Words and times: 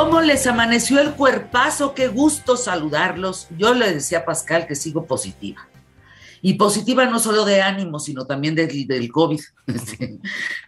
¿Cómo 0.00 0.22
les 0.22 0.46
amaneció 0.46 0.98
el 0.98 1.12
cuerpazo? 1.12 1.92
Qué 1.94 2.08
gusto 2.08 2.56
saludarlos. 2.56 3.48
Yo 3.58 3.74
le 3.74 3.92
decía 3.92 4.20
a 4.20 4.24
Pascal 4.24 4.66
que 4.66 4.74
sigo 4.74 5.04
positiva. 5.04 5.68
Y 6.40 6.54
positiva 6.54 7.04
no 7.04 7.18
solo 7.18 7.44
de 7.44 7.60
ánimo, 7.60 8.00
sino 8.00 8.24
también 8.24 8.54
del, 8.54 8.86
del 8.86 9.12
COVID. 9.12 9.40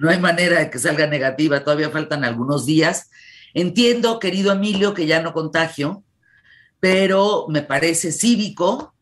no 0.00 0.10
hay 0.10 0.18
manera 0.20 0.58
de 0.58 0.68
que 0.68 0.78
salga 0.78 1.06
negativa, 1.06 1.64
todavía 1.64 1.88
faltan 1.88 2.24
algunos 2.24 2.66
días. 2.66 3.08
Entiendo, 3.54 4.18
querido 4.18 4.52
Emilio, 4.52 4.92
que 4.92 5.06
ya 5.06 5.22
no 5.22 5.32
contagio, 5.32 6.04
pero 6.78 7.46
me 7.48 7.62
parece 7.62 8.12
cívico 8.12 8.94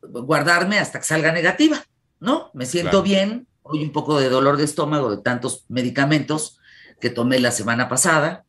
guardarme 0.00 0.78
hasta 0.78 1.00
que 1.00 1.04
salga 1.04 1.32
negativa, 1.32 1.84
¿no? 2.20 2.52
Me 2.54 2.64
siento 2.64 3.02
bien, 3.02 3.48
hoy 3.64 3.82
un 3.82 3.90
poco 3.90 4.20
de 4.20 4.28
dolor 4.28 4.56
de 4.56 4.64
estómago 4.64 5.10
de 5.10 5.20
tantos 5.20 5.64
medicamentos 5.68 6.60
que 7.00 7.10
tomé 7.10 7.40
la 7.40 7.50
semana 7.50 7.88
pasada 7.88 8.44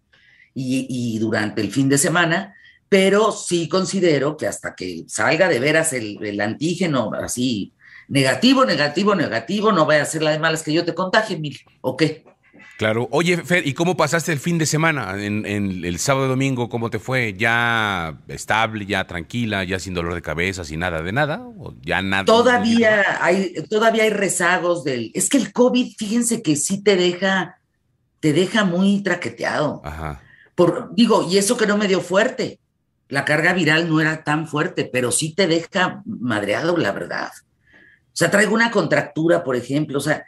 y, 0.53 1.17
durante 1.19 1.61
el 1.61 1.71
fin 1.71 1.89
de 1.89 1.97
semana, 1.97 2.55
pero 2.87 3.31
sí 3.31 3.69
considero 3.69 4.35
que 4.37 4.47
hasta 4.47 4.75
que 4.75 5.03
salga 5.07 5.47
de 5.47 5.59
veras 5.59 5.93
el, 5.93 6.41
antígeno 6.41 7.11
así 7.13 7.73
negativo, 8.07 8.65
negativo, 8.65 9.15
negativo, 9.15 9.71
no 9.71 9.85
vaya 9.85 10.01
a 10.01 10.05
ser 10.05 10.23
la 10.23 10.31
de 10.31 10.39
malas 10.39 10.63
que 10.63 10.73
yo 10.73 10.83
te 10.83 10.95
contagie, 10.95 11.37
Mil, 11.37 11.59
¿o 11.81 11.95
qué? 11.95 12.23
Claro. 12.79 13.09
Oye, 13.11 13.35
Fer, 13.43 13.67
¿y 13.67 13.73
cómo 13.73 13.97
pasaste 13.97 14.31
el 14.31 14.39
fin 14.39 14.57
de 14.57 14.65
semana? 14.65 15.13
En, 15.21 15.45
el 15.45 15.99
sábado 15.99 16.27
y 16.27 16.29
domingo, 16.29 16.69
¿cómo 16.69 16.89
te 16.89 16.97
fue? 16.97 17.33
¿Ya 17.33 18.17
estable, 18.29 18.85
ya 18.85 19.05
tranquila, 19.05 19.65
ya 19.65 19.79
sin 19.79 19.93
dolor 19.93 20.13
de 20.13 20.21
cabeza, 20.21 20.63
sin 20.63 20.79
nada 20.79 21.01
de 21.01 21.11
nada? 21.11 21.41
¿O 21.57 21.73
ya 21.81 22.01
nada? 22.01 22.23
Todavía 22.23 23.21
hay, 23.21 23.53
todavía 23.69 24.03
hay 24.03 24.11
rezagos 24.11 24.85
del. 24.85 25.11
Es 25.13 25.27
que 25.27 25.37
el 25.37 25.51
COVID, 25.51 25.93
fíjense 25.97 26.41
que 26.41 26.55
sí 26.55 26.81
te 26.81 26.95
deja, 26.95 27.59
te 28.21 28.31
deja 28.31 28.63
muy 28.63 29.03
traqueteado. 29.03 29.81
Ajá. 29.83 30.21
Por, 30.59 30.93
digo, 30.93 31.25
y 31.31 31.37
eso 31.37 31.55
que 31.55 31.65
no 31.65 31.77
me 31.77 31.87
dio 31.87 32.01
fuerte. 32.01 32.59
La 33.07 33.23
carga 33.23 33.53
viral 33.53 33.87
no 33.87 34.01
era 34.01 34.25
tan 34.25 34.45
fuerte, 34.45 34.89
pero 34.91 35.09
sí 35.09 35.33
te 35.33 35.47
deja 35.47 36.03
madreado, 36.05 36.75
la 36.75 36.91
verdad. 36.91 37.31
O 38.07 38.11
sea, 38.11 38.29
traigo 38.29 38.55
una 38.55 38.69
contractura, 38.69 39.41
por 39.41 39.55
ejemplo. 39.55 39.99
O 39.99 40.01
sea, 40.01 40.25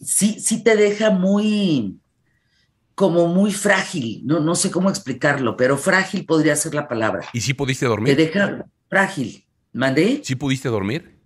sí, 0.00 0.38
sí 0.38 0.62
te 0.62 0.76
deja 0.76 1.10
muy, 1.10 1.98
como 2.94 3.26
muy 3.26 3.52
frágil, 3.52 4.22
no, 4.24 4.38
no 4.38 4.54
sé 4.54 4.70
cómo 4.70 4.90
explicarlo, 4.90 5.56
pero 5.56 5.76
frágil 5.76 6.24
podría 6.24 6.54
ser 6.54 6.74
la 6.74 6.86
palabra. 6.86 7.26
¿Y 7.32 7.40
sí 7.40 7.52
pudiste 7.52 7.86
dormir? 7.86 8.14
Te 8.14 8.26
deja 8.26 8.64
frágil. 8.88 9.44
¿Mandé? 9.72 10.20
¿Sí 10.22 10.36
pudiste 10.36 10.68
dormir? 10.68 11.18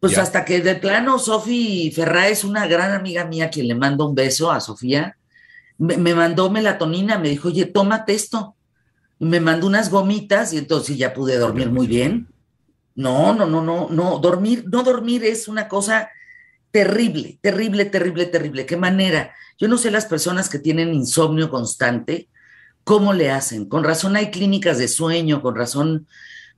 Pues 0.00 0.18
hasta 0.18 0.44
que 0.44 0.60
de 0.60 0.74
plano 0.74 1.18
Sofi 1.18 1.90
Ferrá 1.96 2.28
es 2.28 2.44
una 2.44 2.66
gran 2.66 2.92
amiga 2.92 3.24
mía 3.24 3.48
quien 3.48 3.68
le 3.68 3.74
mando 3.74 4.06
un 4.06 4.14
beso 4.14 4.52
a 4.52 4.60
Sofía. 4.60 5.16
Me, 5.78 5.96
me, 5.96 6.14
mandó 6.14 6.50
melatonina, 6.50 7.18
me 7.18 7.30
dijo, 7.30 7.48
oye, 7.48 7.66
tómate 7.66 8.14
esto. 8.14 8.56
Me 9.18 9.40
mandó 9.40 9.66
unas 9.66 9.90
gomitas 9.90 10.52
y 10.52 10.58
entonces 10.58 10.96
ya 10.96 11.14
pude 11.14 11.36
dormir 11.38 11.70
muy 11.70 11.86
bien. 11.86 12.28
No, 12.94 13.34
no, 13.34 13.46
no, 13.46 13.60
no, 13.60 13.88
no, 13.90 14.18
dormir, 14.18 14.64
no 14.70 14.82
dormir 14.82 15.24
es 15.24 15.48
una 15.48 15.68
cosa 15.68 16.10
terrible, 16.70 17.38
terrible, 17.40 17.84
terrible, 17.84 18.26
terrible. 18.26 18.66
¿Qué 18.66 18.76
manera? 18.76 19.32
Yo 19.58 19.68
no 19.68 19.78
sé 19.78 19.90
las 19.90 20.06
personas 20.06 20.48
que 20.48 20.58
tienen 20.58 20.94
insomnio 20.94 21.50
constante, 21.50 22.28
¿cómo 22.84 23.12
le 23.12 23.30
hacen? 23.30 23.68
Con 23.68 23.84
razón 23.84 24.16
hay 24.16 24.30
clínicas 24.30 24.78
de 24.78 24.88
sueño, 24.88 25.42
con 25.42 25.54
razón, 25.54 26.06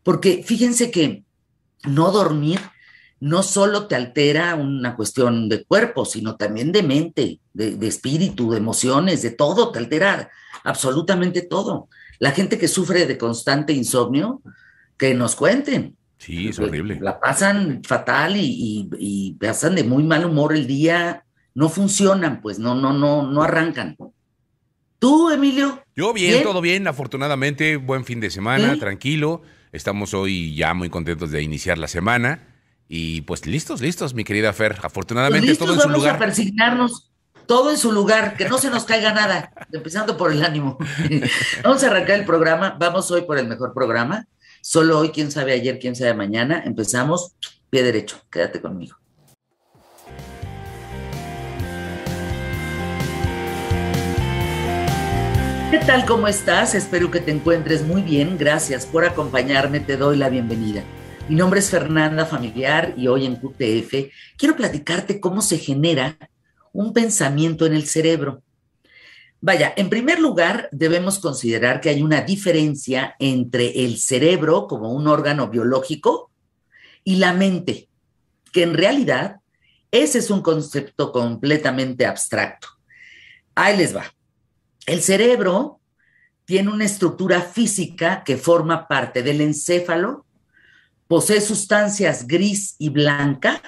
porque 0.02 0.42
fíjense 0.44 0.90
que 0.90 1.24
no 1.84 2.10
dormir 2.10 2.60
no 3.20 3.42
solo 3.42 3.86
te 3.86 3.94
altera 3.94 4.54
una 4.54 4.94
cuestión 4.96 5.48
de 5.48 5.64
cuerpo, 5.64 6.04
sino 6.04 6.36
también 6.36 6.72
de 6.72 6.82
mente, 6.82 7.40
de, 7.52 7.76
de 7.76 7.86
espíritu, 7.86 8.50
de 8.50 8.58
emociones, 8.58 9.22
de 9.22 9.30
todo, 9.30 9.72
te 9.72 9.78
altera 9.78 10.30
absolutamente 10.64 11.42
todo. 11.42 11.88
La 12.18 12.32
gente 12.32 12.58
que 12.58 12.68
sufre 12.68 13.06
de 13.06 13.18
constante 13.18 13.72
insomnio, 13.72 14.42
que 14.96 15.14
nos 15.14 15.34
cuenten, 15.34 15.96
Sí, 16.18 16.48
es 16.48 16.58
horrible. 16.58 16.98
La 17.00 17.20
pasan 17.20 17.82
fatal 17.84 18.36
y, 18.36 18.88
y, 18.98 19.32
pasan 19.34 19.74
de 19.74 19.84
muy 19.84 20.02
mal 20.02 20.24
humor 20.24 20.54
el 20.54 20.66
día, 20.66 21.24
no 21.54 21.68
funcionan, 21.68 22.40
pues 22.40 22.58
no, 22.58 22.74
no, 22.74 22.92
no, 22.92 23.30
no 23.30 23.42
arrancan. 23.42 23.96
¿Tú, 24.98 25.30
Emilio? 25.30 25.82
Yo 25.94 26.12
bien, 26.14 26.42
todo 26.42 26.60
bien, 26.60 26.88
afortunadamente, 26.88 27.76
buen 27.76 28.04
fin 28.04 28.20
de 28.20 28.30
semana, 28.30 28.78
tranquilo. 28.78 29.42
Estamos 29.72 30.14
hoy 30.14 30.54
ya 30.54 30.72
muy 30.72 30.88
contentos 30.88 31.30
de 31.30 31.42
iniciar 31.42 31.76
la 31.76 31.88
semana. 31.88 32.55
Y 32.88 33.22
pues 33.22 33.46
listos, 33.46 33.80
listos, 33.80 34.14
mi 34.14 34.24
querida 34.24 34.52
Fer. 34.52 34.78
Afortunadamente 34.82 35.54
todo 35.56 35.74
en 35.74 35.80
su 35.80 35.88
lugar. 35.88 36.12
Vamos 36.12 36.16
a 36.16 36.18
persignarnos 36.18 37.10
todo 37.46 37.70
en 37.70 37.78
su 37.78 37.92
lugar, 37.92 38.36
que 38.36 38.48
no 38.48 38.58
se 38.58 38.70
nos 38.70 38.84
caiga 38.84 39.12
nada, 39.12 39.52
empezando 39.72 40.16
por 40.16 40.32
el 40.32 40.44
ánimo. 40.44 40.78
vamos 41.62 41.82
a 41.82 41.86
arrancar 41.86 42.18
el 42.18 42.24
programa, 42.24 42.76
vamos 42.78 43.10
hoy 43.10 43.22
por 43.22 43.38
el 43.38 43.46
mejor 43.46 43.72
programa. 43.72 44.26
Solo 44.60 44.98
hoy, 44.98 45.10
quién 45.10 45.30
sabe 45.30 45.52
ayer, 45.52 45.78
quién 45.78 45.94
sabe 45.94 46.12
mañana. 46.14 46.62
Empezamos, 46.64 47.36
pie 47.70 47.84
derecho, 47.84 48.20
quédate 48.30 48.60
conmigo. 48.60 48.96
¿Qué 55.70 55.78
tal? 55.78 56.04
¿Cómo 56.06 56.26
estás? 56.26 56.74
Espero 56.74 57.10
que 57.10 57.20
te 57.20 57.32
encuentres 57.32 57.82
muy 57.82 58.02
bien. 58.02 58.38
Gracias 58.38 58.86
por 58.86 59.04
acompañarme. 59.04 59.80
Te 59.80 59.96
doy 59.96 60.16
la 60.16 60.28
bienvenida. 60.28 60.82
Mi 61.28 61.34
nombre 61.34 61.58
es 61.58 61.70
Fernanda 61.70 62.24
Familiar 62.24 62.94
y 62.96 63.08
hoy 63.08 63.26
en 63.26 63.34
QTF 63.34 64.12
quiero 64.36 64.54
platicarte 64.54 65.18
cómo 65.18 65.42
se 65.42 65.58
genera 65.58 66.16
un 66.72 66.92
pensamiento 66.92 67.66
en 67.66 67.74
el 67.74 67.88
cerebro. 67.88 68.44
Vaya, 69.40 69.74
en 69.76 69.90
primer 69.90 70.20
lugar, 70.20 70.68
debemos 70.70 71.18
considerar 71.18 71.80
que 71.80 71.88
hay 71.88 72.00
una 72.00 72.20
diferencia 72.20 73.16
entre 73.18 73.84
el 73.84 73.98
cerebro 73.98 74.68
como 74.68 74.92
un 74.92 75.08
órgano 75.08 75.48
biológico 75.48 76.30
y 77.02 77.16
la 77.16 77.32
mente, 77.32 77.88
que 78.52 78.62
en 78.62 78.74
realidad 78.74 79.40
ese 79.90 80.18
es 80.18 80.30
un 80.30 80.42
concepto 80.42 81.10
completamente 81.10 82.06
abstracto. 82.06 82.68
Ahí 83.56 83.76
les 83.76 83.96
va. 83.96 84.04
El 84.86 85.02
cerebro 85.02 85.80
tiene 86.44 86.70
una 86.70 86.84
estructura 86.84 87.40
física 87.40 88.22
que 88.22 88.36
forma 88.36 88.86
parte 88.86 89.24
del 89.24 89.40
encéfalo, 89.40 90.25
posee 91.08 91.40
sustancias 91.40 92.26
gris 92.26 92.74
y 92.78 92.88
blanca 92.90 93.62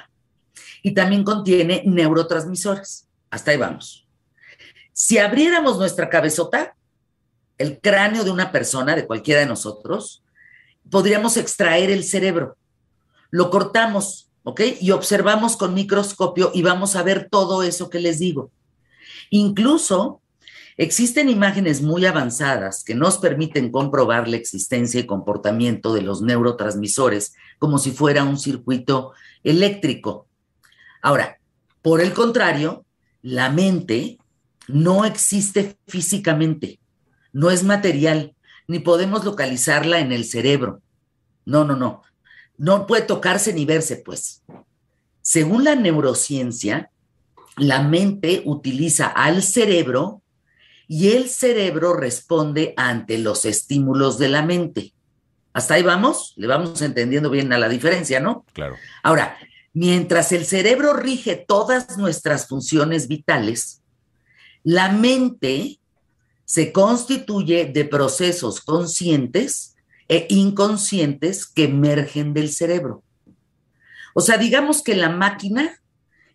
y 0.82 0.92
también 0.94 1.24
contiene 1.24 1.82
neurotransmisores. 1.84 3.06
Hasta 3.30 3.50
ahí 3.50 3.56
vamos. 3.56 4.06
Si 4.92 5.18
abriéramos 5.18 5.78
nuestra 5.78 6.08
cabezota, 6.08 6.74
el 7.58 7.80
cráneo 7.80 8.24
de 8.24 8.30
una 8.30 8.52
persona, 8.52 8.96
de 8.96 9.06
cualquiera 9.06 9.40
de 9.40 9.46
nosotros, 9.46 10.22
podríamos 10.90 11.36
extraer 11.36 11.90
el 11.90 12.04
cerebro. 12.04 12.56
Lo 13.30 13.50
cortamos, 13.50 14.30
¿ok? 14.44 14.60
Y 14.80 14.92
observamos 14.92 15.56
con 15.56 15.74
microscopio 15.74 16.50
y 16.54 16.62
vamos 16.62 16.96
a 16.96 17.02
ver 17.02 17.28
todo 17.30 17.62
eso 17.62 17.90
que 17.90 18.00
les 18.00 18.18
digo. 18.18 18.50
Incluso 19.30 20.20
existen 20.78 21.28
imágenes 21.28 21.82
muy 21.82 22.06
avanzadas 22.06 22.84
que 22.84 22.94
nos 22.94 23.18
permiten 23.18 23.70
comprobar 23.70 24.28
la 24.28 24.36
existencia 24.36 25.00
y 25.00 25.06
comportamiento 25.06 25.92
de 25.92 26.02
los 26.02 26.22
neurotransmisores 26.22 27.34
como 27.58 27.78
si 27.78 27.90
fuera 27.90 28.22
un 28.22 28.38
circuito 28.38 29.12
eléctrico. 29.42 30.28
Ahora, 31.02 31.40
por 31.82 32.00
el 32.00 32.14
contrario, 32.14 32.86
la 33.22 33.50
mente 33.50 34.18
no 34.68 35.04
existe 35.04 35.76
físicamente, 35.88 36.78
no 37.32 37.50
es 37.50 37.64
material, 37.64 38.34
ni 38.68 38.78
podemos 38.78 39.24
localizarla 39.24 39.98
en 39.98 40.12
el 40.12 40.24
cerebro. 40.24 40.80
No, 41.44 41.64
no, 41.64 41.74
no. 41.74 42.02
No 42.56 42.86
puede 42.86 43.02
tocarse 43.02 43.52
ni 43.52 43.64
verse, 43.64 43.96
pues. 43.96 44.42
Según 45.22 45.64
la 45.64 45.74
neurociencia, 45.74 46.90
la 47.56 47.82
mente 47.82 48.42
utiliza 48.44 49.06
al 49.06 49.42
cerebro 49.42 50.22
y 50.88 51.10
el 51.10 51.28
cerebro 51.28 51.92
responde 51.92 52.72
ante 52.76 53.18
los 53.18 53.44
estímulos 53.44 54.18
de 54.18 54.30
la 54.30 54.42
mente. 54.42 54.94
Hasta 55.52 55.74
ahí 55.74 55.82
vamos, 55.82 56.32
le 56.36 56.46
vamos 56.46 56.80
entendiendo 56.80 57.30
bien 57.30 57.52
a 57.52 57.58
la 57.58 57.68
diferencia, 57.68 58.20
¿no? 58.20 58.46
Claro. 58.54 58.76
Ahora, 59.02 59.36
mientras 59.74 60.32
el 60.32 60.46
cerebro 60.46 60.94
rige 60.94 61.36
todas 61.36 61.98
nuestras 61.98 62.48
funciones 62.48 63.06
vitales, 63.06 63.82
la 64.64 64.90
mente 64.90 65.78
se 66.44 66.72
constituye 66.72 67.66
de 67.66 67.84
procesos 67.84 68.62
conscientes 68.62 69.76
e 70.08 70.26
inconscientes 70.30 71.46
que 71.46 71.64
emergen 71.64 72.32
del 72.32 72.50
cerebro. 72.50 73.02
O 74.14 74.22
sea, 74.22 74.38
digamos 74.38 74.82
que 74.82 74.96
la 74.96 75.10
máquina 75.10 75.82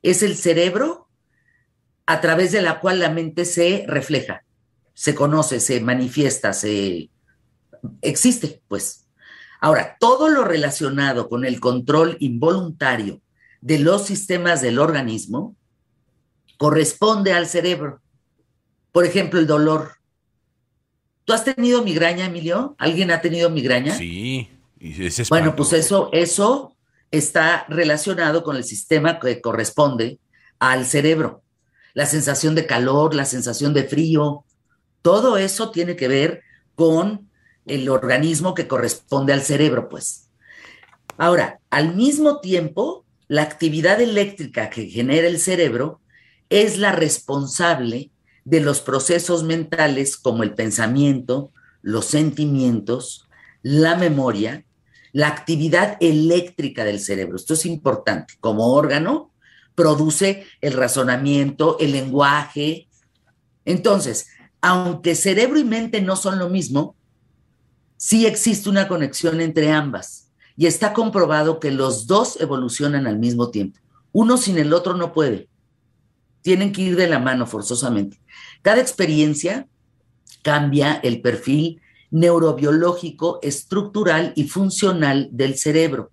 es 0.03 0.21
el 0.21 0.35
cerebro 0.35 1.02
a 2.05 2.21
través 2.21 2.51
de 2.51 2.61
la 2.61 2.79
cual 2.79 3.00
la 3.00 3.09
mente 3.09 3.45
se 3.45 3.85
refleja, 3.88 4.44
se 4.94 5.15
conoce, 5.15 5.59
se 5.59 5.79
manifiesta, 5.81 6.53
se 6.53 7.09
existe, 8.01 8.61
pues. 8.67 9.07
Ahora, 9.59 9.95
todo 10.00 10.27
lo 10.27 10.44
relacionado 10.44 11.29
con 11.29 11.45
el 11.45 11.59
control 11.59 12.17
involuntario 12.19 13.21
de 13.61 13.79
los 13.79 14.05
sistemas 14.05 14.61
del 14.61 14.77
organismo 14.77 15.55
corresponde 16.57 17.31
al 17.31 17.47
cerebro. 17.47 18.01
Por 18.91 19.06
ejemplo, 19.06 19.39
el 19.39 19.47
dolor. 19.47 19.94
¿Tú 21.23 21.31
has 21.31 21.45
tenido 21.45 21.81
migraña, 21.81 22.25
Emilio? 22.25 22.75
¿Alguien 22.77 23.11
ha 23.11 23.21
tenido 23.21 23.49
migraña? 23.49 23.95
Sí. 23.95 24.49
Y 24.79 25.06
es 25.06 25.29
bueno, 25.29 25.56
pues 25.56 25.71
eso, 25.71 26.09
eso 26.11 26.75
está 27.09 27.65
relacionado 27.69 28.44
con 28.44 28.57
el 28.57 28.65
sistema 28.65 29.17
que 29.19 29.39
corresponde 29.39 30.19
al 30.59 30.85
cerebro. 30.85 31.41
La 31.94 32.06
sensación 32.06 32.56
de 32.56 32.66
calor, 32.66 33.13
la 33.13 33.25
sensación 33.25 33.74
de 33.74 33.84
frío, 33.84 34.45
todo 35.01 35.38
eso 35.38 35.72
tiene 35.72 35.95
que 35.95 36.07
ver 36.07 36.42
con 36.75 37.30
el 37.66 37.90
organismo 37.90 38.54
que 38.54 38.68
corresponde 38.68 39.34
al 39.34 39.42
cerebro, 39.42 39.90
pues. 39.90 40.30
Ahora, 41.18 41.60
al 41.69 41.95
mismo 41.95 42.40
tiempo, 42.40 43.06
la 43.28 43.44
actividad 43.44 44.01
eléctrica 44.01 44.69
que 44.69 44.88
genera 44.88 45.28
el 45.28 45.40
cerebro 45.40 46.01
es 46.50 46.78
la 46.78 46.92
responsable 46.92 48.12
de 48.45 48.60
los 48.60 48.81
procesos 48.81 49.44
mentales 49.44 50.18
como 50.18 50.44
el 50.44 50.54
pensamiento, 50.54 51.51
los 51.81 52.06
sentimientos, 52.06 53.28
la 53.62 53.95
memoria, 53.95 54.66
la 55.12 55.28
actividad 55.28 55.98
eléctrica 56.00 56.84
del 56.84 57.00
cerebro. 57.00 57.36
Esto 57.36 57.54
es 57.54 57.66
importante. 57.66 58.36
Como 58.40 58.74
órgano, 58.74 59.31
produce 59.75 60.45
el 60.61 60.73
razonamiento, 60.73 61.77
el 61.79 61.91
lenguaje. 61.91 62.87
Entonces, 63.65 64.27
aunque 64.61 65.15
cerebro 65.15 65.59
y 65.59 65.63
mente 65.63 66.01
no 66.01 66.15
son 66.15 66.39
lo 66.39 66.49
mismo, 66.49 66.95
sí 67.97 68.25
existe 68.25 68.69
una 68.69 68.87
conexión 68.87 69.41
entre 69.41 69.71
ambas 69.71 70.31
y 70.55 70.67
está 70.67 70.93
comprobado 70.93 71.59
que 71.59 71.71
los 71.71 72.07
dos 72.07 72.39
evolucionan 72.39 73.07
al 73.07 73.19
mismo 73.19 73.49
tiempo. 73.49 73.79
Uno 74.11 74.37
sin 74.37 74.57
el 74.57 74.73
otro 74.73 74.95
no 74.95 75.11
puede. 75.11 75.49
Tienen 76.41 76.71
que 76.71 76.81
ir 76.81 76.95
de 76.95 77.07
la 77.07 77.19
mano 77.19 77.47
forzosamente. 77.47 78.19
Cada 78.61 78.79
experiencia 78.79 79.67
cambia 80.43 80.95
el 80.95 81.21
perfil 81.21 81.81
neurobiológico, 82.11 83.39
estructural 83.41 84.33
y 84.35 84.43
funcional 84.43 85.29
del 85.31 85.57
cerebro, 85.57 86.11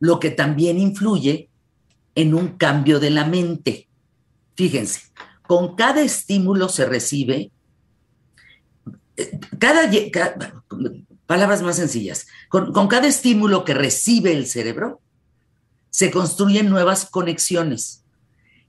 lo 0.00 0.18
que 0.18 0.30
también 0.30 0.80
influye 0.80 1.48
en 2.14 2.34
un 2.34 2.56
cambio 2.56 3.00
de 3.00 3.10
la 3.10 3.24
mente. 3.24 3.88
Fíjense, 4.56 5.00
con 5.46 5.76
cada 5.76 6.02
estímulo 6.02 6.68
se 6.68 6.86
recibe, 6.86 7.50
eh, 9.16 9.40
cada, 9.58 9.90
palabras 11.26 11.62
más 11.62 11.76
sencillas, 11.76 12.26
con, 12.48 12.72
con 12.72 12.88
cada 12.88 13.06
estímulo 13.06 13.64
que 13.64 13.74
recibe 13.74 14.32
el 14.32 14.46
cerebro, 14.46 15.00
se 15.90 16.10
construyen 16.10 16.70
nuevas 16.70 17.06
conexiones 17.06 18.02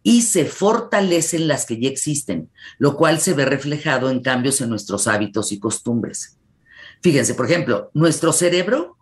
y 0.04 0.24
se 0.24 0.46
fortalecen 0.46 1.48
las 1.48 1.66
que 1.66 1.80
ya 1.80 1.90
existen, 1.90 2.50
lo 2.78 2.98
cual 2.98 3.22
se 3.22 3.34
ve 3.34 3.46
reflejado 3.46 4.10
en 4.10 4.22
cambios 4.22 4.60
en 4.60 4.70
nuestros 4.70 5.08
hábitos 5.08 5.54
y 5.54 5.60
costumbres. 5.60 6.38
Fíjense, 7.02 7.34
por 7.34 7.46
ejemplo, 7.46 7.90
nuestro 7.94 8.34
cerebro 8.34 8.98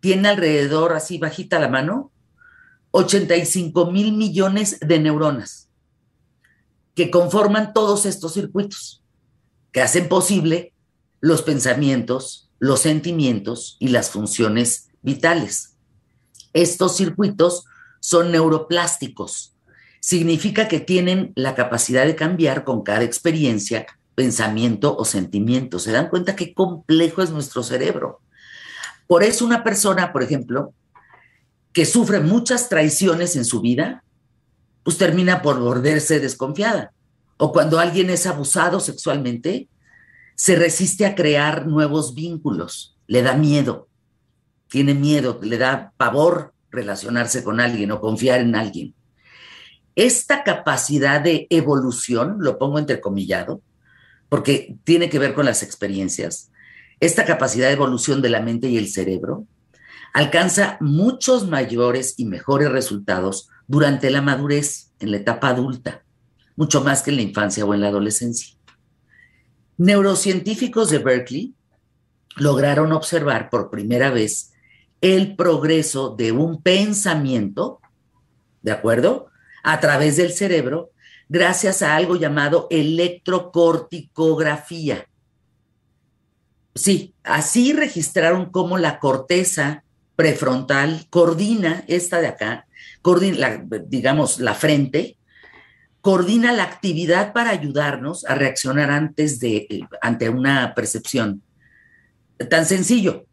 tiene 0.00 0.28
alrededor, 0.28 0.92
así 0.92 1.18
bajita 1.18 1.58
la 1.58 1.68
mano, 1.68 2.12
85 2.90 3.90
mil 3.90 4.12
millones 4.12 4.78
de 4.80 4.98
neuronas 4.98 5.68
que 6.94 7.10
conforman 7.10 7.72
todos 7.74 8.06
estos 8.06 8.34
circuitos, 8.34 9.04
que 9.70 9.80
hacen 9.80 10.08
posible 10.08 10.72
los 11.20 11.42
pensamientos, 11.42 12.50
los 12.58 12.80
sentimientos 12.80 13.76
y 13.78 13.88
las 13.88 14.10
funciones 14.10 14.88
vitales. 15.02 15.76
Estos 16.52 16.96
circuitos 16.96 17.66
son 18.00 18.32
neuroplásticos. 18.32 19.54
Significa 20.00 20.66
que 20.66 20.80
tienen 20.80 21.32
la 21.36 21.54
capacidad 21.54 22.04
de 22.04 22.16
cambiar 22.16 22.64
con 22.64 22.82
cada 22.82 23.04
experiencia 23.04 23.86
pensamiento 24.16 24.96
o 24.96 25.04
sentimiento. 25.04 25.78
¿Se 25.78 25.92
dan 25.92 26.08
cuenta 26.08 26.34
qué 26.34 26.52
complejo 26.52 27.22
es 27.22 27.30
nuestro 27.30 27.62
cerebro? 27.62 28.20
Por 29.06 29.22
eso 29.22 29.44
una 29.44 29.62
persona, 29.62 30.12
por 30.12 30.24
ejemplo, 30.24 30.74
que 31.78 31.86
sufre 31.86 32.18
muchas 32.18 32.68
traiciones 32.68 33.36
en 33.36 33.44
su 33.44 33.60
vida, 33.60 34.02
pues 34.82 34.98
termina 34.98 35.42
por 35.42 35.60
volverse 35.60 36.18
desconfiada. 36.18 36.90
O 37.36 37.52
cuando 37.52 37.78
alguien 37.78 38.10
es 38.10 38.26
abusado 38.26 38.80
sexualmente, 38.80 39.68
se 40.34 40.56
resiste 40.56 41.06
a 41.06 41.14
crear 41.14 41.68
nuevos 41.68 42.16
vínculos, 42.16 42.96
le 43.06 43.22
da 43.22 43.34
miedo, 43.34 43.86
tiene 44.66 44.92
miedo, 44.92 45.38
le 45.40 45.56
da 45.56 45.92
pavor 45.96 46.52
relacionarse 46.72 47.44
con 47.44 47.60
alguien 47.60 47.92
o 47.92 48.00
confiar 48.00 48.40
en 48.40 48.56
alguien. 48.56 48.92
Esta 49.94 50.42
capacidad 50.42 51.20
de 51.20 51.46
evolución, 51.48 52.38
lo 52.40 52.58
pongo 52.58 52.80
entrecomillado, 52.80 53.62
porque 54.28 54.76
tiene 54.82 55.08
que 55.08 55.20
ver 55.20 55.32
con 55.32 55.46
las 55.46 55.62
experiencias, 55.62 56.50
esta 56.98 57.24
capacidad 57.24 57.68
de 57.68 57.74
evolución 57.74 58.20
de 58.20 58.30
la 58.30 58.40
mente 58.40 58.68
y 58.68 58.78
el 58.78 58.88
cerebro 58.88 59.46
alcanza 60.12 60.76
muchos 60.80 61.46
mayores 61.46 62.14
y 62.16 62.24
mejores 62.24 62.70
resultados 62.70 63.48
durante 63.66 64.10
la 64.10 64.22
madurez, 64.22 64.92
en 65.00 65.12
la 65.12 65.18
etapa 65.18 65.48
adulta, 65.48 66.02
mucho 66.56 66.82
más 66.82 67.02
que 67.02 67.10
en 67.10 67.16
la 67.16 67.22
infancia 67.22 67.64
o 67.64 67.74
en 67.74 67.80
la 67.80 67.88
adolescencia. 67.88 68.56
Neurocientíficos 69.76 70.90
de 70.90 70.98
Berkeley 70.98 71.54
lograron 72.36 72.92
observar 72.92 73.50
por 73.50 73.70
primera 73.70 74.10
vez 74.10 74.52
el 75.00 75.36
progreso 75.36 76.16
de 76.16 76.32
un 76.32 76.62
pensamiento, 76.62 77.80
¿de 78.62 78.72
acuerdo? 78.72 79.28
A 79.62 79.78
través 79.78 80.16
del 80.16 80.32
cerebro 80.32 80.90
gracias 81.28 81.82
a 81.82 81.94
algo 81.94 82.16
llamado 82.16 82.66
electrocorticografía. 82.70 85.06
Sí, 86.74 87.14
así 87.22 87.72
registraron 87.72 88.50
cómo 88.50 88.78
la 88.78 88.98
corteza 88.98 89.84
prefrontal 90.18 91.06
coordina, 91.10 91.84
esta 91.86 92.20
de 92.20 92.26
acá, 92.26 92.66
coordina, 93.02 93.64
digamos, 93.86 94.40
la 94.40 94.54
frente, 94.54 95.16
coordina 96.00 96.50
la 96.50 96.64
actividad 96.64 97.32
para 97.32 97.50
ayudarnos 97.50 98.24
a 98.24 98.34
reaccionar 98.34 98.90
antes 98.90 99.38
de, 99.38 99.68
eh, 99.70 99.80
ante 100.02 100.28
una 100.28 100.74
percepción. 100.74 101.42
Tan 102.50 102.66
sencillo, 102.66 103.26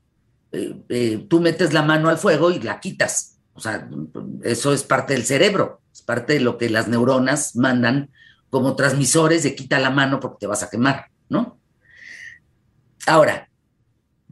eh, 0.51 0.75
eh, 0.89 1.25
tú 1.27 1.41
metes 1.41 1.73
la 1.73 1.81
mano 1.81 2.09
al 2.09 2.19
fuego 2.19 2.51
y 2.51 2.59
la 2.59 2.79
quitas. 2.79 3.39
O 3.55 3.59
sea, 3.59 3.89
eso 4.43 4.71
es 4.71 4.83
parte 4.83 5.13
del 5.13 5.25
cerebro 5.25 5.81
es 5.95 6.01
parte 6.01 6.33
de 6.33 6.39
lo 6.41 6.57
que 6.57 6.69
las 6.69 6.89
neuronas 6.89 7.55
mandan 7.55 8.11
como 8.49 8.75
transmisores 8.75 9.43
de 9.43 9.55
quita 9.55 9.79
la 9.79 9.89
mano 9.91 10.19
porque 10.19 10.39
te 10.41 10.47
vas 10.47 10.61
a 10.61 10.69
quemar, 10.69 11.05
¿no? 11.29 11.57
Ahora, 13.07 13.49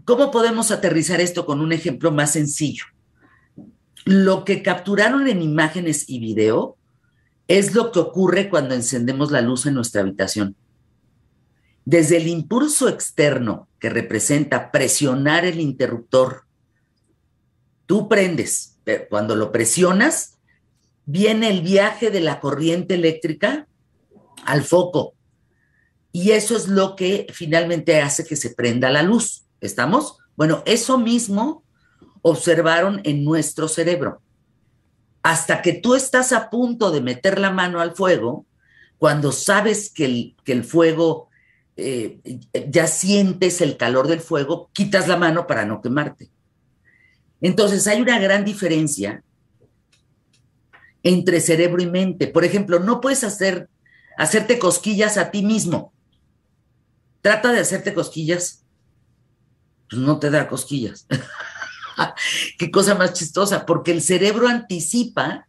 ¿cómo 0.05 0.31
podemos 0.31 0.71
aterrizar 0.71 1.21
esto 1.21 1.45
con 1.45 1.61
un 1.61 1.71
ejemplo 1.71 2.11
más 2.11 2.33
sencillo? 2.33 2.85
Lo 4.05 4.43
que 4.43 4.61
capturaron 4.61 5.27
en 5.27 5.41
imágenes 5.41 6.09
y 6.09 6.19
video 6.19 6.77
es 7.47 7.73
lo 7.73 7.91
que 7.91 7.99
ocurre 7.99 8.49
cuando 8.49 8.75
encendemos 8.75 9.31
la 9.31 9.41
luz 9.41 9.65
en 9.65 9.75
nuestra 9.75 10.01
habitación. 10.01 10.55
Desde 11.85 12.17
el 12.17 12.27
impulso 12.27 12.87
externo 12.87 13.67
que 13.79 13.89
representa 13.89 14.71
presionar 14.71 15.45
el 15.45 15.59
interruptor, 15.59 16.43
tú 17.85 18.07
prendes, 18.07 18.77
pero 18.83 19.05
cuando 19.09 19.35
lo 19.35 19.51
presionas, 19.51 20.37
viene 21.05 21.49
el 21.49 21.61
viaje 21.61 22.09
de 22.09 22.21
la 22.21 22.39
corriente 22.39 22.95
eléctrica 22.95 23.67
al 24.45 24.63
foco. 24.63 25.13
Y 26.11 26.31
eso 26.31 26.55
es 26.55 26.67
lo 26.67 26.95
que 26.95 27.27
finalmente 27.33 27.99
hace 28.01 28.25
que 28.25 28.35
se 28.35 28.51
prenda 28.51 28.89
la 28.89 29.03
luz. 29.03 29.45
¿Estamos? 29.63 30.17
Bueno, 30.35 30.61
eso 30.65 30.97
mismo 30.97 31.63
observaron 32.21 32.99
en 33.05 33.23
nuestro 33.23 33.69
cerebro. 33.69 34.21
Hasta 35.21 35.61
que 35.61 35.71
tú 35.71 35.95
estás 35.95 36.33
a 36.33 36.49
punto 36.49 36.91
de 36.91 36.99
meter 36.99 37.39
la 37.39 37.49
mano 37.49 37.79
al 37.79 37.95
fuego, 37.95 38.45
cuando 38.97 39.31
sabes 39.31 39.89
que 39.89 40.35
el, 40.45 40.63
fuego, 40.65 41.29
eh, 41.77 42.19
ya 42.69 42.87
sientes 42.87 43.61
el 43.61 43.77
calor 43.77 44.09
del 44.09 44.19
fuego, 44.19 44.69
quitas 44.73 45.07
la 45.07 45.15
mano 45.15 45.47
para 45.47 45.65
no 45.65 45.81
quemarte. 45.81 46.29
Entonces 47.39 47.87
hay 47.87 48.01
una 48.01 48.19
gran 48.19 48.43
diferencia 48.43 49.23
entre 51.03 51.39
cerebro 51.39 51.81
y 51.81 51.89
mente. 51.89 52.27
Por 52.27 52.43
ejemplo, 52.43 52.79
no 52.79 52.99
puedes 52.99 53.23
hacer, 53.23 53.69
hacerte 54.17 54.59
cosquillas 54.59 55.17
a 55.17 55.31
ti 55.31 55.41
mismo. 55.41 55.93
Trata 57.21 57.53
de 57.53 57.61
hacerte 57.61 57.93
cosquillas, 57.93 58.62
pues 59.93 60.05
no 60.05 60.17
te 60.19 60.29
da 60.29 60.47
cosquillas. 60.47 61.05
Qué 62.57 62.71
cosa 62.71 62.95
más 62.95 63.13
chistosa, 63.13 63.65
porque 63.65 63.91
el 63.91 64.01
cerebro 64.01 64.47
anticipa 64.47 65.47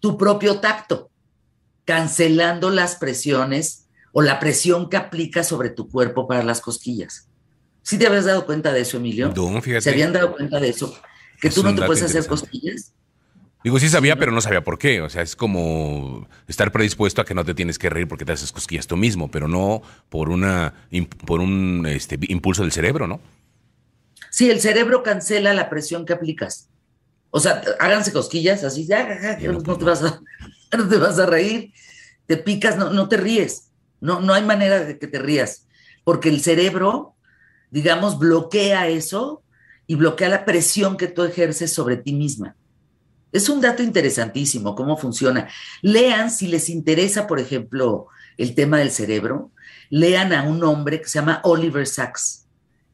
tu 0.00 0.18
propio 0.18 0.60
tacto, 0.60 1.10
cancelando 1.86 2.70
las 2.70 2.96
presiones 2.96 3.86
o 4.12 4.22
la 4.22 4.38
presión 4.38 4.90
que 4.90 4.98
aplica 4.98 5.44
sobre 5.44 5.70
tu 5.70 5.88
cuerpo 5.88 6.28
para 6.28 6.42
las 6.42 6.60
cosquillas. 6.60 7.28
¿Sí 7.82 7.96
te 7.98 8.06
habías 8.06 8.26
dado 8.26 8.44
cuenta 8.44 8.72
de 8.72 8.82
eso, 8.82 8.98
Emilio? 8.98 9.32
No, 9.34 9.62
fíjate. 9.62 9.80
¿Se 9.82 9.90
habían 9.90 10.12
dado 10.12 10.32
cuenta 10.32 10.60
de 10.60 10.68
eso? 10.68 10.94
¿Que 11.40 11.48
tú 11.48 11.62
no 11.62 11.74
te 11.74 11.82
puedes 11.82 12.02
hacer 12.02 12.26
cosquillas? 12.26 12.92
Digo, 13.64 13.78
sí 13.78 13.88
sabía, 13.88 14.16
pero 14.16 14.32
no 14.32 14.40
sabía 14.42 14.62
por 14.62 14.78
qué. 14.78 15.00
O 15.00 15.08
sea, 15.08 15.22
es 15.22 15.36
como 15.36 16.28
estar 16.48 16.70
predispuesto 16.72 17.22
a 17.22 17.24
que 17.24 17.34
no 17.34 17.44
te 17.44 17.54
tienes 17.54 17.78
que 17.78 17.88
reír 17.88 18.08
porque 18.08 18.26
te 18.26 18.32
haces 18.32 18.52
cosquillas 18.52 18.86
tú 18.86 18.96
mismo, 18.98 19.30
pero 19.30 19.48
no 19.48 19.82
por 20.10 20.28
una 20.28 20.74
por 21.26 21.40
un 21.40 21.86
este, 21.86 22.18
impulso 22.28 22.62
del 22.62 22.72
cerebro, 22.72 23.06
¿no? 23.06 23.20
Sí, 24.40 24.48
el 24.48 24.62
cerebro 24.62 25.02
cancela 25.02 25.52
la 25.52 25.68
presión 25.68 26.06
que 26.06 26.14
aplicas. 26.14 26.70
O 27.28 27.40
sea, 27.40 27.62
háganse 27.78 28.10
cosquillas 28.10 28.64
así, 28.64 28.86
ya, 28.86 29.38
no, 29.38 29.76
te 29.76 29.84
vas 29.84 30.02
a, 30.02 30.22
no 30.78 30.88
te 30.88 30.96
vas 30.96 31.18
a 31.18 31.26
reír, 31.26 31.74
te 32.24 32.38
picas, 32.38 32.78
no, 32.78 32.88
no 32.88 33.06
te 33.06 33.18
ríes. 33.18 33.70
No, 34.00 34.20
no 34.20 34.32
hay 34.32 34.42
manera 34.42 34.80
de 34.80 34.98
que 34.98 35.06
te 35.08 35.18
rías, 35.18 35.66
porque 36.04 36.30
el 36.30 36.40
cerebro, 36.40 37.16
digamos, 37.70 38.18
bloquea 38.18 38.88
eso 38.88 39.42
y 39.86 39.96
bloquea 39.96 40.30
la 40.30 40.46
presión 40.46 40.96
que 40.96 41.08
tú 41.08 41.22
ejerces 41.24 41.74
sobre 41.74 41.98
ti 41.98 42.14
misma. 42.14 42.56
Es 43.32 43.50
un 43.50 43.60
dato 43.60 43.82
interesantísimo 43.82 44.74
cómo 44.74 44.96
funciona. 44.96 45.50
Lean, 45.82 46.30
si 46.30 46.46
les 46.46 46.70
interesa, 46.70 47.26
por 47.26 47.40
ejemplo, 47.40 48.06
el 48.38 48.54
tema 48.54 48.78
del 48.78 48.90
cerebro, 48.90 49.52
lean 49.90 50.32
a 50.32 50.44
un 50.44 50.64
hombre 50.64 51.02
que 51.02 51.08
se 51.08 51.18
llama 51.18 51.42
Oliver 51.44 51.86
Sacks. 51.86 52.39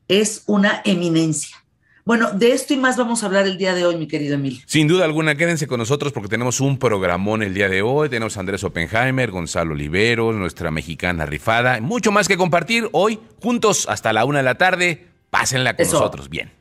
Es 0.09 0.43
una 0.47 0.83
eminencia. 0.85 1.57
Bueno, 2.05 2.31
de 2.31 2.53
esto 2.53 2.73
y 2.73 2.77
más 2.77 2.97
vamos 2.97 3.25
a 3.25 3.27
hablar 3.27 3.49
el 3.49 3.59
día 3.59 3.75
de 3.75 3.85
hoy, 3.85 3.97
mi 3.97 4.07
querido 4.07 4.37
Emil. 4.37 4.63
Sin 4.67 4.87
duda 4.87 5.05
alguna, 5.05 5.35
quédense 5.35 5.67
con 5.67 5.79
nosotros 5.79 6.13
porque 6.13 6.29
tenemos 6.29 6.61
un 6.61 6.79
programón 6.79 7.43
el 7.43 7.53
día 7.53 7.69
de 7.69 7.83
hoy. 7.83 8.09
Tenemos 8.09 8.37
a 8.37 8.41
Andrés 8.41 8.63
Oppenheimer, 8.63 9.33
Gonzalo 9.33 9.73
Oliveros, 9.73 10.37
nuestra 10.37 10.71
mexicana 10.71 11.27
rifada. 11.27 11.81
Mucho 11.81 12.13
más 12.13 12.29
que 12.29 12.37
compartir 12.37 12.89
hoy, 12.93 13.19
juntos 13.43 13.89
hasta 13.91 14.13
la 14.13 14.25
una 14.25 14.39
de 14.39 14.45
la 14.45 14.55
tarde. 14.55 15.09
Pásenla 15.31 15.75
con 15.75 15.85
nosotros. 15.85 16.29
Bien. 16.29 16.53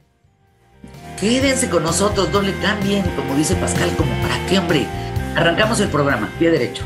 Quédense 1.20 1.70
con 1.70 1.84
nosotros, 1.84 2.32
no 2.32 2.42
le 2.42 2.54
cambien, 2.56 3.04
como 3.16 3.36
dice 3.36 3.56
Pascal, 3.56 3.96
como 3.96 4.12
para 4.24 4.44
qué, 4.48 4.58
hombre. 4.58 4.88
Arrancamos 5.36 5.80
el 5.80 5.90
programa, 5.90 6.28
pie 6.40 6.50
derecho. 6.50 6.84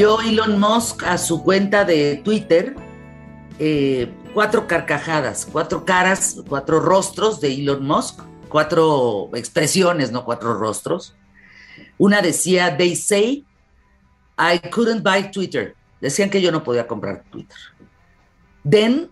Elon 0.00 0.58
Musk 0.58 1.02
a 1.02 1.18
su 1.18 1.42
cuenta 1.42 1.84
de 1.84 2.22
Twitter 2.24 2.74
eh, 3.58 4.10
cuatro 4.32 4.66
carcajadas, 4.66 5.46
cuatro 5.50 5.84
caras, 5.84 6.36
cuatro 6.48 6.80
rostros 6.80 7.40
de 7.40 7.52
Elon 7.52 7.86
Musk, 7.86 8.20
cuatro 8.48 9.28
expresiones, 9.34 10.10
no 10.10 10.24
cuatro 10.24 10.54
rostros. 10.54 11.14
Una 11.98 12.22
decía, 12.22 12.76
they 12.78 12.96
say 12.96 13.44
I 14.38 14.58
couldn't 14.70 15.02
buy 15.02 15.30
Twitter. 15.30 15.74
Decían 16.00 16.30
que 16.30 16.40
yo 16.40 16.50
no 16.50 16.64
podía 16.64 16.86
comprar 16.86 17.24
Twitter. 17.30 17.58
Then 18.68 19.10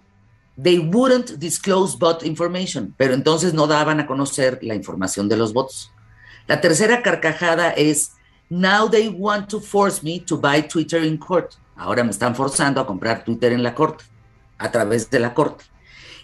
they 0.56 0.78
wouldn't 0.78 1.38
disclose 1.38 1.98
bot 1.98 2.24
information, 2.24 2.94
pero 2.96 3.12
entonces 3.12 3.52
no 3.52 3.66
daban 3.66 4.00
a 4.00 4.06
conocer 4.06 4.58
la 4.62 4.74
información 4.74 5.28
de 5.28 5.36
los 5.36 5.52
bots. 5.52 5.92
La 6.46 6.62
tercera 6.62 7.02
carcajada 7.02 7.70
es 7.72 8.12
Now 8.50 8.88
they 8.88 9.08
want 9.08 9.48
to 9.50 9.60
force 9.60 10.02
me 10.02 10.20
to 10.20 10.36
buy 10.36 10.62
Twitter 10.62 11.04
in 11.04 11.18
court. 11.18 11.54
Ahora 11.76 12.02
me 12.02 12.10
están 12.10 12.34
forzando 12.34 12.80
a 12.80 12.86
comprar 12.86 13.24
Twitter 13.24 13.52
en 13.52 13.62
la 13.62 13.74
corte, 13.74 14.04
a 14.58 14.70
través 14.70 15.10
de 15.10 15.20
la 15.20 15.34
corte. 15.34 15.64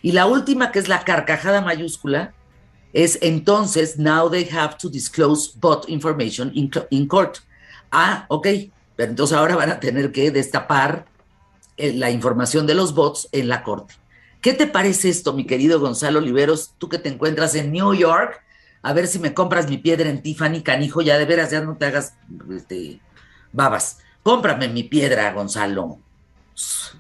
Y 0.02 0.12
la 0.12 0.26
última, 0.26 0.72
que 0.72 0.78
es 0.78 0.88
la 0.88 1.04
carcajada 1.04 1.60
mayúscula, 1.60 2.34
es 2.92 3.18
entonces, 3.22 3.98
now 3.98 4.30
they 4.30 4.48
have 4.50 4.76
to 4.78 4.88
disclose 4.88 5.52
bot 5.58 5.88
information 5.88 6.50
in, 6.54 6.70
in 6.90 7.06
court. 7.06 7.38
Ah, 7.90 8.24
ok, 8.28 8.46
pero 8.96 9.10
entonces 9.10 9.36
ahora 9.36 9.56
van 9.56 9.70
a 9.70 9.80
tener 9.80 10.12
que 10.12 10.30
destapar 10.30 11.06
eh, 11.76 11.92
la 11.92 12.10
información 12.10 12.66
de 12.66 12.74
los 12.74 12.94
bots 12.94 13.28
en 13.32 13.48
la 13.48 13.62
corte. 13.62 13.94
¿Qué 14.40 14.52
te 14.52 14.66
parece 14.66 15.08
esto, 15.08 15.32
mi 15.32 15.46
querido 15.46 15.80
Gonzalo 15.80 16.18
Oliveros, 16.18 16.74
tú 16.78 16.88
que 16.88 16.98
te 16.98 17.08
encuentras 17.08 17.54
en 17.54 17.72
New 17.72 17.94
York 17.94 18.43
a 18.84 18.92
ver 18.92 19.06
si 19.06 19.18
me 19.18 19.34
compras 19.34 19.68
mi 19.68 19.78
piedra 19.78 20.08
en 20.08 20.22
Tiffany, 20.22 20.62
canijo, 20.62 21.00
ya 21.02 21.18
de 21.18 21.24
veras, 21.24 21.50
ya 21.50 21.62
no 21.62 21.76
te 21.76 21.86
hagas 21.86 22.14
este, 22.54 23.00
babas. 23.52 23.98
Cómprame 24.22 24.68
mi 24.68 24.84
piedra, 24.84 25.32
Gonzalo 25.32 25.98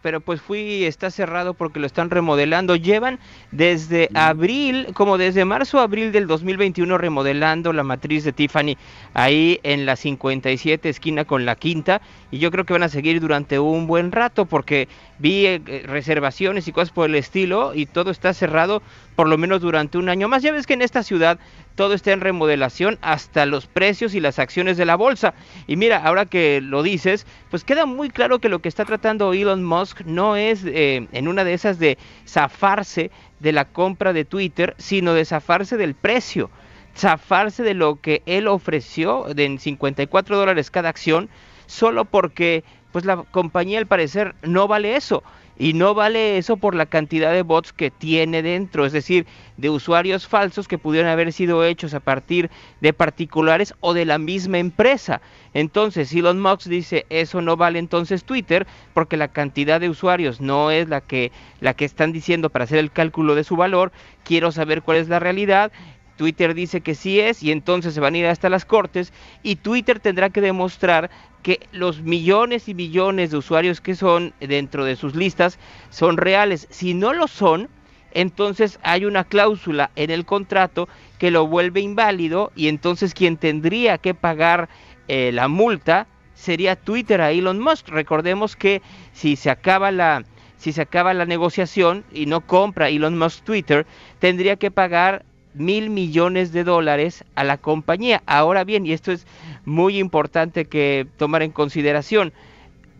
pero 0.02 0.20
pues 0.20 0.40
fui, 0.40 0.84
está 0.84 1.10
cerrado 1.10 1.54
porque 1.54 1.80
lo 1.80 1.86
están 1.86 2.10
remodelando. 2.10 2.76
Llevan 2.76 3.18
desde 3.52 4.08
abril, 4.14 4.88
como 4.94 5.18
desde 5.18 5.44
marzo 5.44 5.80
abril 5.80 6.12
del 6.12 6.26
2021 6.26 6.98
remodelando 6.98 7.72
la 7.72 7.82
matriz 7.82 8.24
de 8.24 8.32
Tiffany 8.32 8.76
ahí 9.14 9.60
en 9.62 9.86
la 9.86 9.96
57 9.96 10.88
esquina 10.88 11.24
con 11.24 11.44
la 11.44 11.54
quinta 11.54 12.00
y 12.30 12.38
yo 12.38 12.50
creo 12.50 12.64
que 12.64 12.72
van 12.72 12.82
a 12.82 12.88
seguir 12.88 13.20
durante 13.20 13.58
un 13.58 13.86
buen 13.86 14.10
rato 14.10 14.46
porque 14.46 14.88
vi 15.18 15.46
eh, 15.46 15.84
reservaciones 15.86 16.66
y 16.66 16.72
cosas 16.72 16.90
por 16.90 17.08
el 17.08 17.14
estilo 17.14 17.74
y 17.74 17.86
todo 17.86 18.10
está 18.10 18.34
cerrado 18.34 18.82
por 19.14 19.28
lo 19.28 19.38
menos 19.38 19.60
durante 19.60 19.98
un 19.98 20.08
año 20.08 20.28
más. 20.28 20.42
Ya 20.42 20.52
ves 20.52 20.66
que 20.66 20.74
en 20.74 20.82
esta 20.82 21.02
ciudad 21.02 21.38
todo 21.76 21.94
está 21.94 22.12
en 22.12 22.20
remodelación 22.20 22.98
hasta 23.02 23.46
los 23.46 23.66
precios 23.66 24.14
y 24.14 24.20
las 24.20 24.38
acciones 24.38 24.76
de 24.76 24.84
la 24.84 24.96
bolsa. 24.96 25.34
Y 25.66 25.76
mira, 25.76 25.98
ahora 26.04 26.26
que 26.26 26.60
lo 26.60 26.82
dices, 26.82 27.26
pues 27.50 27.64
queda 27.64 27.86
muy 27.86 28.10
claro 28.10 28.38
que 28.38 28.48
lo 28.48 28.60
que 28.60 28.68
está 28.68 28.84
tratando 28.84 29.34
Elon 29.44 29.62
Musk 29.62 30.00
no 30.04 30.36
es 30.36 30.64
eh, 30.64 31.06
en 31.12 31.28
una 31.28 31.44
de 31.44 31.54
esas 31.54 31.78
de 31.78 31.98
zafarse 32.26 33.10
de 33.40 33.52
la 33.52 33.66
compra 33.66 34.12
de 34.12 34.24
Twitter, 34.24 34.74
sino 34.78 35.14
de 35.14 35.24
zafarse 35.24 35.76
del 35.76 35.94
precio, 35.94 36.50
zafarse 36.96 37.62
de 37.62 37.74
lo 37.74 38.00
que 38.00 38.22
él 38.26 38.48
ofreció 38.48 39.26
de 39.34 39.44
en 39.44 39.58
54 39.58 40.36
dólares 40.36 40.70
cada 40.70 40.88
acción, 40.88 41.28
solo 41.66 42.04
porque 42.04 42.64
pues 42.92 43.04
la 43.04 43.16
compañía 43.16 43.78
al 43.78 43.86
parecer 43.86 44.34
no 44.42 44.66
vale 44.66 44.96
eso. 44.96 45.22
Y 45.56 45.72
no 45.72 45.94
vale 45.94 46.36
eso 46.38 46.56
por 46.56 46.74
la 46.74 46.86
cantidad 46.86 47.32
de 47.32 47.42
bots 47.42 47.72
que 47.72 47.90
tiene 47.90 48.42
dentro, 48.42 48.84
es 48.84 48.92
decir, 48.92 49.26
de 49.56 49.70
usuarios 49.70 50.26
falsos 50.26 50.66
que 50.66 50.78
pudieron 50.78 51.10
haber 51.10 51.32
sido 51.32 51.64
hechos 51.64 51.94
a 51.94 52.00
partir 52.00 52.50
de 52.80 52.92
particulares 52.92 53.74
o 53.80 53.94
de 53.94 54.04
la 54.04 54.18
misma 54.18 54.58
empresa. 54.58 55.20
Entonces, 55.52 56.12
Elon 56.12 56.40
Musk 56.40 56.66
dice, 56.66 57.06
eso 57.08 57.40
no 57.40 57.56
vale 57.56 57.78
entonces 57.78 58.24
Twitter 58.24 58.66
porque 58.92 59.16
la 59.16 59.28
cantidad 59.28 59.80
de 59.80 59.88
usuarios 59.88 60.40
no 60.40 60.70
es 60.70 60.88
la 60.88 61.00
que 61.00 61.30
la 61.60 61.74
que 61.74 61.84
están 61.84 62.12
diciendo 62.12 62.50
para 62.50 62.64
hacer 62.64 62.78
el 62.78 62.90
cálculo 62.90 63.34
de 63.34 63.44
su 63.44 63.56
valor. 63.56 63.92
Quiero 64.24 64.50
saber 64.50 64.82
cuál 64.82 64.98
es 64.98 65.08
la 65.08 65.20
realidad 65.20 65.70
Twitter 66.16 66.54
dice 66.54 66.80
que 66.80 66.94
sí 66.94 67.20
es 67.20 67.42
y 67.42 67.50
entonces 67.50 67.94
se 67.94 68.00
van 68.00 68.14
a 68.14 68.18
ir 68.18 68.26
hasta 68.26 68.48
las 68.48 68.64
cortes 68.64 69.12
y 69.42 69.56
Twitter 69.56 70.00
tendrá 70.00 70.30
que 70.30 70.40
demostrar 70.40 71.10
que 71.44 71.68
los 71.72 72.00
millones 72.00 72.68
y 72.70 72.74
millones 72.74 73.30
de 73.30 73.36
usuarios 73.36 73.82
que 73.82 73.94
son 73.94 74.32
dentro 74.40 74.84
de 74.86 74.96
sus 74.96 75.14
listas 75.14 75.58
son 75.90 76.16
reales. 76.16 76.66
Si 76.70 76.94
no 76.94 77.12
lo 77.12 77.28
son, 77.28 77.68
entonces 78.12 78.80
hay 78.82 79.04
una 79.04 79.24
cláusula 79.24 79.90
en 79.94 80.10
el 80.10 80.24
contrato 80.24 80.88
que 81.18 81.30
lo 81.30 81.46
vuelve 81.46 81.80
inválido 81.80 82.50
y 82.56 82.68
entonces 82.68 83.12
quien 83.12 83.36
tendría 83.36 83.98
que 83.98 84.14
pagar 84.14 84.70
eh, 85.06 85.32
la 85.32 85.48
multa 85.48 86.06
sería 86.32 86.76
Twitter 86.76 87.20
a 87.20 87.30
Elon 87.30 87.60
Musk. 87.60 87.90
Recordemos 87.90 88.56
que 88.56 88.80
si 89.12 89.36
se 89.36 89.50
acaba 89.50 89.92
la 89.92 90.24
si 90.56 90.72
se 90.72 90.80
acaba 90.80 91.12
la 91.12 91.26
negociación 91.26 92.04
y 92.10 92.24
no 92.24 92.40
compra 92.40 92.88
Elon 92.88 93.18
Musk 93.18 93.44
Twitter, 93.44 93.86
tendría 94.18 94.56
que 94.56 94.70
pagar 94.70 95.26
mil 95.54 95.90
millones 95.90 96.52
de 96.52 96.64
dólares 96.64 97.24
a 97.34 97.44
la 97.44 97.56
compañía. 97.56 98.22
Ahora 98.26 98.64
bien, 98.64 98.86
y 98.86 98.92
esto 98.92 99.12
es 99.12 99.26
muy 99.64 99.98
importante 99.98 100.66
que 100.66 101.06
tomar 101.16 101.42
en 101.42 101.52
consideración, 101.52 102.32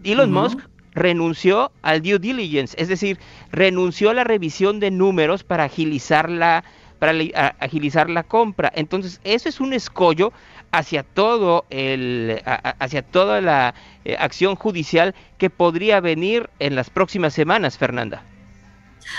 Elon 0.04 0.32
Musk 0.32 0.60
renunció 0.92 1.72
al 1.82 2.02
due 2.02 2.18
diligence, 2.18 2.76
es 2.80 2.88
decir, 2.88 3.18
renunció 3.50 4.10
a 4.10 4.14
la 4.14 4.24
revisión 4.24 4.80
de 4.80 4.90
números 4.90 5.42
para 5.42 5.64
agilizar 5.64 6.30
la, 6.30 6.64
para 6.98 7.12
agilizar 7.58 8.08
la 8.08 8.22
compra. 8.22 8.72
Entonces, 8.74 9.20
eso 9.24 9.48
es 9.48 9.60
un 9.60 9.72
escollo 9.72 10.32
hacia 10.70 11.02
todo 11.02 11.64
el, 11.70 12.42
hacia 12.44 13.02
toda 13.02 13.40
la 13.40 13.74
eh, 14.04 14.16
acción 14.18 14.56
judicial 14.56 15.14
que 15.38 15.50
podría 15.50 16.00
venir 16.00 16.50
en 16.58 16.74
las 16.74 16.90
próximas 16.90 17.32
semanas, 17.32 17.78
Fernanda. 17.78 18.22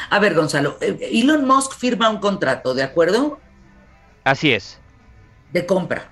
A 0.09 0.19
ver, 0.19 0.33
Gonzalo, 0.33 0.77
eh, 0.81 0.97
Elon 1.11 1.45
Musk 1.45 1.73
firma 1.73 2.09
un 2.09 2.19
contrato, 2.19 2.73
¿de 2.73 2.83
acuerdo? 2.83 3.39
Así 4.23 4.51
es. 4.51 4.79
De 5.53 5.65
compra. 5.65 6.11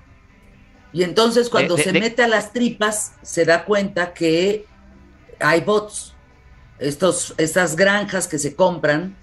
Y 0.92 1.02
entonces 1.02 1.50
cuando 1.50 1.76
se 1.76 1.92
mete 1.92 2.22
a 2.22 2.28
las 2.28 2.52
tripas, 2.52 3.14
se 3.22 3.44
da 3.44 3.64
cuenta 3.64 4.14
que 4.14 4.66
hay 5.40 5.60
bots. 5.60 6.14
Estos, 6.78 7.34
estas 7.36 7.76
granjas 7.76 8.28
que 8.28 8.38
se 8.38 8.54
compran, 8.54 9.16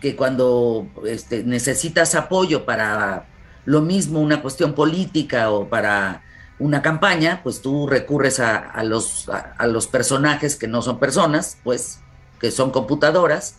que 0.00 0.14
cuando 0.14 0.88
este, 1.04 1.42
necesitas 1.42 2.14
apoyo 2.14 2.64
para 2.64 3.26
lo 3.64 3.80
mismo, 3.80 4.20
una 4.20 4.42
cuestión 4.42 4.74
política 4.74 5.50
o 5.50 5.68
para 5.68 6.22
una 6.58 6.82
campaña, 6.82 7.40
pues 7.42 7.60
tú 7.60 7.86
recurres 7.88 8.38
a, 8.38 8.82
los, 8.84 9.28
a 9.28 9.66
los 9.66 9.88
personajes 9.88 10.56
que 10.56 10.68
no 10.68 10.80
son 10.80 10.98
personas, 11.00 11.58
pues 11.64 12.00
que 12.40 12.50
son 12.50 12.70
computadoras 12.70 13.56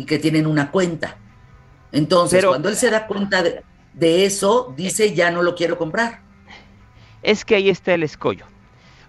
y 0.00 0.06
que 0.06 0.18
tienen 0.18 0.46
una 0.46 0.70
cuenta. 0.70 1.18
Entonces, 1.92 2.42
cuando 2.46 2.70
él 2.70 2.76
se 2.76 2.88
da 2.88 3.06
cuenta 3.06 3.42
de, 3.42 3.62
de 3.92 4.24
eso, 4.24 4.72
dice, 4.74 5.14
ya 5.14 5.30
no 5.30 5.42
lo 5.42 5.54
quiero 5.54 5.76
comprar. 5.76 6.22
Es 7.22 7.44
que 7.44 7.56
ahí 7.56 7.68
está 7.68 7.92
el 7.92 8.02
escollo. 8.02 8.46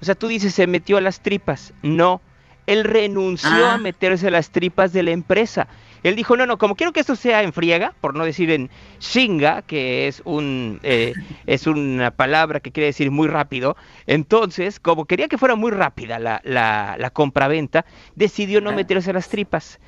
O 0.02 0.06
sea, 0.06 0.16
tú 0.16 0.28
dices, 0.28 0.54
se 0.54 0.68
metió 0.68 0.98
a 0.98 1.02
las 1.02 1.22
tripas. 1.22 1.74
No, 1.82 2.20
él 2.68 2.84
renunció 2.84 3.68
a 3.68 3.76
ah. 3.76 3.78
meterse 3.78 4.28
a 4.28 4.32
las 4.32 4.50
tripas 4.50 4.92
de 4.92 5.04
la 5.04 5.12
empresa. 5.12 5.70
Él 6.04 6.16
dijo, 6.16 6.36
no, 6.36 6.46
no, 6.46 6.58
como 6.58 6.76
quiero 6.76 6.94
que 6.94 7.00
esto 7.00 7.16
sea 7.16 7.44
en 7.44 7.54
friega, 7.54 7.94
por 8.02 8.16
no 8.16 8.26
decir 8.26 8.50
en 8.50 8.72
shinga, 9.00 9.62
que 9.62 10.08
es, 10.08 10.22
un, 10.26 10.80
eh, 10.84 11.14
es 11.46 11.68
una 11.68 12.12
palabra 12.12 12.60
que 12.60 12.72
quiere 12.72 12.88
decir 12.88 13.12
muy 13.12 13.28
rápido, 13.28 13.78
entonces, 14.08 14.80
como 14.80 15.06
quería 15.06 15.28
que 15.28 15.38
fuera 15.38 15.56
muy 15.56 15.72
rápida 15.72 16.18
la, 16.18 16.42
la, 16.44 16.96
la 16.98 17.10
compraventa, 17.12 17.86
decidió 18.16 18.62
no 18.62 18.72
meterse 18.72 19.12
a 19.12 19.14
las 19.14 19.30
tripas. 19.30 19.80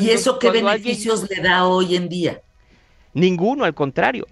¿Y 0.00 0.10
eso 0.10 0.38
qué 0.38 0.50
beneficios 0.50 1.28
le 1.28 1.42
da 1.42 1.66
hoy 1.66 1.96
en 1.96 2.08
día? 2.08 2.40
Ninguno, 3.14 3.64
al 3.64 3.74
contrario. 3.74 4.26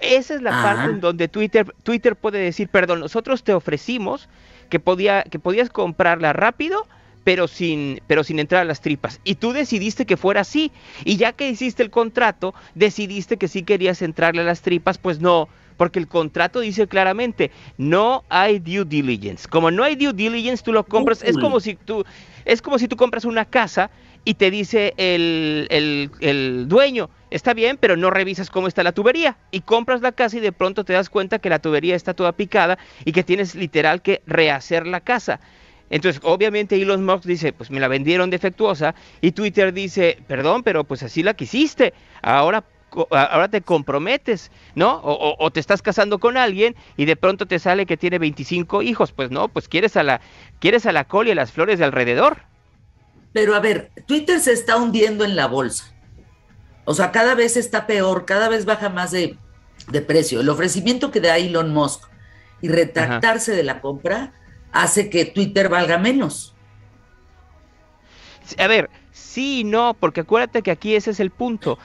Esa 0.00 0.34
es 0.34 0.42
la 0.42 0.50
parte 0.50 0.82
ah. 0.82 0.90
en 0.90 1.00
donde 1.00 1.28
Twitter, 1.28 1.74
Twitter 1.82 2.16
puede 2.16 2.38
decir, 2.38 2.68
perdón, 2.68 3.00
nosotros 3.00 3.42
te 3.42 3.52
ofrecimos 3.52 4.28
que, 4.70 4.80
podía, 4.80 5.22
que 5.24 5.38
podías 5.38 5.68
comprarla 5.68 6.32
rápido 6.32 6.86
pero 7.24 7.48
sin, 7.48 8.00
pero 8.06 8.24
sin 8.24 8.38
entrar 8.38 8.62
a 8.62 8.64
las 8.64 8.80
tripas. 8.80 9.20
Y 9.24 9.34
tú 9.34 9.52
decidiste 9.52 10.06
que 10.06 10.16
fuera 10.16 10.40
así. 10.40 10.72
Y 11.04 11.16
ya 11.16 11.32
que 11.32 11.50
hiciste 11.50 11.82
el 11.82 11.90
contrato, 11.90 12.54
decidiste 12.74 13.36
que 13.36 13.48
sí 13.48 13.62
querías 13.62 14.02
entrarle 14.02 14.42
a 14.42 14.44
las 14.44 14.62
tripas, 14.62 14.98
pues 14.98 15.20
no, 15.20 15.48
porque 15.76 15.98
el 15.98 16.08
contrato 16.08 16.60
dice 16.60 16.86
claramente, 16.88 17.50
no 17.78 18.24
hay 18.28 18.58
due 18.58 18.84
diligence. 18.84 19.48
Como 19.48 19.70
no 19.70 19.84
hay 19.84 19.96
due 19.96 20.12
diligence, 20.12 20.62
tú 20.62 20.72
lo 20.72 20.84
compras, 20.84 21.22
es 21.22 21.36
como 21.36 21.60
si 21.60 21.74
tú, 21.74 22.04
es 22.44 22.62
como 22.62 22.78
si 22.78 22.88
tú 22.88 22.96
compras 22.96 23.24
una 23.24 23.44
casa 23.44 23.90
y 24.24 24.34
te 24.34 24.50
dice 24.50 24.94
el, 24.96 25.66
el, 25.70 26.10
el 26.20 26.68
dueño, 26.68 27.10
está 27.30 27.54
bien, 27.54 27.78
pero 27.78 27.96
no 27.96 28.10
revisas 28.10 28.50
cómo 28.50 28.68
está 28.68 28.82
la 28.82 28.92
tubería. 28.92 29.36
Y 29.50 29.60
compras 29.60 30.02
la 30.02 30.12
casa 30.12 30.36
y 30.36 30.40
de 30.40 30.52
pronto 30.52 30.84
te 30.84 30.92
das 30.92 31.10
cuenta 31.10 31.38
que 31.38 31.50
la 31.50 31.58
tubería 31.58 31.96
está 31.96 32.14
toda 32.14 32.32
picada 32.32 32.78
y 33.04 33.12
que 33.12 33.24
tienes 33.24 33.54
literal 33.54 34.02
que 34.02 34.22
rehacer 34.26 34.86
la 34.86 35.00
casa. 35.00 35.40
Entonces, 35.90 36.20
obviamente 36.24 36.80
Elon 36.80 37.04
Musk 37.04 37.24
dice, 37.24 37.52
pues 37.52 37.70
me 37.70 37.80
la 37.80 37.88
vendieron 37.88 38.30
defectuosa 38.30 38.94
y 39.20 39.32
Twitter 39.32 39.72
dice, 39.72 40.18
perdón, 40.28 40.62
pero 40.62 40.84
pues 40.84 41.02
así 41.02 41.22
la 41.22 41.34
quisiste. 41.34 41.92
Ahora 42.22 42.64
ahora 43.10 43.48
te 43.48 43.62
comprometes, 43.62 44.50
¿no? 44.74 45.00
O, 45.02 45.50
te 45.50 45.60
estás 45.60 45.82
casando 45.82 46.18
con 46.18 46.36
alguien 46.36 46.74
y 46.96 47.04
de 47.04 47.16
pronto 47.16 47.46
te 47.46 47.58
sale 47.58 47.86
que 47.86 47.96
tiene 47.96 48.18
25 48.18 48.82
hijos, 48.82 49.12
pues 49.12 49.30
no, 49.30 49.48
pues 49.48 49.68
quieres 49.68 49.96
a 49.96 50.02
la 50.02 50.20
quieres 50.58 50.86
a 50.86 50.92
la 50.92 51.04
col 51.04 51.28
y 51.28 51.30
a 51.30 51.34
las 51.34 51.52
flores 51.52 51.78
de 51.78 51.84
alrededor. 51.84 52.42
Pero 53.32 53.54
a 53.54 53.60
ver, 53.60 53.90
Twitter 54.06 54.40
se 54.40 54.52
está 54.52 54.76
hundiendo 54.76 55.24
en 55.24 55.36
la 55.36 55.46
bolsa. 55.46 55.94
O 56.84 56.94
sea, 56.94 57.12
cada 57.12 57.34
vez 57.34 57.56
está 57.56 57.86
peor, 57.86 58.24
cada 58.24 58.48
vez 58.48 58.64
baja 58.64 58.88
más 58.88 59.12
de, 59.12 59.38
precio. 60.06 60.40
El 60.40 60.48
ofrecimiento 60.48 61.10
que 61.10 61.20
da 61.20 61.38
Elon 61.38 61.72
Musk 61.72 62.02
y 62.60 62.68
retractarse 62.68 63.52
de 63.52 63.62
la 63.62 63.80
compra 63.80 64.32
hace 64.72 65.10
que 65.10 65.24
Twitter 65.24 65.68
valga 65.68 65.98
menos. 65.98 66.54
A 68.58 68.66
ver, 68.66 68.90
sí 69.12 69.60
y 69.60 69.64
no, 69.64 69.94
porque 69.98 70.20
acuérdate 70.22 70.62
que 70.62 70.70
aquí 70.70 70.94
ese 70.94 71.12
es 71.12 71.20
el 71.20 71.30
punto. 71.30 71.78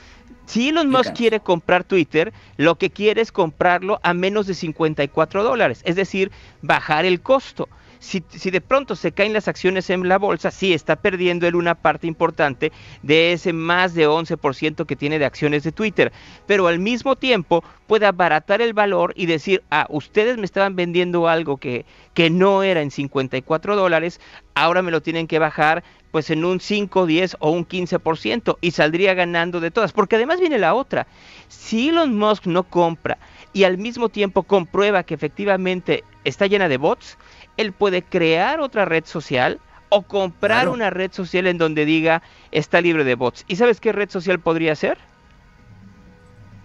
Si 0.46 0.70
Elon 0.70 0.90
Musk 0.90 1.14
quiere 1.14 1.40
comprar 1.40 1.84
Twitter, 1.84 2.34
lo 2.58 2.76
que 2.76 2.90
quiere 2.90 3.22
es 3.22 3.32
comprarlo 3.32 4.00
a 4.04 4.14
menos 4.14 4.46
de 4.48 4.54
54 4.54 5.44
dólares, 5.44 5.82
es 5.86 5.96
decir, 5.96 6.32
bajar 6.62 7.06
el 7.06 7.22
costo 7.22 7.68
si, 8.06 8.52
de 8.52 8.62
pronto 8.62 8.96
se 8.96 9.12
caen 9.12 9.34
las 9.34 9.48
acciones 9.48 9.90
en 9.90 10.08
la 10.08 10.18
bolsa, 10.18 10.52
sí 10.52 10.74
está 10.74 10.96
perdiendo 10.96 11.48
él 11.48 11.56
una 11.56 11.76
parte 11.76 12.08
importante 12.08 12.72
de 13.02 13.34
ese 13.34 13.52
más 13.52 13.94
de 13.94 14.08
11% 14.08 14.86
que 14.86 14.96
tiene 14.96 15.20
de 15.20 15.26
acciones 15.26 15.64
de 15.64 15.72
Twitter, 15.72 16.12
pero 16.46 16.68
al 16.68 16.80
mismo 16.80 17.16
tiempo 17.16 17.64
puede 17.88 18.06
abaratar 18.06 18.62
el 18.62 18.74
valor 18.74 19.14
y 19.16 19.26
decir, 19.26 19.64
ah, 19.72 19.88
ustedes 19.90 20.38
me 20.38 20.46
estaban 20.46 20.76
vendiendo 20.76 21.28
algo 21.28 21.58
que, 21.58 21.86
que 22.14 22.30
no 22.30 22.64
era 22.64 22.82
en 22.82 22.92
54 22.92 23.76
dólares, 23.76 24.22
ahora 24.54 24.82
me 24.82 24.92
lo 24.92 25.02
tienen 25.02 25.28
que 25.28 25.40
bajar 25.40 25.84
pues 26.12 26.30
en 26.30 26.46
un 26.46 26.62
5, 26.62 27.08
10 27.08 27.38
o 27.40 27.52
un 27.52 27.68
15% 27.68 28.58
y 28.62 28.72
saldría 28.72 29.14
ganando 29.16 29.60
de 29.60 29.72
todas, 29.72 29.92
porque 29.92 30.16
además 30.16 30.40
viene 30.40 30.58
la 30.58 30.74
otra, 30.74 31.08
si 31.50 31.90
Elon 31.90 32.18
Musk 32.18 32.46
no 32.46 32.64
compra 32.64 33.18
y 33.52 33.64
al 33.66 33.78
mismo 33.78 34.10
tiempo 34.10 34.44
comprueba 34.44 35.04
que 35.04 35.14
efectivamente 35.14 36.04
está 36.24 36.48
llena 36.48 36.68
de 36.68 36.78
bots, 36.78 37.18
él 37.58 37.72
puede 37.72 38.04
crear 38.04 38.60
otra 38.60 38.86
red 38.86 39.06
social 39.06 39.60
o 39.90 40.02
comprar 40.02 40.70
una 40.70 40.90
red 40.90 41.12
social 41.12 41.48
en 41.48 41.58
donde 41.58 41.86
diga 41.86 42.22
está 42.52 42.82
libre 42.82 43.04
de 43.04 43.16
bots. 43.16 43.46
¿Y 43.48 43.56
sabes 43.56 43.80
qué 43.80 43.92
red 43.92 44.10
social 44.10 44.40
podría 44.40 44.76
ser? 44.76 44.98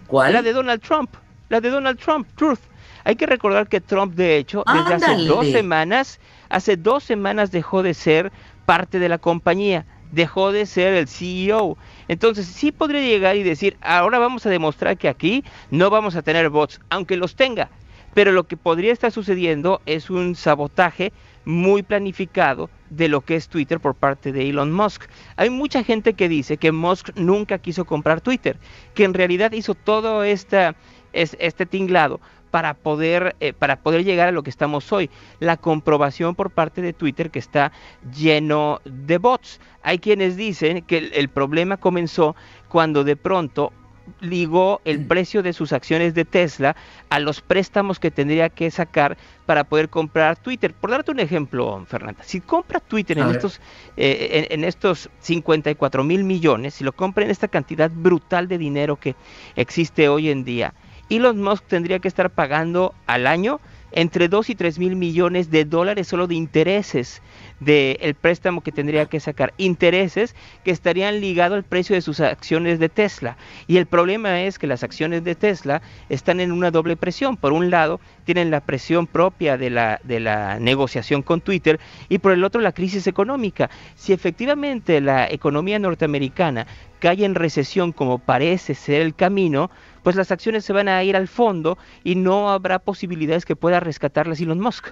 ¿Cuál? 0.07 0.33
La 0.33 0.41
de 0.41 0.53
Donald 0.53 0.81
Trump. 0.81 1.15
La 1.49 1.61
de 1.61 1.69
Donald 1.69 1.99
Trump, 1.99 2.27
Truth. 2.35 2.59
Hay 3.03 3.15
que 3.15 3.25
recordar 3.25 3.67
que 3.67 3.81
Trump, 3.81 4.13
de 4.15 4.37
hecho, 4.37 4.63
desde 4.71 4.93
hace 4.93 5.25
dos 5.25 5.47
semanas, 5.47 6.19
hace 6.49 6.77
dos 6.77 7.03
semanas 7.03 7.51
dejó 7.51 7.83
de 7.83 7.93
ser 7.93 8.31
parte 8.65 8.99
de 8.99 9.09
la 9.09 9.17
compañía, 9.17 9.85
dejó 10.11 10.51
de 10.51 10.65
ser 10.65 10.93
el 10.93 11.07
CEO. 11.07 11.77
Entonces 12.07 12.45
sí 12.45 12.71
podría 12.71 13.01
llegar 13.01 13.35
y 13.37 13.43
decir, 13.43 13.77
ahora 13.81 14.19
vamos 14.19 14.45
a 14.45 14.49
demostrar 14.49 14.97
que 14.97 15.09
aquí 15.09 15.43
no 15.71 15.89
vamos 15.89 16.15
a 16.15 16.21
tener 16.21 16.49
bots, 16.49 16.79
aunque 16.89 17.17
los 17.17 17.35
tenga, 17.35 17.69
pero 18.13 18.31
lo 18.31 18.47
que 18.47 18.57
podría 18.57 18.93
estar 18.93 19.11
sucediendo 19.11 19.81
es 19.85 20.09
un 20.09 20.35
sabotaje 20.35 21.11
muy 21.45 21.83
planificado 21.83 22.69
de 22.89 23.07
lo 23.07 23.21
que 23.21 23.35
es 23.35 23.47
Twitter 23.47 23.79
por 23.79 23.95
parte 23.95 24.31
de 24.31 24.49
Elon 24.49 24.71
Musk. 24.71 25.03
Hay 25.37 25.49
mucha 25.49 25.83
gente 25.83 26.13
que 26.13 26.29
dice 26.29 26.57
que 26.57 26.71
Musk 26.71 27.09
nunca 27.15 27.57
quiso 27.57 27.85
comprar 27.85 28.21
Twitter, 28.21 28.57
que 28.93 29.05
en 29.05 29.13
realidad 29.13 29.51
hizo 29.53 29.73
todo 29.73 30.23
esta, 30.23 30.75
este 31.13 31.65
tinglado 31.65 32.19
para 32.51 32.73
poder, 32.73 33.35
eh, 33.39 33.53
para 33.53 33.77
poder 33.77 34.03
llegar 34.03 34.27
a 34.27 34.31
lo 34.33 34.43
que 34.43 34.49
estamos 34.49 34.91
hoy. 34.91 35.09
La 35.39 35.57
comprobación 35.57 36.35
por 36.35 36.51
parte 36.51 36.81
de 36.81 36.93
Twitter 36.93 37.31
que 37.31 37.39
está 37.39 37.71
lleno 38.13 38.81
de 38.83 39.17
bots. 39.17 39.61
Hay 39.83 39.99
quienes 39.99 40.35
dicen 40.35 40.83
que 40.83 40.97
el 41.13 41.29
problema 41.29 41.77
comenzó 41.77 42.35
cuando 42.67 43.03
de 43.03 43.15
pronto 43.15 43.71
ligó 44.19 44.81
el 44.85 45.05
precio 45.05 45.43
de 45.43 45.53
sus 45.53 45.73
acciones 45.73 46.13
de 46.13 46.25
Tesla 46.25 46.75
a 47.09 47.19
los 47.19 47.41
préstamos 47.41 47.99
que 47.99 48.11
tendría 48.11 48.49
que 48.49 48.69
sacar 48.71 49.17
para 49.45 49.63
poder 49.63 49.89
comprar 49.89 50.37
Twitter. 50.37 50.73
Por 50.73 50.91
darte 50.91 51.11
un 51.11 51.19
ejemplo, 51.19 51.83
Fernanda, 51.87 52.23
si 52.23 52.41
compra 52.41 52.79
Twitter 52.79 53.17
en 53.17 53.29
estos, 53.29 53.59
eh, 53.97 54.47
en, 54.49 54.63
estos 54.63 55.09
54 55.19 56.03
mil 56.03 56.23
millones, 56.23 56.75
si 56.75 56.83
lo 56.83 56.93
compra 56.93 57.25
en 57.25 57.31
esta 57.31 57.47
cantidad 57.47 57.91
brutal 57.93 58.47
de 58.47 58.57
dinero 58.57 58.95
que 58.95 59.15
existe 59.55 60.09
hoy 60.09 60.29
en 60.29 60.43
día, 60.43 60.73
Elon 61.09 61.41
Musk 61.41 61.65
tendría 61.65 61.99
que 61.99 62.07
estar 62.07 62.29
pagando 62.29 62.93
al 63.05 63.27
año 63.27 63.59
entre 63.91 64.27
2 64.27 64.49
y 64.49 64.55
3 64.55 64.79
mil 64.79 64.95
millones 64.95 65.51
de 65.51 65.65
dólares 65.65 66.07
solo 66.07 66.27
de 66.27 66.35
intereses 66.35 67.21
del 67.59 68.15
préstamo 68.15 68.61
que 68.61 68.71
tendría 68.71 69.05
que 69.05 69.19
sacar. 69.19 69.53
Intereses 69.57 70.35
que 70.63 70.71
estarían 70.71 71.21
ligados 71.21 71.57
al 71.57 71.63
precio 71.63 71.95
de 71.95 72.01
sus 72.01 72.19
acciones 72.19 72.79
de 72.79 72.89
Tesla. 72.89 73.37
Y 73.67 73.77
el 73.77 73.85
problema 73.85 74.41
es 74.41 74.57
que 74.57 74.67
las 74.67 74.83
acciones 74.83 75.23
de 75.23 75.35
Tesla 75.35 75.81
están 76.09 76.39
en 76.39 76.51
una 76.51 76.71
doble 76.71 76.95
presión. 76.97 77.37
Por 77.37 77.53
un 77.53 77.69
lado, 77.69 77.99
tienen 78.23 78.51
la 78.51 78.61
presión 78.61 79.07
propia 79.07 79.57
de 79.57 79.69
la, 79.69 79.99
de 80.03 80.19
la 80.19 80.59
negociación 80.59 81.21
con 81.21 81.41
Twitter 81.41 81.79
y 82.09 82.17
por 82.17 82.31
el 82.31 82.43
otro 82.43 82.61
la 82.61 82.71
crisis 82.71 83.07
económica. 83.07 83.69
Si 83.95 84.13
efectivamente 84.13 85.01
la 85.01 85.29
economía 85.29 85.79
norteamericana 85.79 86.65
cae 86.99 87.25
en 87.25 87.35
recesión 87.35 87.91
como 87.91 88.19
parece 88.19 88.75
ser 88.75 89.01
el 89.01 89.15
camino, 89.15 89.71
pues 90.03 90.15
las 90.15 90.31
acciones 90.31 90.65
se 90.65 90.73
van 90.73 90.87
a 90.87 91.03
ir 91.03 91.15
al 91.15 91.27
fondo 91.27 91.77
y 92.03 92.15
no 92.15 92.49
habrá 92.49 92.79
posibilidades 92.79 93.45
que 93.45 93.55
pueda 93.55 93.79
rescatarlas 93.79 94.39
Elon 94.39 94.59
Musk. 94.59 94.89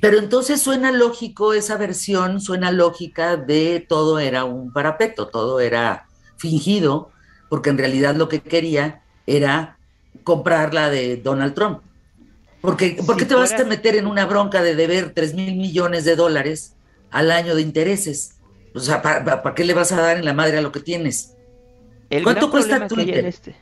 Pero 0.00 0.18
entonces 0.18 0.60
suena 0.60 0.92
lógico 0.92 1.54
esa 1.54 1.76
versión, 1.76 2.40
suena 2.40 2.70
lógica 2.70 3.36
de 3.36 3.84
todo 3.88 4.18
era 4.18 4.44
un 4.44 4.72
parapeto, 4.72 5.28
todo 5.28 5.60
era 5.60 6.06
fingido, 6.36 7.10
porque 7.48 7.70
en 7.70 7.78
realidad 7.78 8.14
lo 8.14 8.28
que 8.28 8.40
quería 8.40 9.02
era 9.26 9.78
comprar 10.22 10.74
la 10.74 10.90
de 10.90 11.16
Donald 11.16 11.54
Trump. 11.54 11.80
Porque, 12.60 12.98
¿Por 13.06 13.16
qué 13.16 13.24
te 13.24 13.34
vas 13.34 13.52
a 13.52 13.64
meter 13.64 13.96
en 13.96 14.06
una 14.06 14.26
bronca 14.26 14.62
de 14.62 14.74
deber 14.74 15.12
3 15.14 15.34
mil 15.34 15.56
millones 15.56 16.04
de 16.04 16.16
dólares 16.16 16.74
al 17.10 17.30
año 17.30 17.54
de 17.54 17.62
intereses? 17.62 18.36
O 18.74 18.80
sea, 18.80 19.00
¿para, 19.00 19.54
qué 19.54 19.64
le 19.64 19.72
vas 19.72 19.92
a 19.92 20.00
dar 20.00 20.16
en 20.16 20.24
la 20.24 20.34
madre 20.34 20.58
a 20.58 20.60
lo 20.60 20.72
que 20.72 20.80
tienes? 20.80 21.34
¿Cuánto 22.22 22.50
cuesta 22.50 22.86
Twitter? 22.86 23.24
Este, 23.24 23.54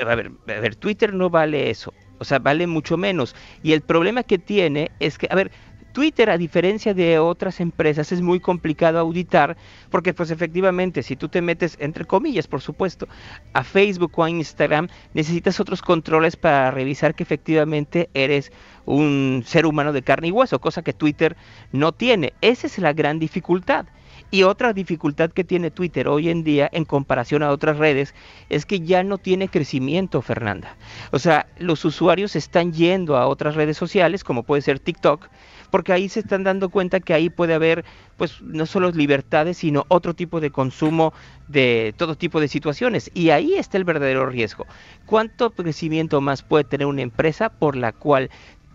a 0.00 0.14
ver, 0.14 0.32
a 0.48 0.60
ver, 0.60 0.76
Twitter 0.76 1.14
no 1.14 1.30
vale 1.30 1.70
eso. 1.70 1.92
O 2.18 2.24
sea, 2.24 2.38
vale 2.38 2.66
mucho 2.66 2.96
menos. 2.96 3.34
Y 3.62 3.72
el 3.72 3.80
problema 3.80 4.22
que 4.22 4.38
tiene 4.38 4.90
es 5.00 5.16
que, 5.16 5.26
a 5.30 5.34
ver, 5.34 5.50
Twitter, 5.92 6.30
a 6.30 6.38
diferencia 6.38 6.94
de 6.94 7.18
otras 7.18 7.60
empresas, 7.60 8.12
es 8.12 8.20
muy 8.20 8.40
complicado 8.40 8.98
auditar 8.98 9.56
porque 9.90 10.14
pues 10.14 10.30
efectivamente 10.30 11.02
si 11.02 11.16
tú 11.16 11.28
te 11.28 11.42
metes, 11.42 11.76
entre 11.80 12.04
comillas 12.04 12.46
por 12.46 12.60
supuesto, 12.60 13.08
a 13.52 13.64
Facebook 13.64 14.12
o 14.16 14.24
a 14.24 14.30
Instagram, 14.30 14.88
necesitas 15.14 15.58
otros 15.58 15.82
controles 15.82 16.36
para 16.36 16.70
revisar 16.70 17.14
que 17.14 17.22
efectivamente 17.22 18.08
eres 18.14 18.52
un 18.86 19.42
ser 19.46 19.66
humano 19.66 19.92
de 19.92 20.02
carne 20.02 20.28
y 20.28 20.32
hueso, 20.32 20.60
cosa 20.60 20.82
que 20.82 20.92
Twitter 20.92 21.36
no 21.72 21.92
tiene. 21.92 22.34
Esa 22.40 22.66
es 22.66 22.78
la 22.78 22.92
gran 22.92 23.18
dificultad. 23.18 23.86
Y 24.30 24.44
otra 24.44 24.72
dificultad 24.72 25.30
que 25.30 25.42
tiene 25.42 25.70
Twitter 25.70 26.06
hoy 26.06 26.30
en 26.30 26.44
día 26.44 26.68
en 26.72 26.84
comparación 26.84 27.42
a 27.42 27.50
otras 27.50 27.78
redes 27.78 28.14
es 28.48 28.64
que 28.64 28.80
ya 28.80 29.02
no 29.02 29.18
tiene 29.18 29.48
crecimiento, 29.48 30.22
Fernanda. 30.22 30.76
O 31.10 31.18
sea, 31.18 31.46
los 31.58 31.84
usuarios 31.84 32.36
están 32.36 32.72
yendo 32.72 33.16
a 33.16 33.26
otras 33.26 33.56
redes 33.56 33.76
sociales, 33.76 34.22
como 34.22 34.44
puede 34.44 34.62
ser 34.62 34.78
TikTok, 34.78 35.28
porque 35.70 35.92
ahí 35.92 36.08
se 36.08 36.20
están 36.20 36.44
dando 36.44 36.68
cuenta 36.68 37.00
que 37.00 37.14
ahí 37.14 37.28
puede 37.30 37.54
haber, 37.54 37.84
pues, 38.16 38.40
no 38.42 38.66
solo 38.66 38.90
libertades, 38.90 39.58
sino 39.58 39.84
otro 39.88 40.14
tipo 40.14 40.40
de 40.40 40.50
consumo 40.50 41.12
de 41.48 41.94
todo 41.96 42.16
tipo 42.16 42.40
de 42.40 42.48
situaciones. 42.48 43.10
Y 43.14 43.30
ahí 43.30 43.54
está 43.54 43.78
el 43.78 43.84
verdadero 43.84 44.26
riesgo. 44.26 44.66
¿Cuánto 45.06 45.50
crecimiento 45.50 46.20
más 46.20 46.42
puede 46.42 46.64
tener 46.64 46.86
una 46.86 47.02
empresa 47.02 47.48
por 47.48 47.76
la 47.76 47.92
cual 47.92 48.30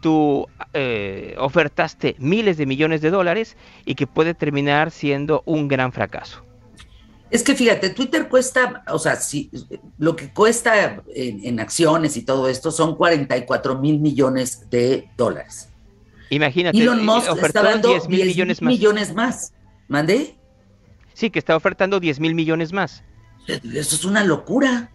tú 0.06 0.48
eh, 0.74 1.34
ofertaste 1.39 2.15
miles 2.20 2.58
de 2.58 2.68
millones 2.68 3.02
de 3.02 3.10
dólares 3.10 3.58
y 3.86 3.96
que 3.96 4.06
puede 4.06 4.36
terminar 4.36 4.91
siendo 4.91 5.41
un 5.48 5.68
gran 5.68 5.91
fracaso? 5.91 6.44
Es 7.32 7.41
que 7.41 7.56
fíjate, 7.56 7.89
Twitter 7.89 8.30
cuesta, 8.30 8.84
o 8.88 9.00
sea, 9.00 9.15
si, 9.15 9.50
lo 9.98 10.15
que 10.15 10.32
cuesta 10.32 11.02
en, 11.15 11.44
en 11.44 11.60
acciones 11.60 12.18
y 12.18 12.22
todo 12.22 12.48
esto 12.48 12.70
son 12.70 12.96
44 12.96 13.80
mil 13.80 14.00
millones 14.00 14.70
de 14.70 15.10
dólares. 15.18 15.70
Imagínate, 16.30 16.78
Elon 16.78 17.04
Musk 17.04 17.28
está 17.41 17.63
dando 17.63 17.89
10 17.89 18.08
mil 18.08 18.26
millones 18.28 18.62
más. 18.62 18.72
millones 18.72 19.13
más. 19.15 19.54
¿Mandé? 19.88 20.38
Sí, 21.15 21.32
que 21.32 21.39
está 21.39 21.56
ofertando 21.56 22.00
10 22.00 22.20
mil 22.20 22.36
millones 22.36 22.74
más. 22.74 23.04
Eso 23.48 23.96
es 23.96 24.06
una 24.06 24.24
locura. 24.24 24.91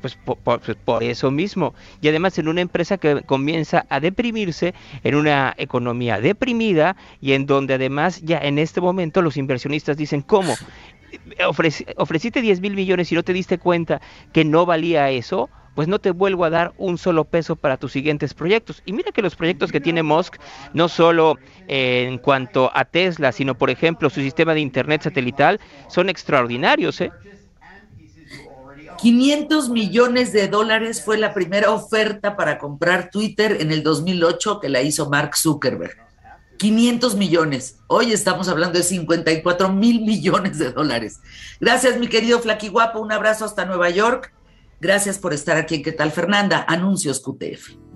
Pues 0.00 0.16
por, 0.16 0.38
pues 0.38 0.76
por, 0.84 1.02
eso 1.02 1.30
mismo. 1.30 1.74
Y 2.00 2.08
además 2.08 2.38
en 2.38 2.48
una 2.48 2.60
empresa 2.60 2.98
que 2.98 3.22
comienza 3.22 3.84
a 3.88 4.00
deprimirse, 4.00 4.74
en 5.02 5.14
una 5.14 5.54
economía 5.58 6.20
deprimida 6.20 6.96
y 7.20 7.32
en 7.32 7.46
donde 7.46 7.74
además 7.74 8.20
ya 8.22 8.38
en 8.38 8.58
este 8.58 8.80
momento 8.80 9.22
los 9.22 9.36
inversionistas 9.36 9.96
dicen, 9.96 10.22
¿cómo? 10.22 10.54
Ofreci 11.46 11.86
ofreciste 11.96 12.42
10 12.42 12.60
mil 12.60 12.74
millones 12.74 13.10
y 13.10 13.14
no 13.14 13.22
te 13.22 13.32
diste 13.32 13.58
cuenta 13.58 14.00
que 14.32 14.44
no 14.44 14.66
valía 14.66 15.10
eso, 15.10 15.48
pues 15.78 15.86
no 15.86 16.00
te 16.00 16.10
vuelvo 16.10 16.44
a 16.44 16.50
dar 16.50 16.72
un 16.76 16.98
solo 16.98 17.24
peso 17.24 17.54
para 17.54 17.76
tus 17.76 17.92
siguientes 17.92 18.34
proyectos. 18.34 18.82
Y 18.84 18.92
mira 18.92 19.12
que 19.12 19.22
los 19.22 19.36
proyectos 19.36 19.70
que 19.70 19.80
tiene 19.80 20.02
Musk, 20.02 20.34
no 20.74 20.88
solo 20.88 21.38
eh, 21.68 22.06
en 22.08 22.18
cuanto 22.18 22.70
a 22.74 22.84
Tesla, 22.84 23.30
sino 23.30 23.56
por 23.56 23.70
ejemplo 23.70 24.10
su 24.10 24.20
sistema 24.20 24.54
de 24.54 24.60
Internet 24.60 25.02
satelital, 25.02 25.60
son 25.88 26.08
extraordinarios. 26.08 27.00
¿eh? 27.00 27.12
500 28.98 29.68
millones 29.68 30.32
de 30.32 30.48
dólares 30.48 31.02
fue 31.04 31.18
la 31.18 31.32
primera 31.32 31.70
oferta 31.70 32.36
para 32.36 32.58
comprar 32.58 33.10
Twitter 33.10 33.58
en 33.60 33.70
el 33.70 33.84
2008 33.84 34.58
que 34.60 34.68
la 34.68 34.82
hizo 34.82 35.08
Mark 35.08 35.36
Zuckerberg. 35.36 35.96
500 36.58 37.14
millones. 37.14 37.78
Hoy 37.86 38.12
estamos 38.12 38.48
hablando 38.48 38.78
de 38.78 38.84
54 38.84 39.72
mil 39.72 40.00
millones 40.00 40.58
de 40.58 40.72
dólares. 40.72 41.20
Gracias, 41.60 41.98
mi 41.98 42.08
querido 42.08 42.40
Flaky 42.40 42.68
Guapo. 42.68 42.98
Un 42.98 43.12
abrazo 43.12 43.44
hasta 43.44 43.64
Nueva 43.64 43.88
York. 43.90 44.34
Gracias 44.80 45.18
por 45.18 45.32
estar 45.32 45.56
aquí 45.56 45.82
¿Qué 45.82 45.92
tal, 45.92 46.10
Fernanda? 46.10 46.64
Anuncios 46.68 47.20
QTF. 47.20 47.87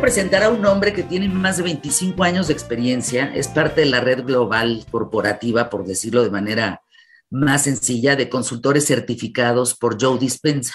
Presentar 0.00 0.44
a 0.44 0.50
un 0.50 0.64
hombre 0.64 0.92
que 0.92 1.02
tiene 1.02 1.28
más 1.28 1.56
de 1.56 1.64
25 1.64 2.22
años 2.22 2.46
de 2.46 2.52
experiencia, 2.52 3.32
es 3.34 3.48
parte 3.48 3.80
de 3.80 3.88
la 3.88 4.00
red 4.00 4.24
global 4.24 4.86
corporativa, 4.90 5.68
por 5.68 5.84
decirlo 5.84 6.22
de 6.22 6.30
manera 6.30 6.82
más 7.30 7.64
sencilla 7.64 8.14
de 8.14 8.28
consultores 8.28 8.86
certificados 8.86 9.74
por 9.74 10.00
Joe 10.00 10.18
Dispensa. 10.18 10.74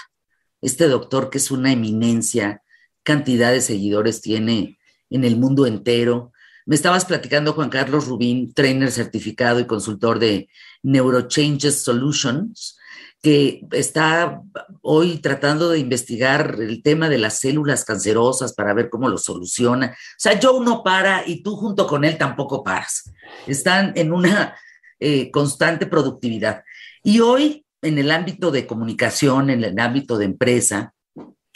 Este 0.62 0.88
doctor 0.88 1.30
que 1.30 1.38
es 1.38 1.52
una 1.52 1.72
eminencia, 1.72 2.64
cantidad 3.02 3.52
de 3.52 3.62
seguidores 3.62 4.22
tiene 4.22 4.78
en 5.10 5.24
el 5.24 5.38
mundo 5.38 5.66
entero. 5.66 6.34
Me 6.66 6.76
estabas 6.76 7.06
platicando 7.06 7.54
Juan 7.54 7.70
Carlos 7.70 8.08
Rubín, 8.08 8.54
trainer 8.54 8.92
certificado 8.92 9.60
y 9.60 9.66
consultor 9.66 10.20
de 10.20 10.50
Neurochanges 10.84 11.82
Solutions, 11.82 12.78
que 13.24 13.66
está 13.72 14.42
hoy 14.82 15.20
tratando 15.20 15.70
de 15.70 15.80
investigar 15.80 16.58
el 16.60 16.84
tema 16.84 17.08
de 17.08 17.18
las 17.18 17.40
células 17.40 17.86
cancerosas 17.86 18.54
para 18.54 18.74
ver 18.74 18.90
cómo 18.90 19.08
lo 19.08 19.18
soluciona. 19.18 19.88
O 19.88 20.16
sea, 20.18 20.38
Joe 20.42 20.64
no 20.64 20.84
para 20.84 21.26
y 21.26 21.42
tú 21.42 21.56
junto 21.56 21.88
con 21.88 22.04
él 22.04 22.18
tampoco 22.18 22.66
paras. 22.66 23.14
Están 23.48 23.94
en 23.96 24.12
una 24.12 24.58
eh, 25.00 25.32
constante 25.32 25.86
productividad. 25.86 26.66
Y 27.02 27.22
hoy, 27.22 27.66
en 27.82 27.98
el 27.98 28.12
ámbito 28.12 28.52
de 28.52 28.68
comunicación, 28.68 29.50
en 29.50 29.64
el 29.64 29.80
ámbito 29.80 30.18
de 30.18 30.26
empresa, 30.26 30.94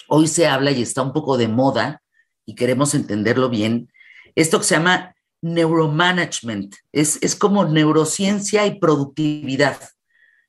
hoy 0.07 0.29
se 0.29 0.47
habla 0.47 0.71
y 0.71 0.81
está 0.81 1.01
un 1.01 1.11
poco 1.11 1.37
de 1.37 1.49
moda, 1.49 2.01
y 2.45 2.55
queremos 2.55 2.95
entenderlo 2.95 3.49
bien, 3.49 3.91
esto 4.35 4.59
que 4.59 4.65
se 4.65 4.75
llama 4.75 5.15
neuromanagement, 5.41 6.75
es, 6.93 7.19
es 7.21 7.35
como 7.35 7.65
neurociencia 7.65 8.65
y 8.65 8.79
productividad, 8.79 9.77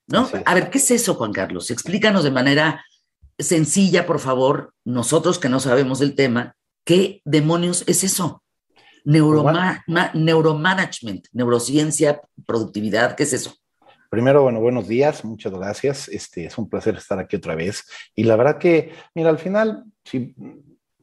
¿no? 0.08 0.28
A 0.44 0.54
ver, 0.54 0.70
¿qué 0.70 0.78
es 0.78 0.90
eso, 0.90 1.14
Juan 1.14 1.32
Carlos? 1.32 1.70
Explícanos 1.70 2.24
de 2.24 2.30
manera 2.30 2.84
sencilla, 3.38 4.06
por 4.06 4.18
favor, 4.18 4.74
nosotros 4.84 5.38
que 5.38 5.48
no 5.48 5.60
sabemos 5.60 6.00
el 6.00 6.14
tema, 6.14 6.56
¿qué 6.84 7.22
demonios 7.24 7.84
es 7.86 8.02
eso? 8.02 8.42
Neuroma 9.04 9.84
ma 9.86 10.10
neuromanagement, 10.12 11.28
neurociencia, 11.32 12.20
productividad, 12.46 13.14
¿qué 13.14 13.22
es 13.22 13.32
eso? 13.32 13.54
Primero, 14.10 14.42
bueno, 14.42 14.60
buenos 14.60 14.88
días, 14.88 15.24
muchas 15.24 15.52
gracias. 15.52 16.08
Este, 16.08 16.46
es 16.46 16.56
un 16.56 16.68
placer 16.68 16.96
estar 16.96 17.18
aquí 17.18 17.36
otra 17.36 17.54
vez. 17.54 17.84
Y 18.14 18.24
la 18.24 18.36
verdad 18.36 18.58
que, 18.58 18.94
mira, 19.14 19.28
al 19.28 19.38
final, 19.38 19.84
si 20.02 20.34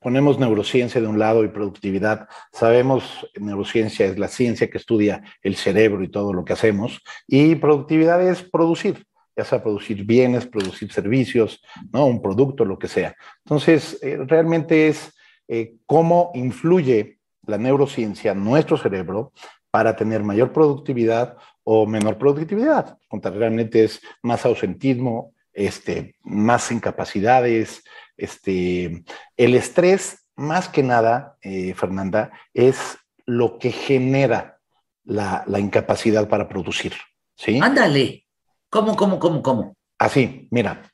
ponemos 0.06 0.38
neurociencia 0.38 1.02
de 1.02 1.08
un 1.08 1.18
lado 1.18 1.44
y 1.44 1.48
productividad, 1.48 2.28
sabemos 2.54 3.28
neurociencia 3.40 4.06
es 4.06 4.20
la 4.20 4.28
ciencia 4.28 4.70
que 4.70 4.78
estudia 4.78 5.24
el 5.42 5.56
cerebro 5.56 6.04
y 6.04 6.10
todo 6.10 6.32
lo 6.32 6.46
que 6.46 6.54
hacemos, 6.54 7.02
y 7.26 7.56
productividad 7.56 8.22
es 8.22 8.44
producir, 8.44 9.04
ya 9.36 9.44
sea 9.44 9.64
producir 9.64 10.04
bienes, 10.04 10.46
producir 10.46 10.94
servicios, 10.94 11.60
¿no? 11.92 12.06
un 12.06 12.22
producto, 12.22 12.66
lo 12.66 12.78
que 12.78 12.88
sea. 12.88 13.16
Entonces, 13.46 13.98
eh, 14.04 14.20
realmente 14.28 14.90
es 14.90 15.12
eh, 15.48 15.78
cómo 15.88 16.30
influye 16.36 17.18
la 17.48 17.58
neurociencia, 17.58 18.36
nuestro 18.36 18.78
cerebro, 18.78 19.34
para 19.72 19.96
tener 19.96 20.22
mayor 20.22 20.54
productividad 20.54 21.36
o 21.64 21.88
menor 21.88 22.20
productividad. 22.20 22.96
Realmente 23.10 23.86
es 23.86 24.02
más 24.22 24.46
ausentismo, 24.46 25.34
este, 25.52 26.14
más 26.22 26.72
incapacidades. 26.72 27.84
Este, 28.18 29.04
el 29.38 29.56
estrés, 29.56 30.28
más 30.36 30.70
que 30.70 30.84
nada, 30.84 31.38
eh, 31.42 31.74
Fernanda, 31.74 32.32
es 32.54 32.98
lo 33.26 33.58
que 33.58 33.72
genera 33.72 34.60
la, 35.04 35.44
la, 35.48 35.60
incapacidad 35.60 36.28
para 36.28 36.48
producir. 36.48 36.94
¿sí? 37.36 37.60
Ándale. 37.62 38.26
¿Cómo, 38.70 38.96
cómo, 38.96 39.20
cómo, 39.20 39.42
cómo? 39.42 39.76
Así, 39.98 40.48
mira, 40.52 40.92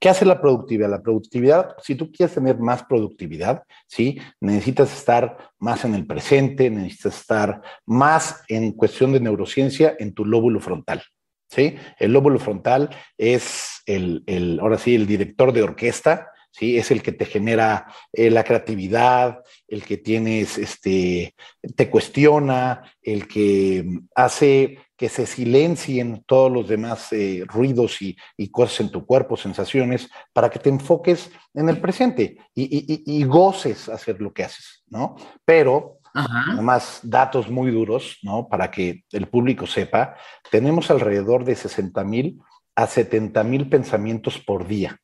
¿Qué 0.00 0.08
hace 0.08 0.24
la 0.24 0.40
productividad? 0.40 0.88
La 0.88 1.02
productividad, 1.02 1.76
si 1.82 1.94
tú 1.94 2.10
quieres 2.10 2.34
tener 2.34 2.58
más 2.58 2.82
productividad, 2.84 3.64
¿sí? 3.86 4.18
Necesitas 4.40 4.96
estar 4.96 5.50
más 5.58 5.84
en 5.84 5.94
el 5.94 6.06
presente, 6.06 6.70
necesitas 6.70 7.20
estar 7.20 7.60
más 7.84 8.42
en 8.48 8.72
cuestión 8.72 9.12
de 9.12 9.20
neurociencia 9.20 9.94
en 9.98 10.14
tu 10.14 10.24
lóbulo 10.24 10.58
frontal, 10.58 11.02
¿sí? 11.50 11.76
El 11.98 12.14
lóbulo 12.14 12.38
frontal 12.38 12.88
es 13.18 13.79
el, 13.96 14.22
el 14.26 14.60
ahora 14.60 14.78
sí, 14.78 14.94
el 14.94 15.06
director 15.06 15.52
de 15.52 15.62
orquesta, 15.62 16.30
¿sí? 16.50 16.76
Es 16.76 16.90
el 16.90 17.02
que 17.02 17.12
te 17.12 17.24
genera 17.24 17.86
eh, 18.12 18.30
la 18.30 18.44
creatividad, 18.44 19.42
el 19.68 19.84
que 19.84 19.96
tienes, 19.96 20.58
este, 20.58 21.34
te 21.76 21.90
cuestiona, 21.90 22.82
el 23.02 23.28
que 23.28 23.84
hace 24.14 24.78
que 24.96 25.08
se 25.08 25.24
silencien 25.24 26.24
todos 26.26 26.52
los 26.52 26.68
demás 26.68 27.10
eh, 27.12 27.42
ruidos 27.46 28.02
y, 28.02 28.18
y, 28.36 28.50
cosas 28.50 28.80
en 28.80 28.90
tu 28.90 29.06
cuerpo, 29.06 29.34
sensaciones, 29.34 30.10
para 30.34 30.50
que 30.50 30.58
te 30.58 30.68
enfoques 30.68 31.30
en 31.54 31.70
el 31.70 31.80
presente 31.80 32.36
y, 32.54 32.64
y, 32.64 33.02
y 33.06 33.24
goces 33.24 33.88
hacer 33.88 34.20
lo 34.20 34.34
que 34.34 34.44
haces, 34.44 34.84
¿no? 34.88 35.16
Pero, 35.46 36.00
además, 36.12 37.00
datos 37.02 37.48
muy 37.48 37.70
duros, 37.70 38.18
¿no? 38.22 38.46
Para 38.46 38.70
que 38.70 39.04
el 39.12 39.26
público 39.28 39.66
sepa, 39.66 40.16
tenemos 40.50 40.90
alrededor 40.90 41.44
de 41.46 41.54
60 41.54 42.04
mil 42.04 42.38
a 42.82 42.86
70 42.86 43.42
mil 43.44 43.68
pensamientos 43.68 44.38
por 44.38 44.66
día, 44.66 44.98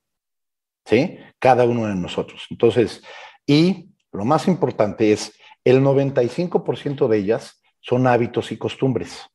¿sí? 0.85 1.19
Cada 1.39 1.65
uno 1.65 1.87
de 1.87 1.95
nosotros. 1.95 2.47
Entonces, 2.51 3.03
y 3.47 3.91
lo 4.13 4.25
más 4.25 4.49
importante 4.49 5.13
es, 5.13 5.33
el 5.65 5.83
95% 5.83 7.09
de 7.09 7.19
ellas 7.19 7.61
son 7.81 8.07
hábitos 8.07 8.53
y 8.53 8.57
costumbres 8.57 9.29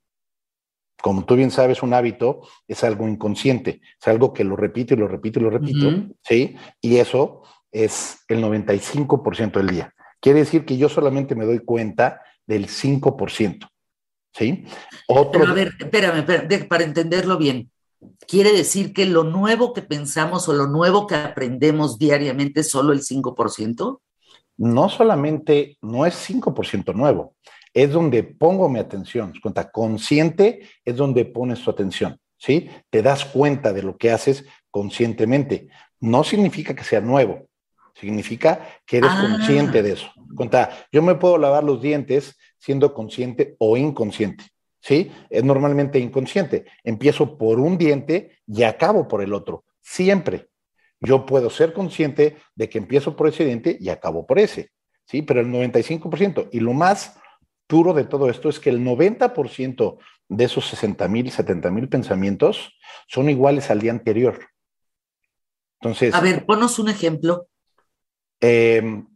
como 1.01 1.25
tú 1.25 1.35
bien 1.35 1.51
sabes, 1.51 1.83
un 1.83 1.93
hábito 1.93 2.41
es 2.67 2.83
algo 2.83 3.07
inconsciente, 3.07 3.81
es 3.99 4.07
algo 4.07 4.33
que 4.33 4.43
lo 4.43 4.55
repito 4.55 4.93
y 4.93 4.97
lo 4.97 5.07
repito 5.07 5.39
y 5.39 5.43
lo 5.43 5.49
repito, 5.49 5.87
uh 5.87 5.91
-huh. 5.91 6.15
¿sí? 6.23 6.55
Y 6.79 6.97
eso 6.97 7.41
es 7.71 8.23
el 8.27 8.41
95% 8.41 9.59
del 9.59 9.67
día. 9.67 9.93
Quiere 10.19 10.39
decir 10.39 10.63
que 10.63 10.77
yo 10.77 10.87
solamente 10.87 11.35
me 11.35 11.45
doy 11.45 11.59
cuenta 11.59 12.21
del 12.45 12.67
5%. 12.67 13.67
¿Sí? 14.33 14.63
Otro... 15.07 15.45
a 15.45 15.53
ver, 15.53 15.73
espérame, 15.77 16.19
espérame, 16.19 16.67
para 16.67 16.83
entenderlo 16.85 17.37
bien. 17.37 17.69
¿Quiere 18.27 18.51
decir 18.51 18.93
que 18.93 19.05
lo 19.05 19.23
nuevo 19.23 19.73
que 19.73 19.81
pensamos 19.81 20.47
o 20.49 20.53
lo 20.53 20.67
nuevo 20.67 21.05
que 21.07 21.15
aprendemos 21.15 21.97
diariamente 21.97 22.61
es 22.61 22.69
solo 22.69 22.93
el 22.93 23.01
5%? 23.01 23.99
No 24.57 24.89
solamente, 24.89 25.77
no 25.81 26.05
es 26.05 26.15
5% 26.29 26.93
nuevo, 26.93 27.35
es 27.73 27.91
donde 27.91 28.23
pongo 28.23 28.69
mi 28.69 28.79
atención. 28.79 29.33
Cuenta, 29.41 29.71
consciente 29.71 30.67
es 30.83 30.95
donde 30.95 31.25
pones 31.25 31.63
tu 31.63 31.71
atención, 31.71 32.19
¿sí? 32.37 32.69
Te 32.89 33.01
das 33.01 33.25
cuenta 33.25 33.73
de 33.73 33.83
lo 33.83 33.97
que 33.97 34.11
haces 34.11 34.45
conscientemente. 34.69 35.69
No 35.99 36.23
significa 36.23 36.75
que 36.75 36.83
sea 36.83 37.01
nuevo, 37.01 37.47
significa 37.93 38.67
que 38.85 38.97
eres 38.97 39.11
ah. 39.13 39.27
consciente 39.29 39.83
de 39.83 39.93
eso. 39.93 40.07
Cuenta, 40.35 40.69
yo 40.91 41.01
me 41.01 41.15
puedo 41.15 41.37
lavar 41.37 41.63
los 41.63 41.81
dientes 41.81 42.37
siendo 42.57 42.93
consciente 42.93 43.55
o 43.59 43.77
inconsciente. 43.77 44.45
¿Sí? 44.81 45.11
Es 45.29 45.43
normalmente 45.43 45.99
inconsciente. 45.99 46.65
Empiezo 46.83 47.37
por 47.37 47.59
un 47.59 47.77
diente 47.77 48.39
y 48.47 48.63
acabo 48.63 49.07
por 49.07 49.21
el 49.21 49.33
otro, 49.33 49.65
siempre. 49.79 50.49
Yo 50.99 51.25
puedo 51.25 51.49
ser 51.49 51.73
consciente 51.73 52.37
de 52.55 52.69
que 52.69 52.77
empiezo 52.77 53.15
por 53.15 53.27
ese 53.27 53.45
diente 53.45 53.77
y 53.79 53.89
acabo 53.89 54.25
por 54.25 54.39
ese, 54.39 54.71
¿sí? 55.05 55.21
Pero 55.21 55.41
el 55.41 55.47
95%. 55.47 56.49
Y 56.51 56.59
lo 56.59 56.73
más 56.73 57.17
duro 57.67 57.93
de 57.93 58.03
todo 58.03 58.29
esto 58.29 58.49
es 58.49 58.59
que 58.59 58.69
el 58.69 58.83
90% 58.83 59.97
de 60.27 60.43
esos 60.43 60.67
60 60.67 61.07
mil, 61.07 61.31
70 61.31 61.71
mil 61.71 61.89
pensamientos 61.89 62.77
son 63.07 63.29
iguales 63.29 63.71
al 63.71 63.79
día 63.79 63.91
anterior. 63.91 64.39
Entonces. 65.79 66.13
A 66.13 66.21
ver, 66.21 66.45
ponos 66.45 66.77
un 66.79 66.89
ejemplo. 66.89 67.47
Em, 68.39 69.07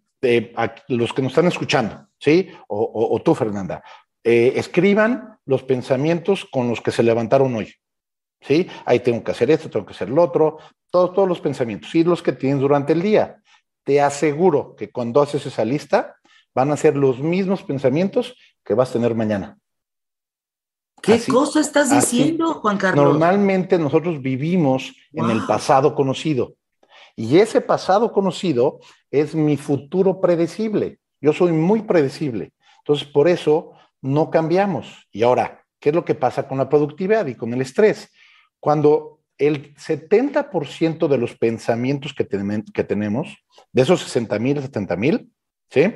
los 0.88 1.13
que 1.13 1.21
nos 1.21 1.32
están 1.32 1.47
escuchando, 1.47 2.08
¿sí? 2.17 2.49
o 2.67 3.21
tú, 3.23 3.36
Fernanda. 3.36 3.84
Eh, 4.27 4.53
escriban 4.55 5.38
los 5.45 5.61
pensamientos 5.61 6.45
con 6.51 6.67
los 6.67 6.81
que 6.81 6.91
se 6.91 7.03
levantaron 7.03 7.55
hoy. 7.55 7.71
¿Sí? 8.41 8.67
Ahí 8.85 8.99
tengo 8.99 9.23
que 9.23 9.31
hacer 9.31 9.51
esto, 9.51 9.69
tengo 9.69 9.85
que 9.85 9.93
hacer 9.93 10.09
lo 10.09 10.23
otro, 10.23 10.57
todos, 10.91 11.13
todos 11.13 11.27
los 11.27 11.39
pensamientos 11.39 11.93
y 11.93 12.03
los 12.03 12.21
que 12.21 12.33
tienes 12.33 12.59
durante 12.59 12.93
el 12.93 13.03
día. 13.03 13.41
Te 13.83 14.01
aseguro 14.01 14.75
que 14.75 14.91
cuando 14.91 15.21
haces 15.21 15.45
esa 15.45 15.63
lista 15.63 16.15
van 16.55 16.71
a 16.71 16.77
ser 16.77 16.97
los 16.97 17.19
mismos 17.19 17.61
pensamientos 17.61 18.35
que 18.63 18.73
vas 18.73 18.89
a 18.89 18.93
tener 18.93 19.13
mañana. 19.13 19.59
¿Qué 21.01 21.21
cosa 21.29 21.59
estás 21.59 21.91
diciendo, 21.91 22.55
Juan 22.55 22.77
Carlos? 22.77 23.05
Normalmente 23.05 23.77
nosotros 23.77 24.21
vivimos 24.23 24.91
en 25.13 25.29
el 25.29 25.45
pasado 25.45 25.93
conocido 25.93 26.55
y 27.15 27.38
ese 27.38 27.61
pasado 27.61 28.11
conocido 28.11 28.79
es 29.11 29.35
mi 29.35 29.55
futuro 29.55 30.19
predecible. 30.19 30.97
Yo 31.21 31.31
soy 31.31 31.51
muy 31.51 31.83
predecible. 31.83 32.53
Entonces, 32.79 33.07
por 33.07 33.27
eso 33.27 33.74
no 34.05 34.29
cambiamos. 34.29 35.07
Y 35.11 35.23
ahora, 35.23 35.65
¿qué 35.79 35.89
es 35.89 35.95
lo 35.95 36.05
que 36.05 36.13
pasa 36.13 36.47
con 36.47 36.59
la 36.59 36.69
productividad 36.69 37.25
y 37.25 37.35
con 37.35 37.51
el 37.53 37.61
estrés? 37.61 38.11
Cuando 38.59 39.21
el 39.37 39.73
70% 39.75 41.07
de 41.07 41.17
los 41.17 41.35
pensamientos 41.35 42.13
que, 42.13 42.27
que, 42.27 42.83
tenemos, 42.83 43.35
de 43.71 43.81
esos 43.81 44.01
60 44.03 44.37
mil, 44.39 44.61
70 44.61 44.95
mil, 44.95 45.31
¿sí? 45.69 45.91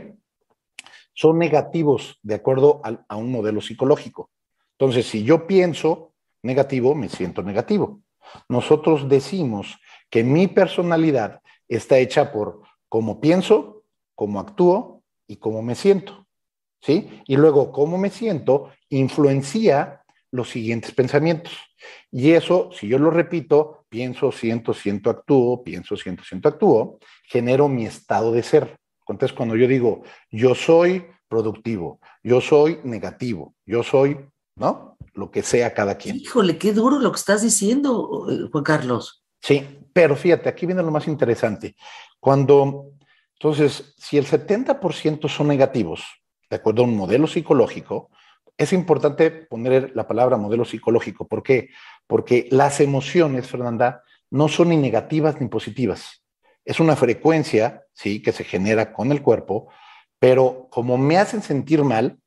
Son 1.14 1.38
negativos 1.38 2.18
de 2.24 2.36
acuerdo 2.36 2.82
a, 2.84 3.06
a 3.08 3.16
un 3.16 3.32
modelo 3.32 3.62
psicológico. 3.62 4.32
Entonces, 4.72 5.06
si 5.06 5.24
yo 5.24 5.46
pienso 5.46 6.14
negativo, 6.42 6.96
me 6.96 7.10
siento 7.10 7.44
negativo. 7.44 8.02
Nosotros 8.48 9.08
decimos 9.08 9.78
que 10.10 10.24
mi 10.24 10.48
personalidad 10.48 11.42
está 11.68 12.00
hecha 12.00 12.32
por 12.32 12.64
cómo 12.88 13.22
pienso, 13.22 13.84
cómo 14.16 14.40
actúo 14.40 15.04
y 15.28 15.38
cómo 15.38 15.62
me 15.62 15.76
siento. 15.76 16.26
¿Sí? 16.82 17.22
Y 17.26 17.36
luego 17.36 17.72
cómo 17.72 17.98
me 17.98 18.10
siento 18.10 18.72
influencia 18.90 20.04
los 20.32 20.50
siguientes 20.50 20.92
pensamientos. 20.94 21.54
Y 22.12 22.32
eso, 22.32 22.70
si 22.72 22.88
yo 22.88 23.00
lo 23.00 23.12
repito, 23.12 23.86
pienso, 23.90 24.32
siento, 24.32 24.74
siento, 24.74 25.10
actúo, 25.10 25.64
pienso, 25.64 25.96
siento, 25.96 26.24
siento, 26.24 26.50
actúo, 26.50 27.00
genero 27.24 27.68
mi 27.68 27.86
estado 27.86 28.32
de 28.32 28.44
ser. 28.44 28.78
Entonces, 29.08 29.36
cuando 29.36 29.56
yo 29.56 29.68
digo, 29.68 30.04
yo 30.30 30.54
soy 30.54 31.06
productivo, 31.28 32.00
yo 32.24 32.42
soy 32.42 32.80
negativo, 32.84 33.56
yo 33.66 33.82
soy, 33.82 34.18
¿no? 34.56 34.98
Lo 35.14 35.32
que 35.32 35.42
sea 35.42 35.74
cada 35.74 35.98
quien. 35.98 36.18
Híjole, 36.18 36.58
qué 36.58 36.74
duro 36.74 37.00
lo 37.00 37.12
que 37.12 37.18
estás 37.20 37.42
diciendo, 37.42 38.28
Juan 38.52 38.64
Carlos. 38.64 39.24
Sí, 39.42 39.66
pero 39.94 40.16
fíjate, 40.16 40.50
aquí 40.50 40.66
viene 40.66 40.84
lo 40.84 40.92
más 40.92 41.08
interesante. 41.08 41.76
Cuando, 42.20 42.92
entonces, 43.34 43.96
si 43.98 44.18
el 44.18 44.26
70% 44.28 45.28
son 45.28 45.48
negativos, 45.48 46.04
de 46.50 46.56
acuerdo 46.56 46.82
a 46.82 46.86
un 46.86 46.96
modelo 46.96 47.28
psicológico, 47.28 48.10
es 48.58 48.74
importante 48.74 49.32
poner 49.32 49.92
la 49.96 50.08
palabra 50.08 50.38
modelo 50.38 50.66
psicológico. 50.66 51.28
¿Por 51.28 51.44
qué? 51.44 51.70
Porque 52.08 52.48
las 52.52 52.82
emociones, 52.82 53.48
Fernanda, 53.48 54.04
no 54.32 54.48
son 54.48 54.70
ni 54.70 54.78
negativas 54.78 55.40
ni 55.40 55.48
positivas. 55.48 56.24
Es 56.66 56.80
una 56.80 56.96
frecuencia, 56.96 57.86
sí, 57.94 58.22
que 58.22 58.32
se 58.32 58.44
genera 58.44 58.92
con 58.92 59.12
el 59.12 59.22
cuerpo, 59.22 59.70
pero 60.20 60.68
como 60.70 60.98
me 60.98 61.18
hacen 61.18 61.42
sentir 61.42 61.84
mal, 61.84 62.20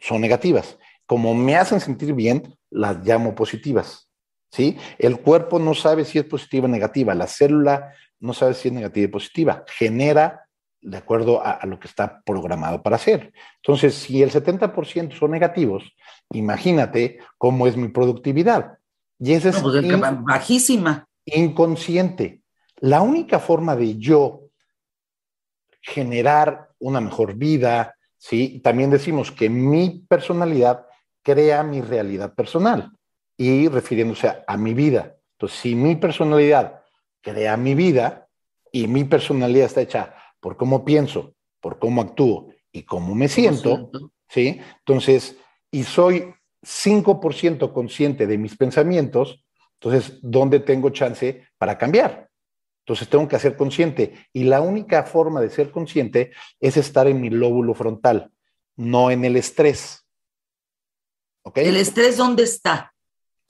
son 0.00 0.20
negativas. 0.20 0.78
Como 1.06 1.34
me 1.34 1.56
hacen 1.56 1.80
sentir 1.80 2.14
bien, 2.14 2.56
las 2.70 3.04
llamo 3.04 3.34
positivas. 3.34 4.08
¿Sí? 4.52 4.78
El 4.98 5.20
cuerpo 5.20 5.58
no 5.58 5.74
sabe 5.74 6.04
si 6.04 6.18
es 6.20 6.24
positiva 6.24 6.66
o 6.66 6.68
negativa, 6.68 7.12
la 7.16 7.26
célula 7.26 7.92
no 8.20 8.32
sabe 8.32 8.54
si 8.54 8.68
es 8.68 8.74
negativa 8.74 9.08
o 9.08 9.10
positiva, 9.10 9.64
genera 9.66 10.43
de 10.84 10.98
acuerdo 10.98 11.40
a, 11.44 11.64
lo 11.64 11.80
que 11.80 11.88
está 11.88 12.20
programado 12.24 12.82
para 12.82 12.96
hacer. 12.96 13.32
Entonces, 13.56 13.94
si 13.94 14.22
el 14.22 14.30
70% 14.30 15.18
son 15.18 15.30
negativos, 15.30 15.82
imagínate 16.30 17.18
cómo 17.38 17.66
es 17.66 17.76
mi 17.76 17.88
productividad. 17.88 18.78
Y 19.18 19.32
esa 19.32 19.48
es 19.48 19.62
pues 19.62 19.82
bajísima. 20.22 21.08
Inconsciente. 21.24 22.42
La 22.80 23.00
única 23.00 23.38
forma 23.38 23.74
de 23.74 23.96
yo 23.96 24.42
generar 25.80 26.68
una 26.78 27.00
mejor 27.00 27.34
vida, 27.34 27.94
¿sí? 28.18 28.60
También 28.62 28.90
decimos 28.90 29.32
que 29.32 29.48
mi 29.48 30.04
personalidad 30.06 30.86
crea 31.22 31.62
mi 31.62 31.80
realidad 31.80 32.34
personal 32.34 32.90
y 33.38 33.68
refiriéndose 33.68 34.28
a, 34.28 34.44
a 34.46 34.58
mi 34.58 34.74
vida. 34.74 35.16
Entonces, 35.32 35.58
si 35.60 35.74
mi 35.74 35.96
personalidad 35.96 36.82
crea 37.22 37.56
mi 37.56 37.74
vida 37.74 38.28
y 38.70 38.86
mi 38.86 39.04
personalidad 39.04 39.66
está 39.66 39.80
hecha 39.80 40.14
por 40.44 40.58
cómo 40.58 40.84
pienso, 40.84 41.34
por 41.58 41.78
cómo 41.78 42.02
actúo 42.02 42.50
y 42.70 42.82
cómo 42.82 43.14
me 43.14 43.28
siento, 43.28 43.90
¿sí? 44.28 44.60
Entonces, 44.80 45.38
y 45.70 45.84
soy 45.84 46.34
5% 46.62 47.72
consciente 47.72 48.26
de 48.26 48.36
mis 48.36 48.54
pensamientos, 48.54 49.42
entonces, 49.80 50.18
¿dónde 50.20 50.60
tengo 50.60 50.90
chance 50.90 51.46
para 51.56 51.78
cambiar? 51.78 52.28
Entonces, 52.80 53.08
tengo 53.08 53.26
que 53.26 53.38
ser 53.38 53.56
consciente. 53.56 54.28
Y 54.34 54.44
la 54.44 54.60
única 54.60 55.04
forma 55.04 55.40
de 55.40 55.48
ser 55.48 55.70
consciente 55.70 56.32
es 56.60 56.76
estar 56.76 57.06
en 57.06 57.22
mi 57.22 57.30
lóbulo 57.30 57.72
frontal, 57.72 58.30
no 58.76 59.10
en 59.10 59.24
el 59.24 59.36
estrés. 59.36 60.06
¿Ok? 61.40 61.56
¿El 61.56 61.78
estrés 61.78 62.18
dónde 62.18 62.42
está? 62.42 62.94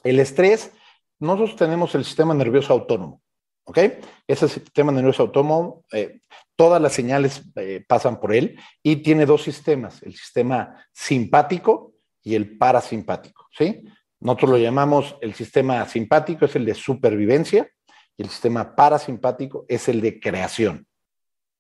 El 0.05 0.21
estrés, 0.21 0.71
nosotros 1.19 1.57
tenemos 1.57 1.93
el 1.97 2.05
sistema 2.05 2.35
nervioso 2.35 2.73
autónomo. 2.73 3.24
¿Ok? 3.65 3.79
Ese 4.27 4.49
sistema 4.49 4.93
nervioso 4.93 5.23
autónomo, 5.23 5.85
eh, 5.93 6.21
todas 6.57 6.81
las 6.81 6.93
señales 6.93 7.43
eh, 7.57 7.85
pasan 7.87 8.21
por 8.21 8.35
él 8.35 8.59
y 8.83 8.97
tiene 8.97 9.27
dos 9.27 9.43
sistemas, 9.43 10.03
el 10.03 10.15
sistema 10.15 10.87
simpático 10.93 11.95
y 12.23 12.35
el 12.35 12.57
parasimpático, 12.59 13.49
¿sí? 13.57 13.85
Nosotros 14.21 14.53
lo 14.53 14.59
llamamos 14.59 15.17
el 15.21 15.35
sistema 15.35 15.85
simpático, 15.87 16.45
es 16.45 16.57
el 16.57 16.65
de 16.65 16.75
supervivencia, 16.75 17.69
y 18.17 18.23
el 18.23 18.29
sistema 18.29 18.75
parasimpático 18.75 19.65
es 19.69 19.89
el 19.89 20.01
de 20.01 20.21
creación, 20.21 20.87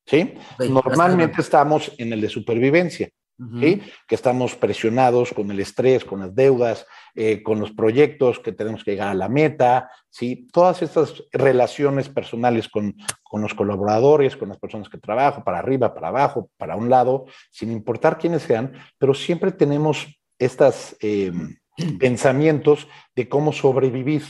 ¿sí? 0.07 0.35
Normalmente 0.59 1.41
estamos 1.41 1.93
en 1.99 2.13
el 2.13 2.21
de 2.21 2.29
supervivencia 2.29 3.11
que 3.37 4.15
estamos 4.15 4.55
presionados 4.55 5.33
con 5.33 5.51
el 5.51 5.59
estrés, 5.59 6.05
con 6.05 6.21
las 6.21 6.35
deudas, 6.35 6.87
eh, 7.15 7.43
con 7.43 7.59
los 7.59 7.73
proyectos, 7.73 8.39
que 8.39 8.53
tenemos 8.53 8.85
que 8.85 8.93
llegar 8.93 9.09
a 9.09 9.15
la 9.15 9.29
meta, 9.29 9.91
¿sí? 10.09 10.47
todas 10.53 10.83
estas 10.83 11.23
relaciones 11.33 12.09
personales 12.09 12.69
con, 12.69 12.97
con 13.23 13.43
los 13.43 13.55
colaboradores, 13.55 14.37
con 14.37 14.49
las 14.49 14.59
personas 14.59 14.89
que 14.89 14.99
trabajo, 14.99 15.43
para 15.43 15.59
arriba, 15.59 15.95
para 15.95 16.09
abajo, 16.09 16.49
para 16.57 16.77
un 16.77 16.89
lado, 16.89 17.27
sin 17.51 17.73
importar 17.73 18.19
quiénes 18.19 18.43
sean, 18.43 18.73
pero 18.99 19.15
siempre 19.15 19.51
tenemos 19.51 20.07
estos 20.39 20.97
eh, 21.01 21.33
pensamientos 21.99 22.87
de 23.17 23.29
cómo 23.29 23.53
sobrevivir. 23.53 24.23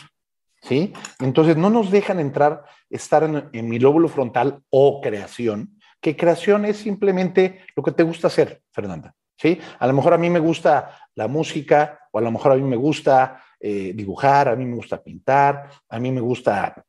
¿Sí? 0.63 0.95
Entonces 1.21 1.59
no 1.59 1.69
nos 1.69 1.91
dejan 1.91 2.19
entrar, 2.21 2.65
estar 2.89 3.23
en, 3.23 3.51
en 3.53 3.69
mi 3.69 3.79
lóbulo 3.79 4.09
frontal 4.09 4.63
o 4.71 5.03
creación, 5.03 5.79
que 6.05 6.15
creación 6.15 6.67
es 6.67 6.77
simplemente 6.77 7.65
lo 7.75 7.83
que 7.83 7.93
te 7.93 8.03
gusta 8.03 8.27
hacer, 8.27 8.61
Fernanda. 8.71 9.15
¿sí? 9.39 9.59
A 9.79 9.87
lo 9.87 9.95
mejor 9.95 10.13
a 10.13 10.19
mí 10.19 10.29
me 10.29 10.39
gusta 10.39 10.99
la 11.15 11.29
música, 11.29 11.99
o 12.13 12.19
a 12.19 12.21
lo 12.21 12.31
mejor 12.31 12.53
a 12.53 12.57
mí 12.57 12.63
me 12.63 12.77
gusta 12.77 13.43
eh, 13.59 13.93
dibujar, 13.95 14.49
a 14.49 14.55
mí 14.55 14.67
me 14.67 14.77
gusta 14.77 15.03
pintar, 15.03 15.71
a 15.89 15.99
mí 15.99 16.13
me 16.13 16.21
gusta, 16.21 16.85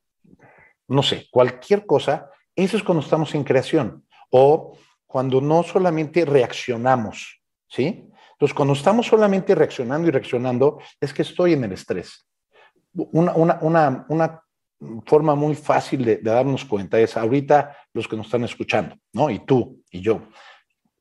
no 0.88 1.02
sé, 1.02 1.28
cualquier 1.30 1.86
cosa. 1.86 2.30
Eso 2.54 2.76
es 2.76 2.82
cuando 2.82 3.02
estamos 3.02 3.34
en 3.34 3.42
creación. 3.42 4.04
O 4.28 4.76
cuando 5.06 5.40
no 5.40 5.62
solamente 5.62 6.26
reaccionamos, 6.26 7.40
¿sí? 7.70 8.10
Entonces, 8.32 8.54
cuando 8.54 8.74
estamos 8.74 9.06
solamente 9.06 9.54
reaccionando 9.54 10.08
y 10.08 10.10
reaccionando, 10.10 10.78
es 11.00 11.14
que 11.14 11.22
estoy 11.22 11.54
en 11.54 11.64
el 11.64 11.72
estrés. 11.72 12.28
Una, 12.92 13.32
una, 13.32 13.58
una, 13.62 14.06
una 14.10 14.42
forma 15.06 15.34
muy 15.34 15.54
fácil 15.54 16.04
de, 16.04 16.18
darnos 16.18 16.64
cuenta 16.64 16.98
es 17.00 17.16
ahorita 17.16 17.76
los 17.92 18.06
que 18.08 18.16
nos 18.16 18.26
están 18.26 18.44
escuchando, 18.44 18.96
¿no? 19.12 19.30
Y 19.30 19.40
tú 19.40 19.82
y 19.90 20.00
yo. 20.00 20.22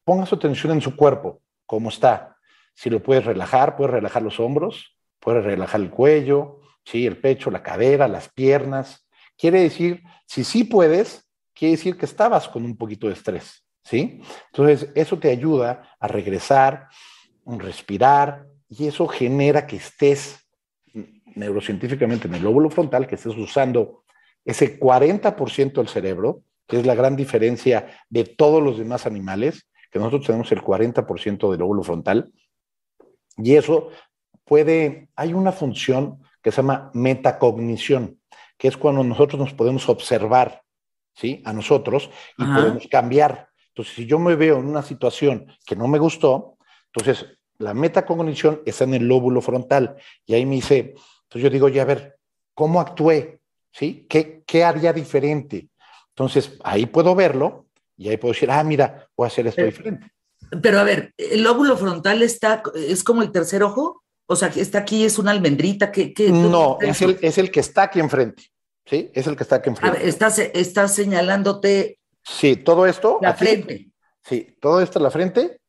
Ponga 0.04 0.26
su 0.26 0.36
atención 0.36 0.74
en 0.74 0.82
su 0.82 0.96
cuerpo, 0.96 1.42
cómo 1.66 1.90
está. 1.90 2.38
Si 2.74 2.90
lo 2.90 3.02
puedes 3.02 3.26
relajar, 3.26 3.76
puedes 3.76 3.94
relajar 3.94 4.22
los 4.22 4.40
hombros, 4.40 4.96
puedes 5.20 5.44
relajar 5.44 5.82
el 5.82 5.90
cuello, 5.90 6.62
¿sí? 6.84 7.06
el 7.06 7.18
pecho, 7.18 7.50
la 7.50 7.64
cadera, 7.64 8.08
las 8.08 8.30
piernas. 8.30 9.08
Quiere 9.38 9.62
decir, 9.62 10.04
si 10.26 10.44
sí 10.44 10.64
puedes, 10.64 11.28
quiere 11.54 11.74
decir 11.76 11.98
que 11.98 12.06
estabas 12.06 12.48
con 12.48 12.64
un 12.64 12.78
poquito 12.78 13.08
de 13.08 13.14
estrés, 13.14 13.66
¿sí? 13.84 14.22
Entonces, 14.52 14.92
eso 14.96 15.18
te 15.18 15.32
ayuda 15.32 15.96
a 16.00 16.08
regresar, 16.08 16.88
a 17.46 17.58
respirar, 17.58 18.46
y 18.70 18.88
eso 18.88 19.08
genera 19.08 19.68
que 19.68 19.78
estés 19.78 20.45
neurocientíficamente 21.36 22.28
en 22.28 22.36
el 22.36 22.44
lóbulo 22.44 22.70
frontal, 22.70 23.08
que 23.08 23.16
estés 23.16 23.36
usando 23.36 24.04
ese 24.44 24.80
40% 24.80 25.74
del 25.74 25.88
cerebro, 25.88 26.44
que 26.68 26.80
es 26.80 26.86
la 26.86 26.96
gran 26.96 27.16
diferencia 27.16 27.88
de 28.10 28.24
todos 28.24 28.62
los 28.62 28.78
demás 28.78 29.06
animales, 29.06 29.68
que 29.92 30.00
nosotros 30.00 30.26
tenemos 30.26 30.52
el 30.52 30.62
40% 30.62 31.52
del 31.52 31.60
lóbulo 31.60 31.84
frontal, 31.84 32.32
y 33.38 33.56
eso 33.56 33.90
puede, 34.44 35.10
hay 35.16 35.34
una 35.34 35.52
función 35.52 36.24
que 36.42 36.52
se 36.52 36.58
llama 36.58 36.92
metacognición, 36.94 38.20
que 38.58 38.68
es 38.68 38.78
cuando 38.78 39.04
nosotros 39.04 39.40
nos 39.40 39.54
podemos 39.54 39.90
observar, 39.90 40.64
¿sí? 41.14 41.42
A 41.46 41.54
nosotros 41.54 42.10
y 42.38 42.44
Ajá. 42.44 42.56
podemos 42.56 42.88
cambiar. 42.88 43.50
Entonces, 43.70 43.96
si 43.96 44.06
yo 44.06 44.20
me 44.20 44.36
veo 44.36 44.60
en 44.60 44.66
una 44.66 44.84
situación 44.84 45.48
que 45.66 45.76
no 45.76 45.88
me 45.88 46.00
gustó, 46.00 46.58
entonces 46.94 47.26
la 47.58 47.74
metacognición 47.74 48.62
está 48.66 48.84
en 48.84 48.96
el 48.96 49.08
lóbulo 49.08 49.42
frontal 49.42 49.96
y 50.26 50.34
ahí 50.34 50.46
me 50.46 50.56
dice, 50.56 50.96
entonces 51.24 51.44
yo 51.44 51.50
digo, 51.50 51.70
ya 51.70 51.84
a 51.84 51.86
ver, 51.86 52.18
¿cómo 52.54 52.80
actué? 52.80 53.40
¿Sí? 53.72 54.06
¿Qué, 54.10 54.44
¿Qué 54.46 54.64
haría 54.64 54.94
diferente? 54.94 55.70
Entonces, 56.10 56.58
ahí 56.64 56.86
puedo 56.86 57.14
verlo 57.14 57.68
y 57.98 58.10
ahí 58.10 58.18
puedo 58.18 58.34
decir, 58.34 58.50
ah, 58.50 58.64
mira, 58.64 59.10
voy 59.16 59.26
a 59.26 59.28
hacer 59.28 59.48
esto 59.48 59.58
pero, 59.58 59.68
diferente. 59.68 60.12
Pero 60.62 60.80
a 60.80 60.84
ver, 60.84 61.14
¿el 61.18 61.44
lóbulo 61.44 61.78
frontal 61.78 62.22
está, 62.24 62.64
es 62.74 63.04
como 63.04 63.22
el 63.22 63.32
tercer 63.32 63.64
ojo? 63.64 64.04
O 64.28 64.36
sea, 64.36 64.48
está 64.48 64.80
aquí, 64.80 65.06
es 65.06 65.20
una 65.20 65.32
almendrita. 65.32 65.92
¿qué, 65.92 66.14
qué, 66.14 66.32
no, 66.32 66.78
es 66.82 67.02
el, 67.02 67.20
es 67.22 67.38
el 67.38 67.52
que 67.52 67.60
está 67.60 67.84
aquí 67.84 68.00
enfrente. 68.00 68.44
Sí, 68.86 69.12
es 69.14 69.28
el 69.28 69.36
que 69.36 69.44
está 69.44 69.58
aquí 69.58 69.70
enfrente. 69.70 69.98
A 69.98 70.00
ver, 70.00 70.08
estás, 70.08 70.40
estás 70.40 70.94
señalándote. 70.96 72.00
Sí, 72.24 72.56
todo 72.56 72.86
esto. 72.86 73.20
La 73.22 73.30
aquí, 73.30 73.46
frente. 73.46 73.90
Sí, 74.24 74.56
todo 74.60 74.82
esto 74.82 75.00
en 75.00 75.04
la 75.04 75.12
frente, 75.12 75.60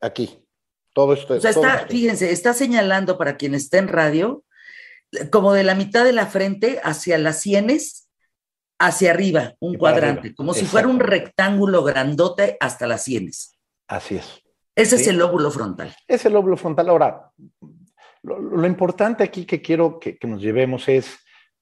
aquí. 0.00 0.46
Todo 0.92 1.14
esto. 1.14 1.34
O 1.34 1.40
sea, 1.40 1.50
está, 1.50 1.74
esto. 1.76 1.88
fíjense, 1.88 2.32
está 2.32 2.52
señalando 2.54 3.16
para 3.18 3.36
quien 3.36 3.54
está 3.54 3.78
en 3.78 3.88
radio, 3.88 4.44
como 5.30 5.52
de 5.52 5.64
la 5.64 5.74
mitad 5.74 6.04
de 6.04 6.12
la 6.12 6.26
frente 6.26 6.80
hacia 6.82 7.18
las 7.18 7.40
sienes, 7.40 8.08
hacia 8.78 9.10
arriba, 9.10 9.54
un 9.60 9.76
cuadrante, 9.76 10.20
arriba. 10.20 10.34
como 10.36 10.54
si 10.54 10.64
fuera 10.64 10.88
un 10.88 11.00
rectángulo 11.00 11.82
grandote 11.84 12.56
hasta 12.60 12.86
las 12.86 13.04
sienes. 13.04 13.56
Así 13.88 14.16
es. 14.16 14.42
Ese 14.76 14.96
Sí. 14.96 15.02
es 15.02 15.08
el 15.08 15.18
lóbulo 15.18 15.50
frontal. 15.50 15.94
Es 16.08 16.24
el 16.24 16.32
lóbulo 16.32 16.56
frontal. 16.56 16.88
Ahora, 16.88 17.30
lo, 18.22 18.38
lo 18.40 18.66
importante 18.66 19.22
aquí 19.24 19.44
que 19.44 19.60
quiero 19.60 19.98
que, 19.98 20.16
que 20.16 20.26
nos 20.26 20.40
llevemos 20.40 20.88
es 20.88 21.18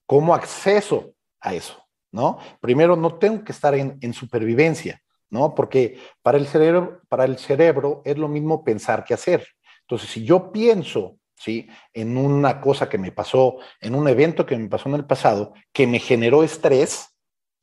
cómo 0.07 0.35
acceso 0.35 1.14
a 1.41 1.55
eso, 1.55 1.83
¿no? 2.12 2.38
Primero, 2.61 2.97
no 2.97 3.17
tengo 3.19 3.43
que 3.45 3.53
estar 3.53 3.75
en, 3.75 3.99
en 4.01 4.12
supervivencia, 4.12 5.01
¿no? 5.31 5.55
Porque 5.55 5.99
para 6.23 6.38
el, 6.38 6.47
cerebro, 6.47 7.01
para 7.09 7.25
el 7.25 7.38
cerebro 7.38 8.03
es 8.05 8.19
lo 8.19 8.29
mismo 8.29 8.64
pensar 8.64 9.05
que 9.05 9.14
hacer. 9.14 9.47
Entonces, 9.83 10.11
si 10.11 10.25
yo 10.25 10.53
pienso, 10.53 11.19
¿sí? 11.35 11.69
En 11.93 12.17
una 12.17 12.61
cosa 12.61 12.88
que 12.88 12.99
me 12.99 13.12
pasó, 13.12 13.57
en 13.81 13.95
un 13.95 14.09
evento 14.09 14.45
que 14.47 14.57
me 14.57 14.69
pasó 14.69 14.88
en 14.88 14.97
el 14.97 15.07
pasado, 15.07 15.55
que 15.73 15.87
me 15.87 15.99
generó 15.99 16.43
estrés, 16.43 17.14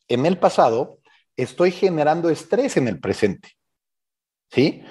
en 0.07 0.25
el 0.25 0.37
pasado, 0.37 0.99
estoy 1.35 1.71
generando 1.71 2.29
estrés 2.29 2.77
en 2.77 2.87
el 2.87 2.99
presente, 2.99 3.51
¿sí? 4.49 4.83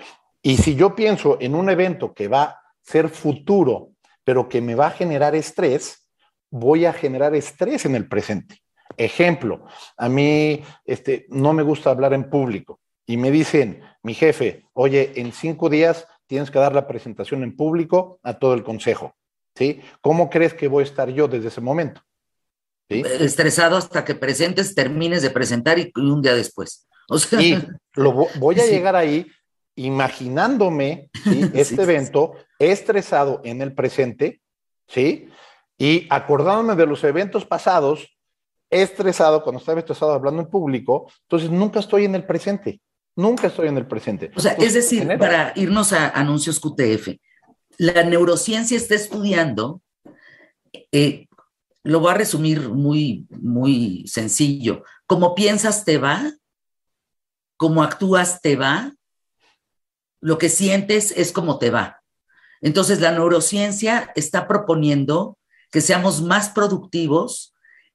Y 0.43 0.59
si 0.59 0.75
yo 0.75 0.95
pienso 0.95 1.39
en 1.41 1.55
un 1.55 1.71
evento 1.71 2.13
que 2.13 2.29
va 2.29 2.43
a 2.43 2.63
ser 2.83 3.09
futuro, 3.09 3.91
pero 4.25 4.49
que 4.49 4.61
me 4.61 4.75
va 4.75 4.89
a 4.89 4.91
generar 4.91 5.35
estrés, 5.35 6.09
voy 6.51 6.85
a 6.85 6.93
generar 6.93 7.35
estrés 7.35 7.85
en 7.87 7.95
el 7.95 8.09
presente. 8.09 8.64
Ejemplo, 8.97 9.65
a 9.97 10.09
mí 10.09 10.63
este, 10.85 11.27
no 11.29 11.53
me 11.53 11.63
gusta 11.63 11.91
hablar 11.91 12.13
en 12.15 12.31
público 12.31 12.81
y 13.07 13.17
me 13.17 13.31
dicen, 13.31 13.83
mi 14.03 14.15
jefe, 14.15 14.67
oye, 14.73 15.13
en 15.17 15.33
cinco 15.33 15.69
días 15.69 16.07
tienes 16.27 16.51
que 16.51 16.59
dar 16.59 16.75
la 16.75 16.87
presentación 16.87 17.43
en 17.43 17.55
público 17.57 18.19
a 18.23 18.35
todo 18.39 18.55
el 18.55 18.63
consejo. 18.65 19.15
¿sí? 19.55 19.81
¿Cómo 20.01 20.31
crees 20.31 20.55
que 20.55 20.69
voy 20.69 20.83
a 20.83 20.87
estar 20.87 21.09
yo 21.11 21.29
desde 21.29 21.49
ese 21.49 21.61
momento? 21.61 22.01
¿Sí? 22.89 23.03
Estresado 23.21 23.77
hasta 23.77 24.05
que 24.05 24.15
presentes, 24.15 24.75
termines 24.75 25.23
de 25.23 25.31
presentar 25.31 25.79
y, 25.79 25.93
un 25.97 26.21
día 26.23 26.35
después. 26.35 26.87
O 27.09 27.19
sea, 27.19 27.41
Y 27.41 27.57
lo, 27.95 28.13
vo- 28.13 28.29
voy 28.39 28.59
a 28.59 28.63
Sí. 28.65 28.71
llegar 28.71 28.97
ahí 28.97 29.27
imaginándome 29.77 31.11
este 31.55 31.83
evento 31.83 32.35
estresado 32.59 33.41
en 33.45 33.63
el 33.63 33.75
presente, 33.75 34.41
¿sí? 34.87 35.29
Y 35.79 36.07
acordándome 36.11 36.77
de 36.77 36.87
los 36.87 37.03
eventos 37.05 37.45
pasados, 37.45 38.14
estresado, 38.83 39.43
cuando 39.43 39.61
estaba 39.61 39.81
estresado 39.81 40.13
hablando 40.13 40.43
en 40.43 40.49
público, 40.49 41.11
entonces 41.23 41.51
nunca 41.51 41.81
estoy 41.81 42.05
en 42.05 42.15
el 42.15 42.25
presente, 42.25 42.81
nunca 43.17 43.47
estoy 43.49 43.69
en 43.69 43.77
el 43.79 43.87
presente. 43.87 44.31
O 44.37 44.41
sea, 44.41 44.53
Entonces, 44.53 44.75
es 44.77 44.85
decir, 44.85 45.01
genera- 45.01 45.19
para 45.19 45.53
irnos 45.57 45.93
a 45.93 46.09
anuncios 46.11 46.61
QTF, 46.61 47.21
la 47.79 48.03
neurociencia 48.05 48.77
está 48.77 48.95
estudiando, 48.95 49.81
eh, 50.93 51.27
lo 51.83 52.01
voy 52.01 52.11
a 52.13 52.15
resumir 52.15 52.69
muy, 52.69 53.27
muy 53.31 54.05
sencillo, 54.07 54.85
como 55.07 55.35
piensas 55.35 55.85
te 55.85 55.99
va, 55.99 56.33
como 57.57 57.83
actúas 57.83 58.41
te 58.41 58.57
va, 58.57 58.93
lo 60.21 60.39
que 60.39 60.49
sientes 60.49 61.13
es 61.17 61.33
como 61.33 61.59
te 61.59 61.71
va. 61.71 62.01
Entonces, 62.63 63.01
la 63.01 63.13
neurociencia 63.13 64.11
está 64.17 64.49
proponiendo 64.49 65.37
que 65.71 65.81
seamos 65.83 66.23
más 66.23 66.49
productivos 66.49 67.54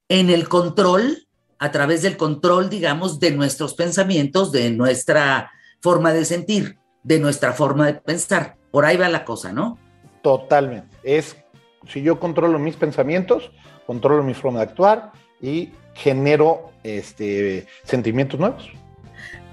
en 0.10 0.30
el 0.30 0.50
control, 0.50 1.28
a 1.60 1.72
través 1.72 2.02
del 2.02 2.18
control, 2.18 2.70
digamos, 2.70 3.20
de 3.20 3.32
nuestros 3.32 3.76
pensamientos, 3.76 4.52
de 4.52 4.72
nuestra 4.72 5.52
forma 5.82 6.12
de 6.14 6.26
sentir, 6.26 6.78
de 7.04 7.20
nuestra 7.20 7.54
forma 7.54 7.86
de 7.88 7.94
pensar. 7.94 8.58
Por 8.72 8.86
ahí 8.86 8.98
va 8.98 9.08
la 9.10 9.24
cosa, 9.24 9.54
¿no? 9.54 9.78
Totalmente. 10.22 10.96
Es, 11.04 11.38
si 11.88 12.02
yo 12.02 12.20
controlo 12.20 12.60
mis 12.60 12.76
pensamientos, 12.76 13.52
controlo 13.86 14.24
mi 14.24 14.34
forma 14.34 14.60
de 14.60 14.66
actuar 14.66 15.12
y 15.42 15.72
genero 15.94 16.72
este, 16.84 17.68
sentimientos 17.84 18.40
nuevos. 18.40 18.70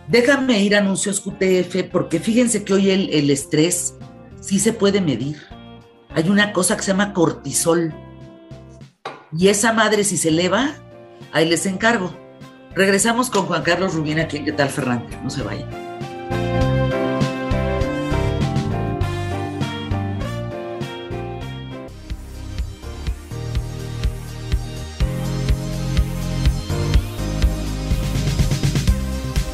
Déjame 0.09 0.61
ir 0.61 0.77
a 0.77 0.79
anuncios 0.79 1.21
QTF 1.21 1.91
porque 1.91 2.21
fíjense 2.21 2.63
que 2.65 2.73
hoy 2.73 2.91
el, 2.91 3.11
el 3.13 3.31
estrés 3.31 3.97
sí 4.41 4.61
se 4.61 4.73
puede 4.73 5.01
medir. 5.01 5.43
Hay 6.11 6.29
una 6.31 6.53
cosa 6.53 6.77
que 6.77 6.83
se 6.83 6.93
llama 6.93 7.13
cortisol. 7.13 7.93
Y 9.33 9.49
esa 9.49 9.73
madre 9.73 10.05
si 10.05 10.17
se 10.17 10.29
eleva, 10.29 10.75
ahí 11.33 11.49
les 11.49 11.67
encargo. 11.67 12.15
Regresamos 12.75 13.31
con 13.31 13.47
Juan 13.47 13.63
Carlos 13.63 13.95
Rubín 13.95 14.21
aquí 14.21 14.37
en 14.37 14.45
¿Qué 14.45 14.53
tal, 14.53 14.69
Fernando? 14.69 15.09
No 15.23 15.31
se 15.31 15.43
vayan. 15.43 15.69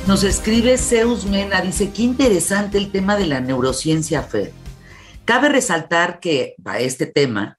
Nos 0.07 0.25
escribe 0.25 0.77
Zeus 0.77 1.25
Mena, 1.25 1.62
dice, 1.62 1.91
qué 1.91 2.03
interesante 2.03 2.77
el 2.77 2.91
tema 2.91 3.16
de 3.16 3.27
la 3.27 3.41
neurociencia, 3.41 4.23
Fer. 4.23 4.53
Cabe 5.25 5.49
resaltar 5.49 6.20
que 6.20 6.55
a 6.64 6.81
este 6.81 7.07
tema, 7.07 7.59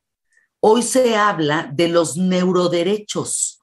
hoy 0.66 0.82
se 0.82 1.18
habla 1.18 1.70
de 1.74 1.90
los 1.90 2.16
neuroderechos. 2.16 3.60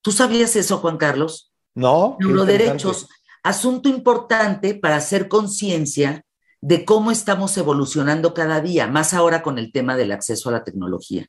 ¿Tú 0.00 0.12
sabías 0.12 0.54
eso, 0.54 0.78
Juan 0.78 0.96
Carlos? 0.96 1.52
No. 1.74 2.16
Neuroderechos, 2.20 3.08
asunto 3.42 3.88
importante 3.88 4.74
para 4.74 4.94
hacer 4.94 5.26
conciencia 5.26 6.24
de 6.60 6.84
cómo 6.84 7.10
estamos 7.10 7.56
evolucionando 7.56 8.32
cada 8.32 8.60
día, 8.60 8.86
más 8.86 9.12
ahora 9.12 9.42
con 9.42 9.58
el 9.58 9.72
tema 9.72 9.96
del 9.96 10.12
acceso 10.12 10.48
a 10.48 10.52
la 10.52 10.62
tecnología. 10.62 11.26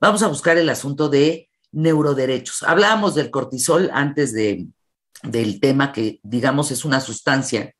Vamos 0.00 0.22
a 0.22 0.28
buscar 0.28 0.56
el 0.56 0.70
asunto 0.70 1.10
de 1.10 1.50
neuroderechos. 1.70 2.62
Hablábamos 2.62 3.14
del 3.14 3.30
cortisol 3.30 3.90
antes 3.92 4.32
de, 4.32 4.66
del 5.22 5.60
tema 5.60 5.92
que, 5.92 6.20
digamos, 6.22 6.70
es 6.70 6.86
una 6.86 7.02
sustancia 7.02 7.74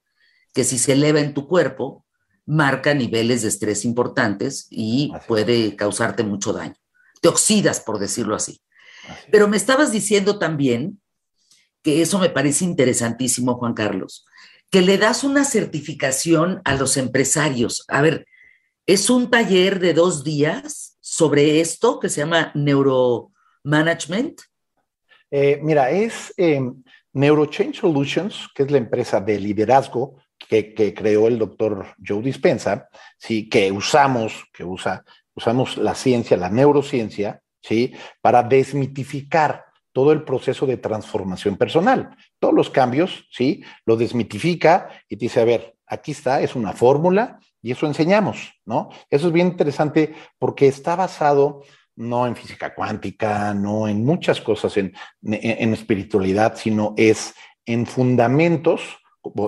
que 0.52 0.64
si 0.64 0.78
se 0.78 0.92
eleva 0.92 1.20
en 1.20 1.32
tu 1.32 1.48
cuerpo, 1.48 2.04
marca 2.50 2.94
niveles 2.94 3.42
de 3.42 3.48
estrés 3.48 3.84
importantes 3.84 4.66
y 4.70 5.12
Así 5.14 5.24
puede 5.28 5.76
causarte 5.76 6.24
mucho 6.24 6.52
daño. 6.52 6.74
Te 7.20 7.28
oxidas, 7.28 7.78
por 7.80 8.00
decirlo 8.00 8.34
así. 8.34 8.60
Pero 9.30 9.46
me 9.46 9.56
estabas 9.56 9.92
diciendo 9.92 10.38
también, 10.38 11.00
que 11.82 12.02
eso 12.02 12.18
me 12.18 12.28
parece 12.28 12.64
interesantísimo, 12.64 13.54
Juan 13.54 13.72
Carlos, 13.72 14.26
que 14.68 14.82
le 14.82 14.98
das 14.98 15.22
una 15.22 15.44
certificación 15.44 16.60
a 16.64 16.74
los 16.74 16.96
empresarios. 16.96 17.84
A 17.88 18.02
ver, 18.02 18.26
es 18.84 19.08
un 19.10 19.30
taller 19.30 19.78
de 19.78 19.94
dos 19.94 20.24
días 20.24 20.98
sobre 21.00 21.60
esto 21.60 22.00
que 22.00 22.08
se 22.08 22.20
llama 22.20 22.50
neuromanagement. 22.54 24.40
Eh, 25.30 25.60
mira, 25.62 25.90
es 25.90 26.34
eh, 26.36 26.60
NeuroChange 27.12 27.80
Solutions, 27.80 28.48
que 28.54 28.64
es 28.64 28.70
la 28.72 28.78
empresa 28.78 29.20
de 29.20 29.38
liderazgo 29.38 30.16
que, 30.48 30.94
creó 30.94 31.28
el 31.28 31.38
doctor 31.38 31.94
Joe 32.04 32.22
Dispensa, 32.22 32.88
¿sí? 33.18 33.48
que 33.48 33.70
usamos, 33.70 34.44
que 34.52 34.64
usa, 34.64 35.04
usamos 35.34 35.76
la 35.76 35.94
ciencia, 35.94 36.36
la 36.36 36.50
neurociencia, 36.50 37.42
¿sí? 37.62 37.92
para 38.20 38.42
desmitificar 38.42 39.64
todo 39.92 40.12
el 40.12 40.24
proceso 40.24 40.66
de 40.66 40.76
transformación 40.76 41.56
personal. 41.56 42.16
Todos 42.38 42.54
los 42.54 42.70
cambios, 42.70 43.26
¿sí? 43.32 43.64
Lo 43.84 43.96
desmitifica 43.96 44.88
y 45.08 45.16
dice, 45.16 45.40
a 45.40 45.44
ver, 45.44 45.76
aquí 45.86 46.12
está, 46.12 46.40
es 46.40 46.54
una 46.54 46.72
fórmula 46.72 47.40
y 47.60 47.72
eso 47.72 47.86
enseñamos, 47.86 48.52
¿no? 48.64 48.90
Eso 49.10 49.26
es 49.26 49.32
bien 49.32 49.48
interesante 49.48 50.14
porque 50.38 50.68
está 50.68 50.94
basado 50.94 51.64
no 51.96 52.26
en 52.26 52.36
física 52.36 52.72
cuántica, 52.74 53.52
no 53.52 53.88
en 53.88 54.04
muchas 54.04 54.40
cosas, 54.40 54.76
en, 54.76 54.94
en 55.22 55.74
espiritualidad, 55.74 56.56
sino 56.56 56.94
es 56.96 57.34
en 57.66 57.84
fundamentos 57.84 58.99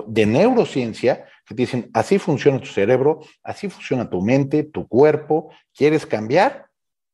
de 0.07 0.25
neurociencia 0.25 1.25
que 1.45 1.55
te 1.55 1.63
dicen, 1.63 1.89
así 1.93 2.19
funciona 2.19 2.59
tu 2.59 2.67
cerebro, 2.67 3.21
así 3.43 3.69
funciona 3.69 4.09
tu 4.09 4.21
mente, 4.21 4.63
tu 4.63 4.87
cuerpo, 4.87 5.51
¿quieres 5.73 6.05
cambiar? 6.05 6.67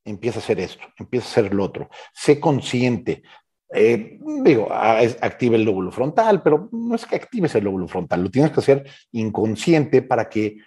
empieza 0.10 0.40
a 0.40 0.42
hacer 0.42 0.60
esto, 0.60 0.84
empieza 0.98 1.28
a 1.28 1.30
hacer 1.32 1.54
lo 1.54 1.64
otro. 1.64 1.90
Sé 2.14 2.40
consciente. 2.40 3.24
Eh, 3.72 4.20
digo, 4.44 4.68
active 4.72 5.56
el 5.56 5.64
lóbulo 5.64 5.92
frontal, 5.92 6.42
pero 6.42 6.70
no 6.72 6.96
es 6.96 7.06
que 7.06 7.16
actives 7.16 7.54
el 7.56 7.66
lóbulo 7.66 7.88
frontal, 7.88 8.24
lo 8.24 8.32
tienes 8.32 8.52
que 8.52 8.60
hacer 8.60 8.90
inconsciente 9.12 10.02
para 10.02 10.28
que 10.28 10.58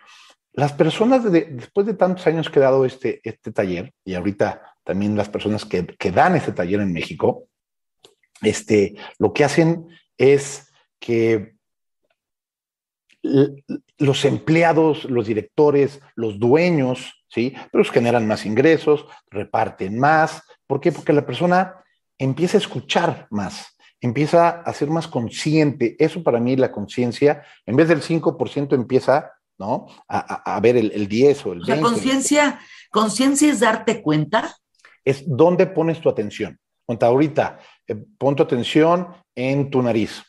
las 0.52 0.72
personas, 0.72 1.30
después 1.32 1.86
de 1.86 1.94
tantos 1.94 2.26
años 2.26 2.48
que 2.48 2.58
he 2.58 2.62
dado 2.62 2.84
este, 2.84 3.20
este 3.24 3.52
taller, 3.52 3.92
y 4.04 4.14
ahorita 4.14 4.62
también 4.84 5.16
las 5.16 5.28
personas 5.28 5.64
que, 5.64 5.86
que 5.86 6.12
dan 6.12 6.36
este 6.36 6.52
taller 6.52 6.80
en 6.80 6.92
México, 6.92 7.48
este, 8.42 8.94
lo 9.18 9.32
que 9.32 9.44
hacen 9.44 9.88
es 10.16 10.70
que 11.00 11.54
los 13.98 14.24
empleados, 14.24 15.04
los 15.04 15.26
directores, 15.26 16.00
los 16.16 16.38
dueños, 16.38 17.24
¿sí? 17.28 17.54
Pero 17.70 17.84
generan 17.84 18.26
más 18.26 18.44
ingresos, 18.44 19.06
reparten 19.30 19.98
más. 19.98 20.42
¿Por 20.66 20.80
qué? 20.80 20.92
Porque 20.92 21.12
la 21.12 21.24
persona 21.24 21.76
empieza 22.18 22.56
a 22.56 22.60
escuchar 22.60 23.26
más, 23.30 23.76
empieza 24.00 24.48
a 24.48 24.72
ser 24.72 24.90
más 24.90 25.06
consciente. 25.06 25.96
Eso 25.98 26.22
para 26.22 26.40
mí, 26.40 26.56
la 26.56 26.72
conciencia, 26.72 27.44
en 27.64 27.76
vez 27.76 27.88
del 27.88 28.02
5%, 28.02 28.74
empieza, 28.74 29.32
¿no? 29.58 29.86
A, 30.08 30.58
ver 30.60 30.76
el, 30.76 31.08
10 31.08 31.46
o 31.46 31.52
el 31.52 31.58
20. 31.60 31.76
La 31.76 31.80
conciencia, 31.80 32.60
conciencia 32.90 33.50
es 33.50 33.60
darte 33.60 34.02
cuenta. 34.02 34.56
Es 35.04 35.24
dónde 35.26 35.66
pones 35.66 36.00
tu 36.00 36.08
atención. 36.08 36.58
Cuenta 36.84 37.06
ahorita, 37.06 37.60
eh, 37.86 37.96
pon 38.18 38.34
tu 38.34 38.42
atención 38.42 39.08
en 39.34 39.70
tu 39.70 39.82
nariz. 39.82 40.22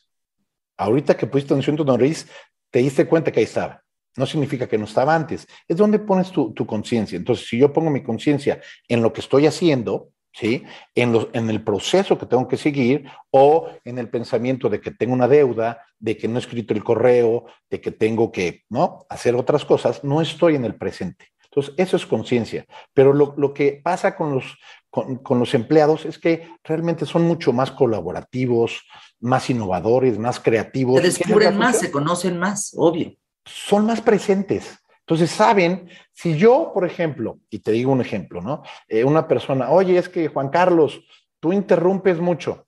Ahorita 0.78 1.16
que 1.18 1.28
pusiste 1.28 1.54
atención 1.54 1.74
en 1.74 1.78
tu 1.78 1.86
nariz, 1.86 2.28
te 2.74 2.80
diste 2.80 3.06
cuenta 3.06 3.32
que 3.32 3.40
ahí 3.40 3.46
estaba 3.46 3.84
no 4.16 4.26
significa 4.26 4.68
que 4.68 4.78
no 4.78 4.86
estaba 4.86 5.16
antes. 5.16 5.48
Es 5.68 5.78
donde 5.78 6.00
pones 6.00 6.32
tu, 6.32 6.54
conciencia. 6.66 7.18
Entonces, 7.18 7.48
si 7.48 7.58
yo 7.58 7.74
pongo 7.74 7.90
mi 7.90 8.04
conciencia 8.04 8.62
en 8.88 9.02
lo 9.02 9.12
que 9.12 9.22
estoy 9.22 9.48
haciendo, 9.48 10.10
¿sí? 10.32 10.64
En, 10.96 11.16
en 11.34 11.50
el 11.50 11.64
proceso 11.64 12.18
que 12.18 12.26
tengo 12.26 12.48
que 12.48 12.58
seguir 12.58 13.06
o 13.32 13.70
en 13.84 13.98
el 13.98 14.10
pensamiento 14.10 14.70
de 14.70 14.82
que 14.82 14.92
tengo 14.92 15.14
una 15.14 15.28
deuda, 15.28 15.82
de 16.00 16.18
que 16.18 16.28
no 16.28 16.36
he 16.36 16.40
escrito 16.40 16.74
el 16.74 16.84
correo, 16.84 17.46
de 17.70 17.82
que 17.82 17.92
tengo 17.92 18.32
que, 18.32 18.64
¿no? 18.70 19.06
Hacer 19.10 19.36
otras 19.36 19.66
cosas, 19.66 20.04
no 20.04 20.22
estoy 20.22 20.56
en 20.56 20.66
el 20.66 20.76
presente. 20.76 21.30
Entonces, 21.46 21.76
eso 21.78 21.98
es 21.98 22.06
conciencia. 22.06 22.66
Pero 22.94 23.14
lo, 23.14 23.54
que 23.54 23.80
pasa 23.84 24.16
con 24.16 24.34
los, 24.34 24.58
con, 24.94 25.40
los 25.40 25.54
empleados 25.56 26.06
es 26.06 26.20
que 26.20 26.48
realmente 26.64 27.06
son 27.06 27.24
mucho 27.24 27.52
más 27.52 27.72
colaborativos, 27.72 28.84
más 29.20 29.50
innovadores, 29.50 30.20
más 30.20 30.40
creativos. 30.40 31.02
Se 31.02 31.08
descubren 31.08 31.58
más, 31.58 31.80
se 31.80 31.90
conocen 31.90 32.38
más, 32.38 32.74
obvio 32.78 33.18
son 33.46 33.86
más 33.86 34.02
presentes. 34.02 34.80
Entonces 35.00 35.32
saben, 35.32 35.90
si 36.14 36.38
yo, 36.38 36.72
por 36.74 36.86
ejemplo, 36.86 37.40
y 37.50 37.60
te 37.60 37.72
digo 37.72 37.92
un 37.92 38.02
ejemplo, 38.02 38.42
¿no? 38.42 38.64
Eh, 38.88 39.04
una 39.04 39.28
persona, 39.28 39.70
oye, 39.70 39.98
es 39.98 40.08
que 40.08 40.30
Juan 40.30 40.50
Carlos, 40.50 41.02
tú 41.40 41.52
interrumpes 41.52 42.20
mucho. 42.20 42.68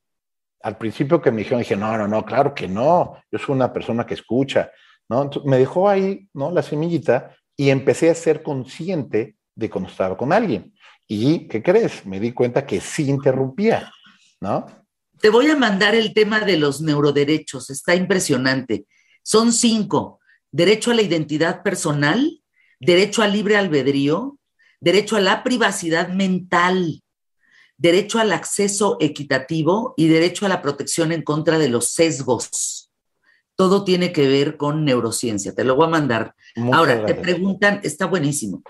Al 0.62 0.78
principio 0.78 1.22
que 1.22 1.32
me 1.32 1.40
dijeron, 1.40 1.60
dije, 1.60 1.78
no, 1.78 1.98
no, 1.98 2.08
no, 2.08 2.26
claro 2.26 2.54
que 2.54 2.68
no, 2.68 3.16
yo 3.32 3.40
soy 3.40 3.56
una 3.56 3.72
persona 3.72 4.06
que 4.06 4.16
escucha, 4.16 4.72
¿no? 5.08 5.30
me 5.46 5.58
dejó 5.58 5.88
ahí, 5.88 6.28
¿no? 6.34 6.52
La 6.52 6.62
semillita 6.62 7.36
y 7.56 7.70
empecé 7.70 8.10
a 8.10 8.16
ser 8.16 8.44
consciente 8.44 9.38
de 9.54 9.70
cuando 9.70 9.90
estaba 9.90 10.18
con 10.18 10.34
alguien. 10.34 10.74
Y, 11.08 11.48
¿qué 11.48 11.62
crees? 11.62 12.06
Me 12.06 12.20
di 12.20 12.32
cuenta 12.32 12.66
que 12.66 12.82
sí 12.82 13.10
interrumpía, 13.10 13.92
¿no? 14.42 14.66
Te 15.20 15.30
voy 15.30 15.50
a 15.50 15.56
mandar 15.56 15.96
el 15.96 16.14
tema 16.14 16.42
de 16.42 16.58
los 16.58 16.82
neuroderechos, 16.82 17.70
está 17.70 17.96
impresionante. 17.96 18.86
Son 19.24 19.54
cinco 19.54 20.20
derecho 20.56 20.92
a 20.92 20.94
la 20.94 21.02
identidad 21.02 21.64
personal, 21.64 22.42
derecho 22.80 23.22
al 23.22 23.34
libre 23.34 23.58
albedrío, 23.58 24.40
derecho 24.80 25.18
a 25.18 25.20
la 25.20 25.44
privacidad 25.44 26.08
mental, 26.08 27.04
derecho 27.78 28.20
al 28.20 28.32
acceso 28.32 28.96
equitativo 29.02 29.94
y 29.98 30.08
derecho 30.08 30.46
a 30.46 30.50
la 30.50 30.62
protección 30.62 31.12
en 31.12 31.24
contra 31.24 31.60
de 31.60 31.68
los 31.68 31.90
sesgos. 31.92 32.90
Todo 33.58 33.84
tiene 33.84 34.14
que 34.14 34.30
ver 34.30 34.56
con 34.56 34.86
neurociencia. 34.86 35.54
Te 35.54 35.66
lo 35.66 35.76
voy 35.76 35.88
a 35.88 35.90
mandar. 35.90 36.36
Ahora, 36.72 37.06
te 37.06 37.16
preguntan, 37.16 37.82
está 37.84 38.06
buenísimo. 38.06 38.64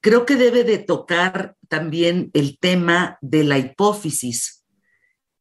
Creo 0.00 0.24
que 0.26 0.36
debe 0.36 0.64
de 0.64 0.78
tocar 0.78 1.56
también 1.68 2.30
el 2.32 2.58
tema 2.58 3.18
de 3.20 3.44
la 3.44 3.58
hipófisis, 3.58 4.64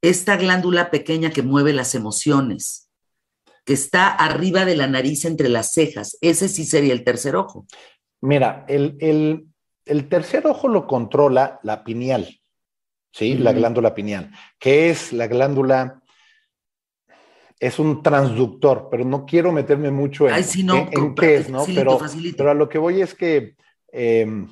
esta 0.02 0.38
glándula 0.38 0.92
pequeña 0.92 1.30
que 1.32 1.42
mueve 1.42 1.74
las 1.74 1.96
emociones 1.96 2.90
que 3.70 3.74
está 3.74 4.08
arriba 4.08 4.66
de 4.66 4.76
la 4.76 4.88
nariz 4.88 5.26
entre 5.26 5.48
las 5.48 5.74
cejas. 5.74 6.18
Ese 6.22 6.50
sí 6.50 6.66
sería 6.66 6.92
el 6.92 7.04
tercer 7.04 7.36
ojo. 7.36 7.68
Mira, 8.20 8.66
el, 8.68 9.48
tercer 10.10 10.48
ojo 10.48 10.68
lo 10.68 10.88
controla 10.88 11.60
la 11.62 11.84
pineal, 11.84 12.42
¿sí? 13.12 13.36
La 13.36 13.54
glándula 13.54 13.94
pineal, 13.94 14.32
que 14.58 14.90
es 14.90 15.14
la 15.14 15.28
glándula, 15.28 16.02
es 17.60 17.78
un 17.78 18.02
transductor, 18.02 18.88
pero 18.90 19.06
no 19.06 19.28
quiero 19.28 19.52
meterme 19.52 19.92
mucho 19.92 20.28
en, 20.28 20.34
qué 20.34 21.36
es, 21.36 21.50
¿no? 21.52 21.64
Pero, 21.68 22.00
pero, 22.36 22.50
a 22.50 22.56
lo 22.56 22.68
que 22.70 22.80
voy 22.80 23.02
es 23.02 23.14
que 23.14 23.56
em, 23.92 24.48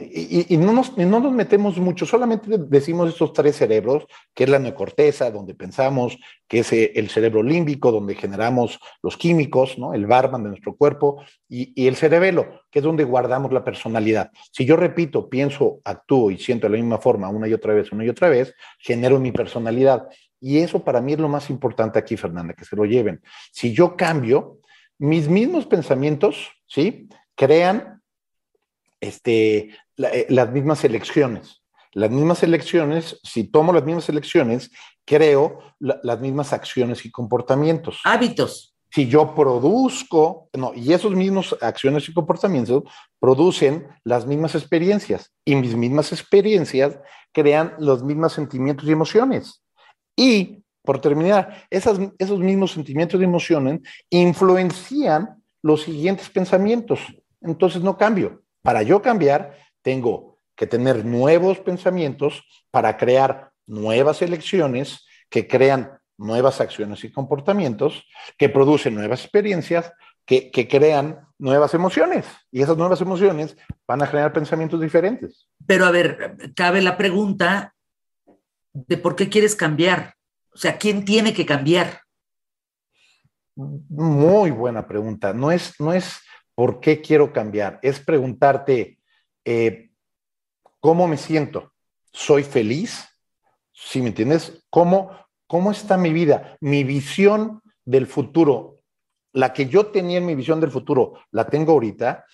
y, 0.00 0.56
no 0.56 0.72
nos, 0.72 0.96
no 0.98 1.20
nos 1.20 1.32
metemos 1.32 1.78
mucho, 1.78 2.04
solamente 2.04 2.58
decimos 2.58 3.08
estos 3.10 3.32
tres 3.32 3.56
cerebros, 3.56 4.06
que 4.34 4.44
es 4.44 4.50
la 4.50 4.58
neocorteza, 4.58 5.30
donde 5.30 5.54
pensamos, 5.54 6.18
que 6.46 6.60
es 6.60 6.72
eh, 6.72 6.92
el 6.96 7.08
cerebro 7.08 7.42
límbico, 7.42 7.92
donde 7.92 8.14
generamos 8.14 8.78
los 9.02 9.16
químicos, 9.16 9.78
¿no? 9.78 9.94
el 9.94 10.06
barman 10.06 10.42
de 10.42 10.50
nuestro 10.50 10.76
cuerpo, 10.76 11.22
y, 11.48 11.86
el 11.86 11.96
cerebelo, 11.96 12.62
que 12.70 12.80
es 12.80 12.84
donde 12.84 13.04
guardamos 13.04 13.52
la 13.52 13.64
personalidad. 13.64 14.30
Si 14.52 14.64
yo 14.64 14.76
repito, 14.76 15.28
pienso, 15.28 15.80
actúo 15.84 16.30
y 16.30 16.38
siento 16.38 16.66
de 16.66 16.76
la 16.76 16.82
misma 16.82 16.98
forma 16.98 17.28
una 17.28 17.48
y 17.48 17.54
otra 17.54 17.72
vez, 17.72 17.90
una 17.92 18.04
y 18.04 18.08
otra 18.08 18.28
vez, 18.28 18.54
genero 18.78 19.18
mi 19.18 19.32
personalidad. 19.32 20.08
Y 20.40 20.58
eso 20.58 20.84
para 20.84 21.00
mí 21.00 21.14
es 21.14 21.18
lo 21.18 21.28
más 21.28 21.50
importante 21.50 21.98
aquí, 21.98 22.16
Fernanda, 22.16 22.54
que 22.54 22.64
se 22.64 22.76
lo 22.76 22.84
lleven. 22.84 23.22
Si 23.52 23.72
yo 23.72 23.96
cambio, 23.96 24.58
mis 24.98 25.28
mismos 25.28 25.66
pensamientos, 25.66 26.50
¿sí? 26.66 27.08
Crean 27.34 27.97
este, 29.00 29.70
eh, 29.96 30.26
las 30.28 30.50
mismas 30.50 30.84
elecciones. 30.84 31.62
Las 31.92 32.10
mismas 32.10 32.42
elecciones, 32.42 33.18
si 33.22 33.44
tomo 33.44 33.72
las 33.72 33.84
mismas 33.84 34.08
elecciones, 34.08 34.70
creo 35.04 35.60
las 35.80 36.20
mismas 36.20 36.52
acciones 36.52 37.04
y 37.06 37.10
comportamientos. 37.10 38.00
Hábitos. 38.04 38.74
Si 38.90 39.06
yo 39.06 39.34
produzco, 39.34 40.48
no, 40.54 40.72
y 40.74 40.92
esos 40.92 41.12
mismos 41.12 41.56
acciones 41.60 42.08
y 42.08 42.14
comportamientos 42.14 42.84
producen 43.18 43.86
las 44.04 44.26
mismas 44.26 44.54
experiencias 44.54 45.32
y 45.44 45.56
mis 45.56 45.74
mismas 45.74 46.12
experiencias 46.12 46.98
crean 47.32 47.74
los 47.78 48.02
mismos 48.02 48.32
sentimientos 48.32 48.88
y 48.88 48.92
emociones. 48.92 49.62
Y, 50.16 50.62
por 50.82 51.00
terminar, 51.00 51.66
esas, 51.70 51.98
esos 52.18 52.38
mismos 52.38 52.72
sentimientos 52.72 53.20
y 53.20 53.24
emociones 53.24 53.80
influencian 54.10 55.42
los 55.62 55.82
siguientes 55.82 56.28
pensamientos. 56.30 57.00
Entonces 57.40 57.82
no 57.82 57.96
cambio. 57.96 58.42
Para 58.62 58.82
yo 58.82 59.02
cambiar, 59.02 59.56
tengo 59.82 60.38
que 60.56 60.66
tener 60.66 61.04
nuevos 61.04 61.58
pensamientos 61.60 62.42
para 62.70 62.96
crear 62.96 63.52
nuevas 63.66 64.22
elecciones 64.22 65.06
que 65.30 65.46
crean 65.46 65.98
nuevas 66.16 66.60
acciones 66.60 67.04
y 67.04 67.12
comportamientos, 67.12 68.04
que 68.36 68.48
producen 68.48 68.94
nuevas 68.94 69.22
experiencias, 69.22 69.92
que, 70.26 70.68
crean 70.68 71.26
nuevas 71.38 71.72
emociones. 71.72 72.26
Y 72.50 72.60
esas 72.60 72.76
nuevas 72.76 73.00
emociones 73.00 73.56
van 73.86 74.02
a 74.02 74.06
generar 74.06 74.32
pensamientos 74.32 74.80
diferentes. 74.80 75.48
Pero 75.66 75.86
a 75.86 75.90
ver, 75.90 76.52
cabe 76.54 76.82
la 76.82 76.98
pregunta 76.98 77.74
de 78.74 78.98
por 78.98 79.16
qué 79.16 79.28
quieres 79.30 79.56
cambiar. 79.56 80.14
O 80.52 80.58
sea, 80.58 80.76
¿quién 80.76 81.04
tiene 81.04 81.32
que 81.32 81.46
cambiar? 81.46 82.02
Muy 83.54 84.50
buena 84.50 84.86
pregunta. 84.86 85.32
No 85.32 85.50
es, 85.50 85.80
no 85.80 85.92
es 85.92 86.20
por 86.58 86.80
qué 86.80 87.00
quiero 87.00 87.32
cambiar, 87.32 87.78
es 87.82 88.00
preguntarte 88.00 88.98
eh, 89.44 89.92
cómo 90.80 91.06
me 91.06 91.16
siento. 91.16 91.72
¿Soy 92.12 92.42
feliz? 92.42 93.08
¿Sí 93.70 94.02
me 94.02 94.08
entiendes? 94.08 94.64
¿Cómo, 94.68 95.12
¿Cómo 95.46 95.70
está 95.70 95.96
mi 95.96 96.12
vida? 96.12 96.56
Mi 96.60 96.82
visión 96.82 97.62
del 97.84 98.08
futuro, 98.08 98.80
la 99.32 99.52
que 99.52 99.66
yo 99.66 99.86
tenía 99.86 100.18
en 100.18 100.26
mi 100.26 100.34
visión 100.34 100.60
del 100.60 100.72
futuro, 100.72 101.20
la 101.30 101.46
tengo 101.46 101.74
ahorita. 101.74 102.24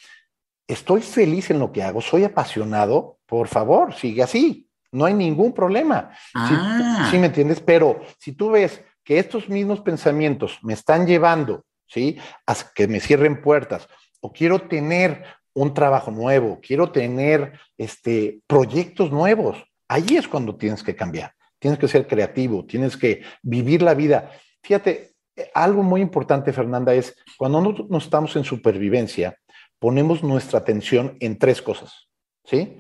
Estoy 0.67 1.03
feliz 1.03 1.51
en 1.51 1.59
lo 1.59 1.71
que 1.71 1.83
hago, 1.83 2.01
soy 2.01 2.25
apasionado. 2.25 3.19
Por 3.27 3.47
favor, 3.47 3.93
sigue 3.93 4.23
así. 4.23 4.71
No 4.91 5.05
hay 5.05 5.13
ningún 5.13 5.53
problema. 5.53 6.13
Ah. 6.35 7.09
¿Sí, 7.11 7.19
me 7.19 7.27
entiendes? 7.27 7.61
Pero 7.61 8.01
si 8.19 8.33
tú 8.33 8.53
ves 8.53 8.83
que 9.05 9.19
estos 9.19 9.51
mismos 9.51 9.83
pensamientos 9.83 10.61
me 10.63 10.73
están 10.73 11.07
llevando, 11.07 11.67
¿sí? 11.87 12.19
A 12.47 12.55
que 12.75 12.89
me 12.89 13.01
cierren 13.01 13.43
puertas 13.43 13.87
o 14.25 14.33
quiero 14.33 14.59
tener 14.69 15.23
un 15.53 15.75
trabajo 15.75 16.11
nuevo, 16.11 16.59
quiero 16.63 16.91
tener 16.91 17.61
este, 17.77 18.41
proyectos 18.47 19.13
nuevos, 19.13 19.63
ahí 19.87 20.17
es 20.17 20.27
cuando 20.27 20.57
tienes 20.57 20.83
que 20.83 20.97
cambiar. 20.97 21.35
Tienes 21.59 21.79
que 21.79 21.89
ser 21.89 22.07
creativo, 22.07 22.65
tienes 22.65 22.97
que 22.97 23.23
vivir 23.43 23.83
la 23.83 23.93
vida. 23.93 24.31
Fíjate, 24.63 25.13
algo 25.53 25.83
muy 25.83 26.01
importante, 26.01 26.55
Fernanda, 26.55 26.95
es 26.95 27.15
cuando 27.37 27.61
no 27.61 27.99
estamos 27.99 28.35
en 28.37 28.45
supervivencia, 28.45 29.39
ponemos 29.79 30.23
nuestra 30.23 30.59
atención 30.59 31.19
en 31.21 31.39
tres 31.39 31.61
cosas, 31.61 32.09
¿sí? 32.45 32.79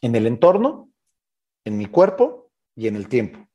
En 0.00 0.14
el 0.14 0.28
entorno, 0.28 0.90
en 1.64 1.76
mi 1.76 1.86
cuerpo 1.86 2.52
y 2.76 2.86
en 2.86 2.94
el 2.94 3.08
tiempo, 3.08 3.48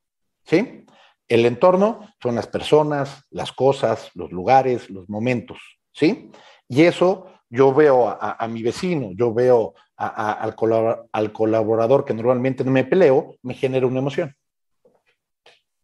¿sí? 0.44 0.84
El 1.26 1.46
entorno 1.46 2.12
son 2.22 2.34
las 2.34 2.48
personas, 2.48 3.24
las 3.30 3.50
cosas, 3.50 4.10
los 4.14 4.30
lugares, 4.30 4.90
los 4.90 5.08
momentos, 5.08 5.79
¿sí? 5.92 6.30
Y 6.68 6.82
eso 6.82 7.26
yo 7.48 7.74
veo 7.74 8.08
a, 8.08 8.46
mi 8.48 8.62
vecino, 8.62 9.10
yo 9.12 9.34
veo 9.34 9.74
al, 9.96 10.54
al, 11.12 11.32
colaborador 11.32 12.04
que 12.04 12.14
normalmente 12.14 12.64
no 12.64 12.70
me 12.70 12.84
peleo, 12.84 13.34
me 13.42 13.54
genera 13.54 13.86
una 13.86 13.98
emoción. 13.98 14.34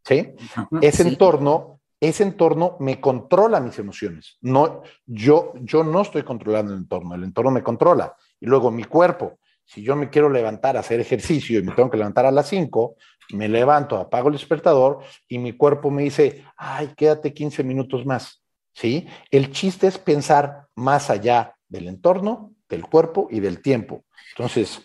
¿Sí? 0.04 0.34
ese 0.80 1.02
entorno, 1.02 1.80
ese 1.98 2.22
entorno 2.22 2.76
me 2.78 3.00
controla 3.00 3.58
mis 3.58 3.76
emociones. 3.80 4.38
No, 4.40 4.82
yo, 5.04 5.54
yo 5.60 5.82
no 5.82 6.02
estoy 6.02 6.22
controlando 6.22 6.72
el 6.72 6.78
entorno, 6.78 7.16
el 7.16 7.24
entorno 7.24 7.50
me 7.50 7.64
controla. 7.64 8.14
Y 8.38 8.46
luego 8.46 8.70
mi 8.70 8.84
cuerpo, 8.84 9.40
si 9.64 9.82
yo 9.82 9.96
me 9.96 10.08
quiero 10.08 10.30
levantar 10.30 10.76
a 10.76 10.80
hacer 10.80 11.00
ejercicio 11.00 11.58
y 11.58 11.64
me 11.64 11.72
tengo 11.72 11.90
que 11.90 11.96
levantar 11.96 12.24
a 12.24 12.30
las 12.30 12.48
5, 12.48 12.94
me 13.30 13.48
levanto, 13.48 13.96
apago 13.96 14.28
el 14.28 14.34
despertador 14.34 15.00
y 15.26 15.38
mi 15.38 15.54
cuerpo 15.54 15.90
me 15.90 16.04
dice, 16.04 16.44
ay, 16.56 16.92
quédate 16.96 17.34
15 17.34 17.64
minutos 17.64 18.06
más. 18.06 18.45
¿Sí? 18.76 19.08
El 19.30 19.52
chiste 19.52 19.86
es 19.86 19.96
pensar 19.96 20.68
más 20.74 21.08
allá 21.08 21.56
del 21.66 21.88
entorno, 21.88 22.52
del 22.68 22.82
cuerpo 22.82 23.26
y 23.30 23.40
del 23.40 23.62
tiempo. 23.62 24.04
Entonces, 24.32 24.82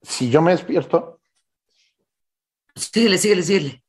si 0.00 0.30
yo 0.30 0.40
me 0.40 0.52
despierto. 0.52 1.20
Síguele, 2.74 3.18
síguele, 3.18 3.42
síguele. 3.42 3.84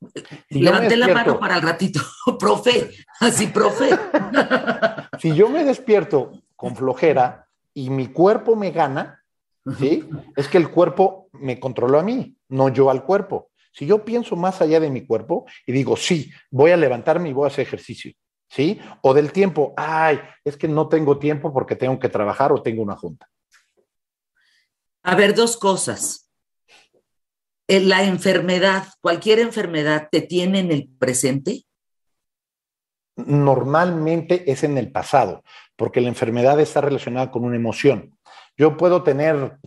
Levanté 0.49 0.97
la 0.97 1.08
mano 1.08 1.39
para 1.39 1.56
el 1.56 1.62
ratito. 1.62 2.01
profe, 2.39 2.91
así, 3.22 3.47
profe. 3.47 3.97
si 5.20 5.34
yo 5.34 5.47
me 5.47 5.64
despierto 5.64 6.34
con 6.58 6.76
flojera 6.76 7.47
y 7.74 7.89
mi 7.89 8.08
cuerpo 8.08 8.58
me 8.58 8.72
gana, 8.72 9.24
¿sí? 9.80 10.08
Es 10.36 10.49
que 10.49 10.58
el 10.58 10.70
cuerpo 10.70 11.30
me 11.32 11.62
controló 11.62 11.97
a 11.97 12.03
mí, 12.03 12.36
no 12.49 12.68
yo 12.68 12.89
al 12.89 13.06
cuerpo. 13.06 13.51
Si 13.72 13.86
yo 13.86 14.03
pienso 14.03 14.36
más 14.36 14.62
allá 14.62 14.82
de 14.82 14.89
mi 14.89 15.06
cuerpo 15.06 15.45
y 15.66 15.72
digo, 15.72 15.95
sí, 15.95 16.30
voy 16.51 16.72
a 16.72 16.78
levantarme 16.78 17.30
y 17.30 17.34
voy 17.34 17.45
a 17.45 17.47
hacer 17.47 17.66
ejercicio, 17.66 18.12
¿sí? 18.50 18.80
O 19.02 19.14
del 19.14 19.32
tiempo, 19.32 19.74
ay, 19.78 20.20
es 20.43 20.58
que 20.58 20.68
no 20.68 20.88
tengo 20.88 21.20
tiempo 21.20 21.54
porque 21.54 21.76
tengo 21.76 22.00
que 22.00 22.10
trabajar 22.10 22.52
o 22.52 22.62
tengo 22.62 22.82
una 22.82 22.96
junta. 22.96 23.30
A 25.04 25.16
ver, 25.16 25.36
dos 25.36 25.58
cosas. 25.58 26.30
Eh, 27.68 27.80
la 27.80 28.04
enfermedad, 28.04 28.88
cualquier 29.02 29.39
enfermedad, 29.39 30.10
¿te 30.12 30.22
tiene 30.22 30.60
en 30.60 30.72
el 30.72 30.88
presente? 30.88 31.64
Normalmente 33.16 34.52
es 34.52 34.64
en 34.64 34.78
el 34.78 34.91
pasado, 34.91 35.43
porque 35.76 36.02
la 36.02 36.10
enfermedad 36.10 36.60
está 36.60 36.82
relacionada 36.82 37.32
con 37.32 37.43
una 37.43 37.56
emoción. 37.56 38.18
Yo 38.58 38.78
puedo 38.78 39.04
tener 39.04 39.58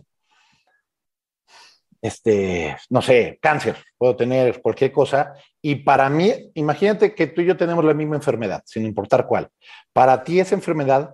este, 2.01 2.77
no 2.89 3.01
sé, 3.01 3.39
cáncer, 3.41 3.77
puedo 3.99 4.15
tener 4.15 4.61
cualquier 4.61 4.91
cosa. 4.91 5.35
Y 5.61 5.75
para 5.75 6.09
mí, 6.09 6.33
imagínate 6.55 7.13
que 7.13 7.27
tú 7.27 7.41
y 7.41 7.45
yo 7.45 7.57
tenemos 7.57 7.83
la 7.85 7.93
misma 7.93 8.15
enfermedad, 8.15 8.63
sin 8.65 8.85
importar 8.85 9.27
cuál. 9.27 9.49
Para 9.93 10.23
ti 10.23 10.39
esa 10.39 10.55
enfermedad 10.55 11.13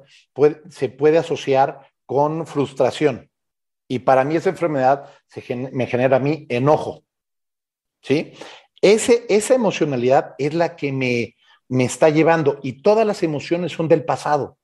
se 0.70 0.90
puede 0.90 1.18
asociar 1.18 1.82
con 2.06 2.46
frustración. 2.46 3.30
Y 3.88 4.00
para 4.00 4.24
mí 4.24 4.36
esa 4.36 4.52
enfermedad 4.52 5.10
me 5.72 5.88
genera 5.88 6.18
a 6.18 6.20
mí 6.20 6.46
enojo. 6.48 7.04
¿Sí? 8.02 8.34
Ese, 8.82 9.26
esa 9.30 9.56
emocionalidad 9.56 10.36
es 10.38 10.54
la 10.54 10.76
que 10.76 10.92
me, 10.92 11.36
me 11.68 11.86
está 11.86 12.10
llevando 12.10 12.60
y 12.62 12.84
todas 12.84 13.06
las 13.06 13.24
emociones 13.24 13.72
son 13.72 13.88
del 13.88 14.06
pasado. 14.06 14.60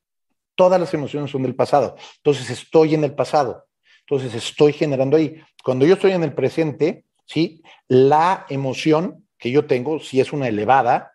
Todas 0.55 0.79
las 0.79 0.93
emociones 0.93 1.31
son 1.31 1.41
del 1.41 1.55
pasado. 1.55 1.95
Entonces 2.17 2.51
estoy 2.51 2.93
en 2.93 3.03
el 3.03 3.15
pasado. 3.15 3.65
Entonces 4.01 4.35
estoy 4.35 4.73
generando 4.73 5.17
ahí. 5.17 5.41
Cuando 5.63 5.87
yo 5.87 5.95
estoy 5.95 6.11
en 6.11 6.23
el 6.23 6.33
presente, 6.33 7.05
¿sí? 7.31 7.63
La 7.87 8.45
emoción 8.49 9.27
que 9.37 9.51
yo 9.51 9.65
tengo, 9.65 9.99
si 9.99 10.19
es 10.19 10.33
una 10.33 10.47
elevada 10.47 11.13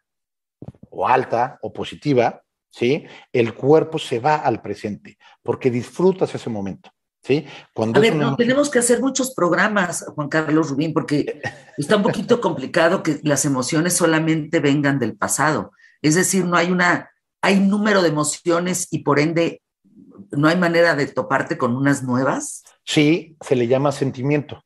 o 0.91 1.07
alta 1.07 1.59
o 1.63 1.73
positiva, 1.73 2.43
¿sí? 2.71 3.05
El 3.33 3.55
cuerpo 3.55 3.99
se 3.99 4.19
va 4.19 4.37
al 4.37 4.63
presente 4.63 5.19
porque 5.43 5.71
disfrutas 5.71 6.35
ese 6.35 6.51
momento. 6.51 6.91
¿Sí? 7.23 7.45
Cuando 7.75 7.99
a 7.99 8.03
ver, 8.03 8.15
no, 8.15 8.37
tenemos 8.37 8.71
que 8.71 8.79
hacer 8.79 9.01
muchos 9.01 9.35
programas, 9.35 10.07
Juan 10.15 10.29
Carlos 10.29 10.71
Rubín, 10.71 10.93
porque 10.93 11.41
está 11.77 11.97
un 11.97 12.05
poquito 12.05 12.41
complicado 12.41 13.03
que 13.03 13.19
las 13.25 13.45
emociones 13.45 13.95
solamente 13.95 14.61
vengan 14.61 15.01
del 15.01 15.17
pasado. 15.17 15.73
Es 16.03 16.15
decir, 16.15 16.45
no 16.45 16.57
hay 16.57 16.71
una, 16.71 17.11
hay 17.43 17.59
número 17.59 18.01
de 18.03 18.11
emociones 18.11 18.87
y 18.93 19.01
por 19.01 19.19
ende 19.19 19.61
no 20.31 20.47
hay 20.47 20.57
manera 20.57 20.95
de 20.95 21.09
toparte 21.09 21.59
con 21.59 21.75
unas 21.75 22.05
nuevas. 22.05 22.63
Sí, 22.85 23.37
se 23.41 23.57
le 23.57 23.67
llama 23.67 23.91
sentimiento. 23.91 24.63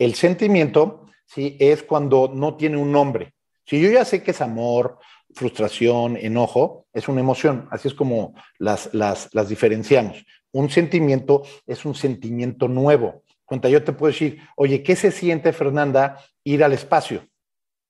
El 0.00 0.14
sentimiento, 0.14 1.04
sí, 1.26 1.58
es 1.60 1.82
cuando 1.82 2.32
no 2.34 2.56
tiene 2.56 2.78
un 2.78 2.90
nombre. 2.90 3.34
Si 3.66 3.78
yo 3.78 3.90
ya 3.90 4.06
sé 4.06 4.22
que 4.22 4.30
es 4.30 4.40
amor, 4.40 4.98
frustración, 5.34 6.16
enojo, 6.16 6.86
es 6.94 7.06
una 7.06 7.20
emoción. 7.20 7.68
Así 7.70 7.88
es 7.88 7.92
como 7.92 8.32
las, 8.58 8.88
las, 8.94 9.28
las 9.34 9.50
diferenciamos. 9.50 10.24
Un 10.52 10.70
sentimiento 10.70 11.42
es 11.66 11.84
un 11.84 11.94
sentimiento 11.94 12.66
nuevo. 12.66 13.24
Cuenta, 13.44 13.68
yo 13.68 13.84
te 13.84 13.92
puedo 13.92 14.10
decir, 14.10 14.40
oye, 14.56 14.82
¿qué 14.82 14.96
se 14.96 15.10
siente, 15.10 15.52
Fernanda, 15.52 16.18
ir 16.44 16.64
al 16.64 16.72
espacio? 16.72 17.22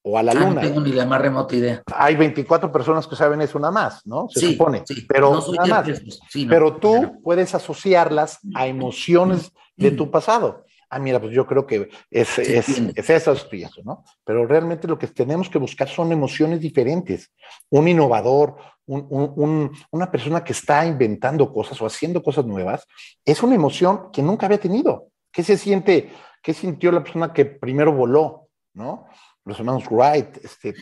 o 0.02 0.16
a 0.16 0.22
la 0.22 0.32
ah, 0.32 0.34
luna. 0.34 0.54
No 0.54 0.61
tengo 0.62 0.80
ni 0.80 0.92
la 0.92 1.04
más 1.04 1.20
remota 1.20 1.54
idea. 1.54 1.82
Hay 1.94 2.16
24 2.16 2.72
personas 2.72 3.06
que 3.06 3.16
saben 3.16 3.42
eso 3.42 3.58
nada 3.58 3.70
más, 3.70 4.06
¿no? 4.06 4.28
Se 4.30 4.40
supone. 4.40 4.82
pero 5.06 5.38
nada 5.52 5.84
más. 5.84 6.02
pero 6.48 6.76
tú 6.76 7.20
puedes 7.22 7.54
asociarlas 7.54 8.38
a 8.54 8.66
emociones 8.66 9.52
de 9.76 9.90
tu 9.90 10.11
pasado. 10.11 10.64
Ah, 10.91 10.99
mira, 10.99 11.20
pues 11.20 11.32
yo 11.32 11.47
creo 11.47 11.66
que 11.66 11.88
es, 12.11 12.38
es, 12.38 12.68
es, 12.68 13.11
eso, 13.11 13.32
es 13.32 13.47
eso, 13.51 13.80
¿no? 13.84 14.05
Pero 14.24 14.47
realmente 14.47 14.88
lo 14.88 14.99
que 14.99 15.07
tenemos 15.07 15.49
que 15.49 15.59
buscar 15.59 15.88
son 15.88 16.11
emociones 16.11 16.61
diferentes. 16.61 17.30
Un 17.70 17.86
innovador, 17.88 18.57
un, 18.86 19.07
un, 19.09 19.70
una 19.93 20.11
persona 20.11 20.43
que 20.43 20.53
está 20.53 20.84
inventando 20.84 21.53
cosas 21.53 21.80
o 21.80 21.86
haciendo 21.86 22.22
cosas 22.22 22.45
nuevas, 22.45 22.86
es 23.24 23.43
una 23.43 23.55
emoción 23.55 24.11
que 24.12 24.22
nunca 24.22 24.47
había 24.47 24.59
tenido. 24.59 25.07
¿Qué 25.32 25.45
se 25.45 25.57
siente? 25.57 26.11
¿Qué 26.43 26.53
sintió 26.53 26.91
la 26.91 27.05
persona 27.05 27.32
que 27.32 27.45
primero 27.45 27.93
voló? 27.93 28.49
¿No? 28.74 29.07
los 29.45 29.59
hermanos 29.59 29.84
Wright, 29.91 30.45
este, 30.45 30.74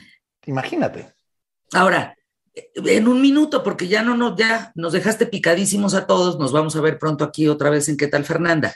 imagínate. 0.46 1.14
Ahora, 1.72 2.14
en 2.54 3.09
un 3.09 3.20
minuto, 3.20 3.62
porque 3.62 3.88
ya 3.88 4.02
no, 4.02 4.16
no, 4.16 4.36
ya 4.36 4.72
nos 4.74 4.92
dejaste 4.92 5.26
picadísimos 5.26 5.94
a 5.94 6.06
todos, 6.06 6.38
nos 6.38 6.52
vamos 6.52 6.74
a 6.76 6.80
ver 6.80 6.98
pronto 6.98 7.24
aquí 7.24 7.48
otra 7.48 7.70
vez 7.70 7.88
en 7.88 7.96
qué 7.96 8.09
tal 8.09 8.24
Fernanda. 8.24 8.74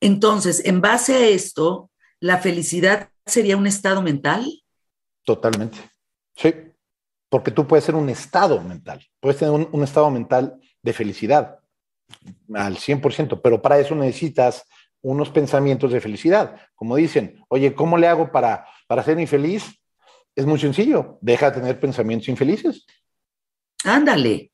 Entonces, 0.00 0.62
en 0.64 0.80
base 0.80 1.14
a 1.14 1.26
esto, 1.28 1.90
¿la 2.20 2.38
felicidad 2.38 3.10
sería 3.26 3.56
un 3.56 3.66
estado 3.66 4.02
mental? 4.02 4.62
Totalmente, 5.24 5.78
sí, 6.36 6.54
porque 7.28 7.50
tú 7.50 7.66
puedes 7.66 7.84
ser 7.84 7.94
un 7.94 8.08
estado 8.08 8.60
mental, 8.60 9.04
puedes 9.20 9.38
tener 9.38 9.54
un, 9.54 9.68
un 9.70 9.84
estado 9.84 10.10
mental 10.10 10.58
de 10.82 10.92
felicidad 10.92 11.60
al 12.54 12.76
100%, 12.76 13.40
pero 13.42 13.62
para 13.62 13.78
eso 13.78 13.94
necesitas 13.94 14.64
unos 15.02 15.30
pensamientos 15.30 15.92
de 15.92 16.00
felicidad. 16.00 16.56
Como 16.74 16.96
dicen, 16.96 17.42
oye, 17.48 17.74
¿cómo 17.74 17.96
le 17.96 18.06
hago 18.06 18.30
para, 18.30 18.66
para 18.86 19.02
ser 19.02 19.18
infeliz? 19.18 19.64
Es 20.34 20.46
muy 20.46 20.58
sencillo, 20.58 21.18
deja 21.20 21.50
de 21.50 21.60
tener 21.60 21.80
pensamientos 21.80 22.28
infelices. 22.28 22.86
Ándale. 23.84 24.52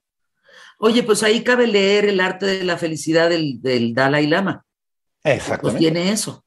Oye, 0.78 1.02
pues 1.02 1.22
ahí 1.22 1.42
cabe 1.42 1.66
leer 1.66 2.06
el 2.06 2.20
arte 2.20 2.46
de 2.46 2.64
la 2.64 2.76
felicidad 2.76 3.30
del, 3.30 3.94
Dalai 3.94 4.26
Lama. 4.26 4.64
Exacto. 5.26 5.68
Pues 5.68 5.76
tiene 5.76 6.12
eso, 6.12 6.44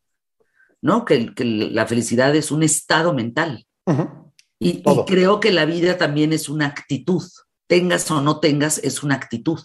¿no? 0.82 1.05
Que, 1.05 1.32
la 1.36 1.86
felicidad 1.86 2.36
es 2.36 2.51
un 2.51 2.63
estado 2.63 3.13
mental. 3.13 3.65
y, 4.59 4.84
y, 4.86 5.05
creo 5.05 5.39
que 5.39 5.51
la 5.51 5.65
vida 5.65 5.97
también 5.97 6.34
es 6.34 6.49
una 6.49 6.67
actitud. 6.67 7.23
tengas 7.67 8.09
o 8.09 8.21
no 8.21 8.39
tengas, 8.39 8.77
es 8.80 9.03
una 9.03 9.15
actitud. 9.15 9.59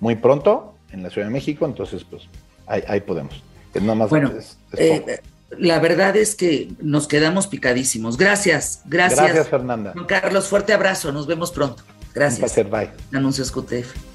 muy 0.00 0.16
pronto 0.16 0.74
en 0.90 1.02
la 1.02 1.10
Ciudad 1.10 1.26
de 1.26 1.32
México, 1.32 1.66
entonces, 1.66 2.04
pues 2.04 2.22
ahí, 2.66 3.00
podemos. 3.00 3.42
nada 3.74 3.94
más 3.94 4.10
bueno, 4.10 4.32
eh, 4.76 5.20
la 5.58 5.80
verdad 5.80 6.16
es 6.16 6.34
que 6.34 6.72
nos 6.80 7.08
quedamos 7.08 7.46
picadísimos. 7.46 8.16
Gracias, 8.16 8.82
gracias. 8.86 9.20
Gracias, 9.20 9.48
Fernanda. 9.48 9.92
Juan 9.92 10.06
Carlos, 10.06 10.46
fuerte 10.46 10.72
abrazo. 10.72 11.12
Nos 11.12 11.26
vemos 11.26 11.50
pronto. 11.50 11.82
Gracias. 12.14 12.38
Un 12.58 12.64
placer, 12.64 12.68
bye. 12.68 13.18
Anuncios 13.18 13.50
QTF. 13.50 14.13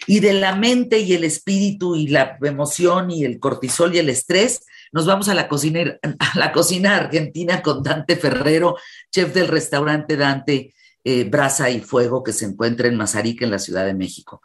Y 0.08 0.18
de 0.18 0.32
la 0.32 0.56
mente 0.56 0.98
y 0.98 1.14
el 1.14 1.22
espíritu 1.22 1.94
y 1.94 2.08
la 2.08 2.36
emoción 2.42 3.12
y 3.12 3.24
el 3.24 3.38
cortisol 3.38 3.94
y 3.94 3.98
el 3.98 4.08
estrés, 4.08 4.66
nos 4.90 5.06
vamos 5.06 5.28
a 5.28 5.34
la 5.34 5.46
cocina, 5.46 6.00
a 6.02 6.36
la 6.36 6.50
cocina 6.50 6.96
argentina 6.96 7.62
con 7.62 7.84
Dante 7.84 8.16
Ferrero, 8.16 8.74
chef 9.12 9.32
del 9.32 9.46
restaurante 9.46 10.16
Dante 10.16 10.74
eh, 11.04 11.22
Brasa 11.22 11.70
y 11.70 11.80
Fuego 11.80 12.24
que 12.24 12.32
se 12.32 12.44
encuentra 12.44 12.88
en 12.88 12.96
Mazarica, 12.96 13.44
en 13.44 13.52
la 13.52 13.60
Ciudad 13.60 13.86
de 13.86 13.94
México. 13.94 14.42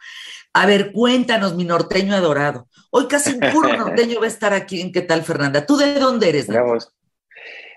A 0.52 0.66
ver, 0.66 0.92
cuéntanos, 0.92 1.56
mi 1.56 1.64
norteño 1.64 2.14
adorado. 2.14 2.68
Hoy 2.96 3.08
casi 3.08 3.34
un 3.34 3.40
puro 3.52 3.76
norteño 3.76 4.20
va 4.20 4.26
a 4.26 4.28
estar 4.28 4.52
aquí 4.52 4.80
en 4.80 4.92
¿Qué 4.92 5.02
tal, 5.02 5.24
Fernanda? 5.24 5.66
¿Tú 5.66 5.76
de 5.76 5.94
dónde 5.94 6.28
eres? 6.28 6.46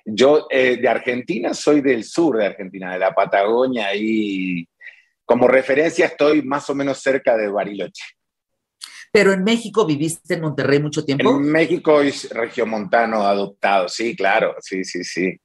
Yo 0.06 0.46
eh, 0.52 0.78
de 0.78 0.88
Argentina, 0.88 1.56
soy 1.56 1.82
del 1.82 2.04
sur 2.04 2.38
de 2.38 2.46
Argentina, 2.46 2.94
de 2.94 3.00
la 3.00 3.16
Patagonia, 3.16 3.96
y 3.96 4.70
como 5.26 5.48
referencia 5.48 6.06
estoy 6.06 6.44
más 6.44 6.70
o 6.70 6.76
menos 6.76 7.00
cerca 7.00 7.36
de 7.36 7.48
Bariloche. 7.48 8.04
Pero 9.12 9.34
en 9.34 9.44
México 9.44 9.88
viviste 9.88 10.36
en 10.36 10.42
Monterrey 10.42 10.80
mucho 10.80 11.04
tiempo. 11.04 11.28
En 11.32 11.52
México 11.52 12.00
es 12.00 12.30
regiomontano 12.30 13.24
adoptado, 13.24 13.90
sí, 13.90 14.16
claro, 14.16 14.56
sí, 14.60 14.84
sí, 14.84 15.04
sí 15.04 15.36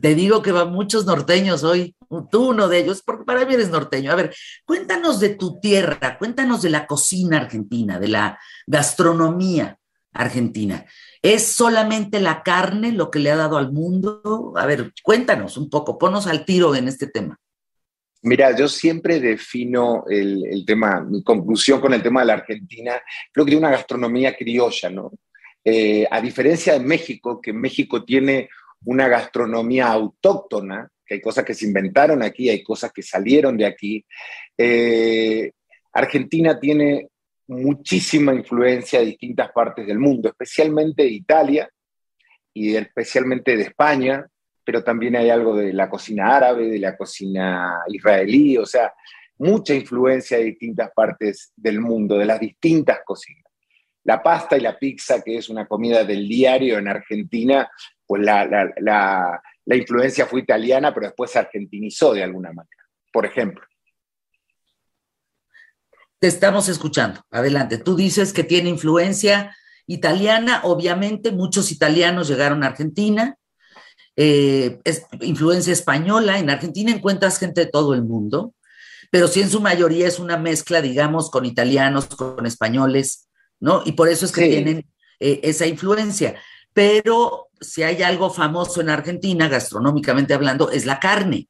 te 0.00 0.14
digo 0.14 0.42
que 0.42 0.52
van 0.52 0.72
muchos 0.72 1.06
norteños 1.06 1.64
hoy, 1.64 1.94
tú 2.30 2.50
uno 2.50 2.68
de 2.68 2.78
ellos, 2.78 3.02
porque 3.04 3.24
para 3.24 3.44
mí 3.44 3.54
eres 3.54 3.70
norteño. 3.70 4.12
A 4.12 4.14
ver, 4.14 4.34
cuéntanos 4.64 5.20
de 5.20 5.30
tu 5.30 5.60
tierra, 5.60 6.18
cuéntanos 6.18 6.62
de 6.62 6.70
la 6.70 6.86
cocina 6.86 7.38
argentina, 7.38 7.98
de 7.98 8.08
la 8.08 8.38
gastronomía 8.66 9.78
argentina. 10.12 10.84
¿Es 11.22 11.46
solamente 11.46 12.20
la 12.20 12.42
carne 12.42 12.92
lo 12.92 13.10
que 13.10 13.18
le 13.18 13.30
ha 13.30 13.36
dado 13.36 13.56
al 13.56 13.72
mundo? 13.72 14.52
A 14.56 14.66
ver, 14.66 14.92
cuéntanos 15.02 15.56
un 15.56 15.70
poco, 15.70 15.98
ponos 15.98 16.26
al 16.26 16.44
tiro 16.44 16.74
en 16.74 16.88
este 16.88 17.06
tema. 17.06 17.38
Mira, 18.22 18.56
yo 18.56 18.68
siempre 18.68 19.18
defino 19.18 20.04
el, 20.08 20.64
tema, 20.64 21.00
mi 21.00 21.24
conclusión 21.24 21.80
con 21.80 21.92
el 21.92 22.02
tema 22.02 22.20
de 22.20 22.26
la 22.26 22.34
Argentina, 22.34 22.92
creo 23.32 23.44
que 23.44 23.50
tiene 23.50 23.66
una 23.66 23.76
gastronomía 23.76 24.36
criolla, 24.36 24.90
¿no? 24.90 25.12
Eh, 25.64 26.06
a 26.10 26.20
diferencia 26.20 26.72
de 26.74 26.80
México, 26.80 27.40
que 27.40 27.52
México 27.52 28.04
tiene 28.04 28.48
una 28.84 29.08
gastronomía 29.08 29.88
autóctona, 29.88 30.88
que 31.04 31.14
hay 31.14 31.20
cosas 31.20 31.44
que 31.44 31.54
se 31.54 31.66
inventaron 31.66 32.22
aquí, 32.22 32.48
hay 32.48 32.62
cosas 32.62 32.92
que 32.92 33.02
salieron 33.02 33.56
de 33.56 33.66
aquí. 33.66 34.04
Eh, 34.56 35.52
Argentina 35.92 36.58
tiene 36.58 37.08
muchísima 37.48 38.34
influencia 38.34 39.00
de 39.00 39.06
distintas 39.06 39.50
partes 39.52 39.86
del 39.86 39.98
mundo, 39.98 40.28
especialmente 40.28 41.02
de 41.02 41.10
Italia 41.10 41.70
y 42.54 42.74
especialmente 42.76 43.56
de 43.56 43.64
España, 43.64 44.26
pero 44.64 44.82
también 44.84 45.16
hay 45.16 45.30
algo 45.30 45.56
de 45.56 45.72
la 45.72 45.88
cocina 45.88 46.36
árabe, 46.36 46.68
de 46.68 46.78
la 46.78 46.96
cocina 46.96 47.82
israelí, 47.88 48.56
o 48.56 48.66
sea, 48.66 48.92
mucha 49.38 49.74
influencia 49.74 50.38
de 50.38 50.44
distintas 50.44 50.90
partes 50.94 51.52
del 51.56 51.80
mundo, 51.80 52.16
de 52.16 52.26
las 52.26 52.40
distintas 52.40 53.00
cocinas. 53.04 53.41
La 54.04 54.22
pasta 54.22 54.56
y 54.56 54.60
la 54.60 54.78
pizza, 54.78 55.22
que 55.22 55.38
es 55.38 55.48
una 55.48 55.66
comida 55.66 56.04
del 56.04 56.28
diario 56.28 56.78
en 56.78 56.88
Argentina, 56.88 57.70
pues 58.06 58.22
la, 58.22 59.42
influencia 59.66 60.26
fue 60.26 60.40
italiana, 60.40 60.92
pero 60.92 61.06
después 61.06 61.30
se 61.30 61.38
argentinizó 61.38 62.12
de 62.12 62.24
alguna 62.24 62.52
manera, 62.52 62.84
por 63.12 63.26
ejemplo. 63.26 63.64
Te 66.18 66.28
estamos 66.28 66.68
escuchando. 66.68 67.20
Adelante. 67.30 67.78
Tú 67.78 67.96
dices 67.96 68.32
que 68.32 68.44
tiene 68.44 68.68
influencia 68.68 69.56
italiana. 69.86 70.60
Obviamente, 70.64 71.32
muchos 71.32 71.72
italianos 71.72 72.28
llegaron 72.28 72.62
a 72.62 72.68
Argentina. 72.68 73.36
Eh, 74.14 74.80
influencia 75.20 75.72
española. 75.72 76.38
En 76.38 76.50
Argentina 76.50 76.92
encuentras 76.92 77.38
gente 77.38 77.62
de 77.62 77.70
todo 77.70 77.94
el 77.94 78.04
mundo, 78.04 78.54
pero 79.10 79.26
sí 79.26 79.40
en 79.40 79.50
su 79.50 79.60
mayoría 79.60 80.06
es 80.06 80.18
una 80.18 80.36
mezcla, 80.36 80.80
digamos, 80.82 81.30
con 81.30 81.44
italianos, 81.44 82.06
con 82.06 82.46
españoles, 82.46 83.28
¿no? 83.62 83.82
Y 83.86 83.92
por 83.92 84.08
eso 84.08 84.26
es 84.26 84.32
que 84.32 84.48
tienen 84.48 84.84
eh, 85.20 85.40
esa 85.44 85.66
influencia. 85.66 86.34
Pero 86.74 87.48
si 87.60 87.84
hay 87.84 88.02
algo 88.02 88.28
famoso 88.28 88.80
en 88.80 88.90
Argentina, 88.90 89.48
gastronómicamente 89.48 90.34
hablando, 90.34 90.70
es 90.70 90.84
la 90.84 90.98
carne. 90.98 91.46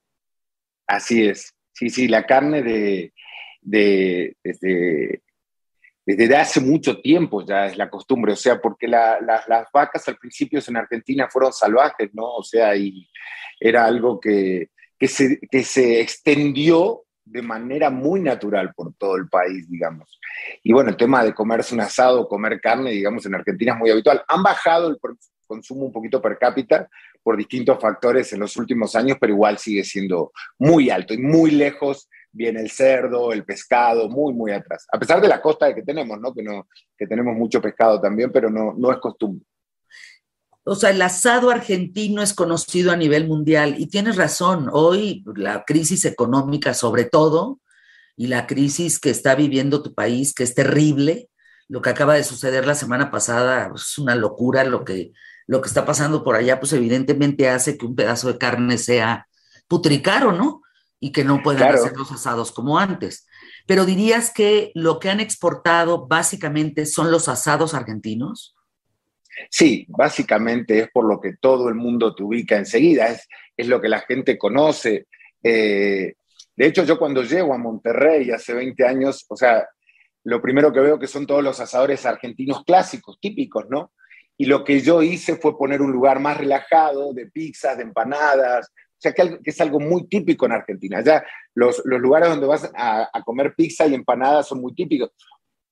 Así 0.87 1.27
es, 1.27 1.55
sí, 1.73 1.89
sí, 1.89 2.09
la 2.09 2.27
carne 2.27 2.63
de, 2.63 3.15
desde, 3.63 5.23
desde, 6.05 6.37
hace 6.37 6.61
mucho 6.61 7.01
tiempo 7.01 7.47
ya 7.47 7.67
es 7.67 7.79
la 7.79 7.89
costumbre, 7.89 8.35
o 8.35 8.37
sea, 8.37 8.61
porque 8.61 8.89
las 8.89 9.67
vacas 9.73 10.07
al 10.07 10.19
principio 10.19 10.61
en 10.67 10.77
Argentina 10.77 11.29
fueron 11.31 11.53
salvajes, 11.53 12.11
¿no? 12.13 12.35
O 12.35 12.43
sea, 12.43 12.77
y 12.77 13.09
era 13.59 13.87
algo 13.87 14.21
que, 14.21 14.69
que, 14.99 15.09
se, 15.09 15.41
que 15.51 15.65
se 15.65 16.03
extendió 16.03 17.05
de 17.25 17.43
manera 17.43 17.91
muy 17.91 18.20
natural 18.20 18.73
por 18.75 18.95
todo 18.95 19.16
el 19.16 19.29
país, 19.29 19.68
digamos. 19.68 20.18
Y 20.62 20.73
bueno, 20.73 20.91
el 20.91 20.97
tema 20.97 21.25
de 21.25 21.35
comerse 21.35 21.75
un 21.75 21.81
asado, 21.81 22.29
comer 22.29 22.61
carne, 22.61 22.91
digamos, 22.91 23.25
en 23.27 23.35
Argentina 23.35 23.73
es 23.73 23.79
muy 23.79 23.91
habitual. 23.91 24.23
Han 24.29 24.43
bajado 24.43 24.89
el, 24.89 24.99
consumo 25.47 25.85
un 25.85 25.93
poquito 25.93 26.20
per 26.20 26.39
cápita 26.39 26.89
por 27.23 27.37
distintos 27.37 27.79
factores 27.79 28.33
en 28.33 28.41
los 28.41 28.57
últimos 28.57 28.97
años, 28.97 29.18
pero 29.20 29.35
igual 29.35 29.59
sigue 29.59 29.85
siendo 29.85 30.33
muy 30.59 30.89
alto 30.91 31.12
y 31.12 31.18
muy 31.18 31.51
lejos 31.51 32.09
viene 32.33 32.61
el 32.61 32.70
cerdo, 32.70 33.33
el 33.33 33.45
pescado, 33.45 34.09
muy, 34.09 34.33
muy 34.33 34.53
atrás. 34.53 34.87
A 34.91 34.99
pesar 34.99 35.20
de 35.20 35.29
la 35.29 35.41
costa 35.41 35.75
que 35.75 35.83
tenemos. 35.83 36.18
Que, 36.35 36.43
no, 36.43 36.66
que 36.97 37.07
tenemos 37.07 37.37
mucho 37.37 37.61
pescado 37.61 38.01
también, 38.01 38.33
pero 38.33 38.51
no, 38.51 38.75
no 38.77 38.91
es 38.91 38.99
costumbre. 38.99 39.45
O 40.65 40.75
sea, 40.75 40.91
el 40.91 41.03
asado 41.03 41.51
argentino 41.51 42.23
es 42.23 42.35
conocido 42.35 42.93
a 42.93 42.97
nivel 42.97 43.27
mundial 43.27 43.75
y 43.79 43.87
tienes 43.87 44.17
razón, 44.17 44.69
hoy 44.73 45.25
la 45.35 45.65
crisis 45.65 46.05
económica 46.05 46.73
sobre 46.75 47.05
todo 47.05 47.61
y 48.17 48.29
la 48.29 48.47
crisis 48.47 49.01
que 49.01 49.11
está 49.11 49.35
viviendo 49.35 49.83
tu 49.83 49.95
país, 49.95 50.35
que 50.35 50.45
es 50.45 50.55
terrible, 50.55 51.29
lo 51.69 51.83
que 51.83 51.91
acaba 51.91 52.15
de 52.15 52.25
suceder 52.25 52.67
la 52.67 52.75
semana 52.75 53.11
pasada 53.11 53.73
es 53.75 53.99
una 53.99 54.15
locura 54.15 54.65
lo 54.65 54.85
que 54.85 55.13
lo 55.49 55.61
que 55.61 55.69
está 55.69 55.85
pasando 55.85 56.23
por 56.23 56.37
allá, 56.37 56.61
pues 56.61 56.73
evidentemente 56.73 57.49
hace 57.49 57.77
que 57.77 57.85
un 57.85 57.97
pedazo 57.97 58.29
de 58.29 58.39
carne 58.39 58.79
sea 58.79 59.27
putricaro, 59.67 60.33
¿no? 60.33 60.63
y 61.03 61.11
que 61.11 61.25
no 61.25 61.43
puedan 61.43 61.75
hacer 61.75 61.97
los 61.97 62.13
asados 62.13 62.53
como 62.53 62.79
antes. 62.79 63.27
Pero 63.67 63.85
dirías 63.85 64.31
que 64.33 64.71
lo 64.77 65.01
que 65.01 65.11
han 65.11 65.19
exportado 65.19 66.07
básicamente 66.07 66.87
son 66.87 67.11
los 67.11 67.29
asados 67.29 67.75
argentinos. 67.75 68.55
Sí, 69.51 69.87
básicamente 69.89 70.78
es 70.78 70.91
por 70.91 71.07
lo 71.07 71.20
que 71.20 71.35
todo 71.41 71.68
el 71.68 71.74
mundo 71.74 72.14
te 72.14 72.22
ubica 72.22 72.57
enseguida, 72.57 73.09
es, 73.09 73.28
es 73.57 73.66
lo 73.68 73.80
que 73.80 73.89
la 73.89 74.01
gente 74.01 74.39
conoce. 74.39 75.07
Eh, 75.43 76.14
de 76.57 76.66
hecho, 76.66 76.85
yo 76.85 76.99
cuando 76.99 77.22
llego 77.22 77.55
a 77.55 77.59
Monterrey 77.59 78.30
hace 78.30 78.55
20 78.55 78.87
años, 78.87 79.24
o 79.28 79.37
sea, 79.37 79.66
lo 80.24 80.41
primero 80.41 80.72
que 80.72 80.80
veo 80.80 80.99
que 80.99 81.07
son 81.07 81.26
todos 81.26 81.43
los 81.43 81.59
asadores 81.61 82.07
argentinos 82.07 82.62
clásicos, 82.64 83.18
típicos, 83.20 83.66
¿no? 83.68 83.93
Y 84.37 84.47
lo 84.47 84.64
que 84.64 84.80
yo 84.80 85.03
hice 85.03 85.37
fue 85.37 85.57
poner 85.59 85.83
un 85.83 85.93
lugar 85.93 86.20
más 86.20 86.37
relajado 86.37 87.12
de 87.12 87.26
pizzas, 87.26 87.76
de 87.76 87.85
empanadas, 87.85 88.68
o 88.68 89.01
sea, 89.03 89.12
que, 89.12 89.39
es 89.43 89.61
algo 89.61 89.80
muy 89.80 90.07
típico 90.07 90.47
en 90.47 90.53
Argentina. 90.53 91.03
Ya 91.03 91.24
los, 91.55 91.83
los 91.85 92.01
lugares 92.01 92.28
donde 92.28 92.47
vas 92.47 92.70
a, 92.74 93.09
a, 93.12 93.22
comer 93.22 93.55
pizza 93.57 93.87
y 93.87 93.95
empanadas 93.95 94.47
son 94.47 94.61
muy 94.61 94.74
típicos. 94.74 95.11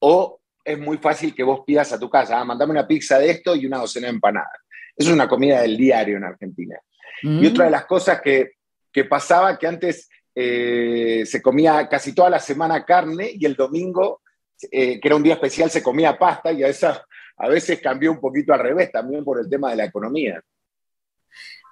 O 0.01 0.40
es 0.65 0.79
muy 0.79 0.99
fácil 0.99 1.35
que 1.35 1.43
vos 1.43 1.63
pidas 1.67 1.93
a 1.93 1.99
tu 1.99 2.09
casa, 2.09 2.39
ah, 2.39 2.45
mandame 2.45 2.73
una 2.73 2.87
pizza 2.87 3.19
de 3.19 3.31
esto 3.31 3.57
y 3.57 3.67
una 3.67 3.79
docena 3.79 4.07
de 4.07 4.15
empanadas. 4.15 4.61
Es 4.97 5.09
una 5.09 5.29
comida 5.29 5.63
del 5.63 5.77
diario 5.77 6.17
en 6.17 6.25
Argentina. 6.25 6.79
Y 7.23 7.47
otra 7.47 7.67
de 7.67 7.71
las 7.71 7.85
cosas 7.85 8.21
que, 8.23 8.53
que 8.93 9.05
pasaba, 9.05 9.59
que 9.59 9.67
antes 9.67 10.09
eh, 10.35 11.25
se 11.27 11.43
comía 11.43 11.89
casi 11.89 12.15
toda 12.15 12.31
la 12.31 12.39
semana 12.39 12.85
carne 12.85 13.31
y 13.35 13.45
el 13.45 13.55
domingo, 13.55 14.23
eh, 14.71 15.01
que 15.01 15.09
era 15.09 15.17
un 15.17 15.23
día 15.23 15.35
especial, 15.35 15.71
se 15.71 15.83
comía 15.83 16.19
pasta 16.19 16.53
y 16.53 16.63
a, 16.63 16.69
esa, 16.69 17.05
a 17.37 17.49
veces 17.49 17.81
cambió 17.81 18.13
un 18.13 18.21
poquito 18.21 18.53
al 18.53 18.61
revés, 18.61 18.91
también 18.93 19.25
por 19.25 19.39
el 19.41 19.49
tema 19.49 19.71
de 19.71 19.77
la 19.77 19.85
economía. 19.85 20.43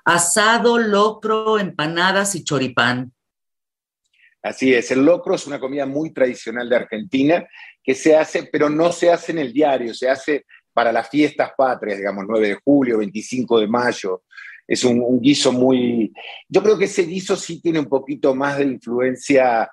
Asado, 0.04 0.78
locro, 0.78 1.58
empanadas 1.58 2.34
y 2.34 2.44
choripán. 2.44 3.12
Así 4.42 4.72
es, 4.72 4.90
el 4.90 5.04
locro 5.04 5.34
es 5.34 5.46
una 5.46 5.58
comida 5.58 5.84
muy 5.84 6.12
tradicional 6.12 6.68
de 6.68 6.76
Argentina 6.76 7.46
que 7.88 7.94
se 7.94 8.14
hace, 8.14 8.42
pero 8.42 8.68
no 8.68 8.92
se 8.92 9.10
hace 9.10 9.32
en 9.32 9.38
el 9.38 9.50
diario, 9.50 9.94
se 9.94 10.10
hace 10.10 10.44
para 10.74 10.92
las 10.92 11.08
fiestas 11.08 11.52
patrias, 11.56 11.96
digamos, 11.96 12.26
9 12.28 12.48
de 12.48 12.58
julio, 12.62 12.98
25 12.98 13.60
de 13.60 13.66
mayo. 13.66 14.24
Es 14.66 14.84
un, 14.84 15.22
guiso 15.22 15.52
muy... 15.52 16.12
Yo 16.50 16.62
creo 16.62 16.76
que 16.76 16.84
ese 16.84 17.04
guiso 17.04 17.34
sí 17.34 17.62
tiene 17.62 17.78
un 17.78 17.88
poquito 17.88 18.34
más 18.34 18.58
de 18.58 18.64
influencia 18.64 19.70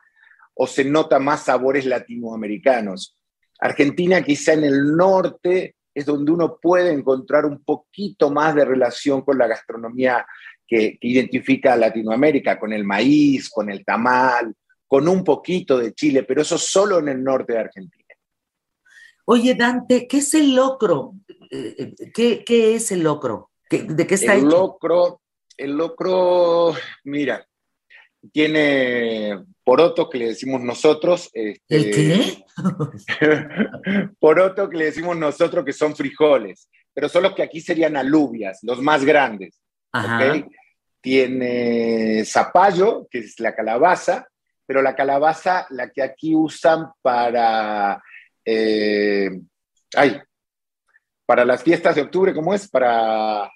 o 0.54 0.66
se 0.66 0.86
nota 0.86 1.20
más 1.20 1.44
sabores 1.44 1.86
latinoamericanos. 1.86 3.18
Argentina 3.60 4.24
quizá 4.24 4.54
en 4.54 4.64
el 4.64 4.96
norte 4.96 5.76
es 5.94 6.06
donde 6.06 6.32
uno 6.32 6.58
puede 6.62 6.94
encontrar 6.94 7.44
un 7.44 7.66
poquito 7.66 8.32
más 8.32 8.56
de 8.56 8.64
relación 8.64 9.24
con 9.24 9.38
la 9.38 9.48
gastronomía 9.48 10.26
que, 10.66 10.98
identifica 11.02 11.74
a 11.74 11.78
Latinoamérica, 11.78 12.58
con 12.58 12.72
el 12.72 12.86
maíz, 12.86 13.50
con 13.50 13.70
el 13.70 13.84
tamal, 13.84 14.56
con 14.88 15.06
un 15.10 15.22
poquito 15.22 15.78
de 15.80 15.94
Chile, 15.94 16.24
pero 16.24 16.44
eso 16.44 16.58
solo 16.58 17.00
en 17.00 17.10
el 17.10 17.22
norte 17.22 17.52
de 17.52 17.60
Argentina. 17.60 17.95
Oye, 19.26 19.56
Dante, 19.56 20.08
¿qué 20.08 20.18
es 20.18 20.34
el 20.36 20.56
locro? 20.56 21.16
Eh, 21.50 21.94
¿Qué, 22.14 22.76
es 22.76 22.92
el 22.92 23.02
locro? 23.02 23.50
¿De 23.70 24.06
qué 24.06 24.16
está 24.16 24.34
el 24.34 24.42
hecho? 24.42 24.50
Locro, 24.50 25.22
el 25.58 25.72
locro, 25.76 26.76
mira, 27.04 27.46
tiene 28.32 29.44
poroto 29.64 30.10
que 30.10 30.20
le 30.20 30.28
decimos 30.28 30.62
nosotros. 30.62 31.32
Este, 31.34 31.76
¿El 31.76 31.92
qué? 31.92 32.46
poroto 34.20 34.70
que 34.70 34.78
le 34.78 34.86
decimos 34.86 35.18
nosotros 35.18 35.66
que 35.66 35.74
son 35.74 35.96
frijoles, 35.96 36.70
pero 36.94 37.10
son 37.10 37.24
los 37.24 37.34
que 37.34 37.44
aquí 37.44 37.62
serían 37.62 37.98
alubias, 37.98 38.60
los 38.62 38.80
más 38.82 39.04
grandes. 39.04 39.60
Tiene 41.02 42.26
zapallo, 42.26 43.08
que 43.10 43.20
es 43.20 43.40
la 43.40 43.56
calabaza, 43.56 44.28
pero 44.66 44.82
la 44.82 44.96
calabaza, 44.96 45.68
la 45.70 45.90
que 45.90 46.02
aquí 46.02 46.36
usan 46.36 46.92
para, 47.02 48.02
eh, 48.46 49.30
ay, 49.96 50.22
para 51.26 51.44
las 51.44 51.64
fiestas 51.64 51.96
de 51.96 52.02
octubre, 52.02 52.34
¿cómo 52.34 52.54
es? 52.54 52.68
Para, 52.68 53.52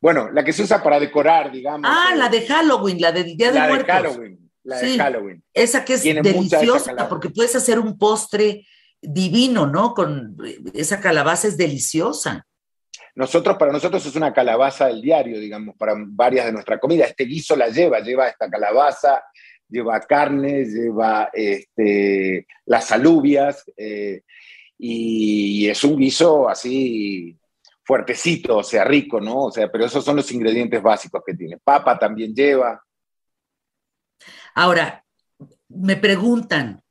bueno, 0.00 0.30
la 0.32 0.44
que 0.44 0.52
se 0.52 0.62
usa 0.64 0.82
para 0.82 0.98
decorar, 0.98 1.52
digamos. 1.52 1.88
Ah, 1.90 2.10
eh, 2.12 2.16
la 2.16 2.28
de 2.28 2.46
Halloween, 2.46 3.00
la 3.00 3.12
de 3.12 3.24
Día 3.24 3.52
de 3.52 3.58
la 3.58 3.68
Muertos. 3.68 3.86
De 3.86 3.92
Halloween, 3.92 4.50
la 4.64 4.78
de 4.80 4.98
Halloween. 4.98 5.44
Esa 5.54 5.84
que 5.84 5.94
es 5.94 6.02
deliciosa, 6.02 7.08
porque 7.08 7.30
puedes 7.30 7.54
hacer 7.54 7.78
un 7.78 7.96
postre 7.96 8.66
divino, 9.00 9.66
¿no? 9.66 9.94
Con 9.94 10.36
esa 10.74 11.00
calabaza 11.00 11.46
es 11.46 11.56
deliciosa. 11.56 12.46
Nosotros, 13.14 13.56
para 13.58 13.72
nosotros 13.72 14.04
es 14.06 14.16
una 14.16 14.32
calabaza 14.32 14.86
del 14.86 15.02
diario, 15.02 15.38
digamos, 15.38 15.76
para 15.76 15.94
varias 15.96 16.46
de 16.46 16.52
nuestras 16.52 16.80
comidas. 16.80 17.10
Este 17.10 17.24
guiso 17.24 17.54
la 17.54 17.68
lleva, 17.68 18.00
lleva 18.00 18.28
esta 18.28 18.48
calabaza, 18.48 19.22
lleva 19.72 20.00
carne, 20.00 20.64
lleva 20.64 21.30
este, 21.32 22.46
las 22.66 22.92
alubias, 22.92 23.64
eh, 23.76 24.22
y 24.78 25.68
es 25.68 25.82
un 25.84 25.96
guiso 25.96 26.48
así 26.48 27.38
fuertecito, 27.84 28.58
o 28.58 28.62
sea, 28.62 28.84
rico, 28.84 29.20
¿no? 29.20 29.44
O 29.44 29.50
sea, 29.50 29.70
pero 29.70 29.86
esos 29.86 30.04
son 30.04 30.16
los 30.16 30.30
ingredientes 30.30 30.82
básicos 30.82 31.22
que 31.26 31.34
tiene. 31.34 31.58
Papa 31.58 31.98
también 31.98 32.34
lleva. 32.34 32.82
Ahora, 34.54 35.04
me 35.68 35.96
preguntan, 35.96 36.82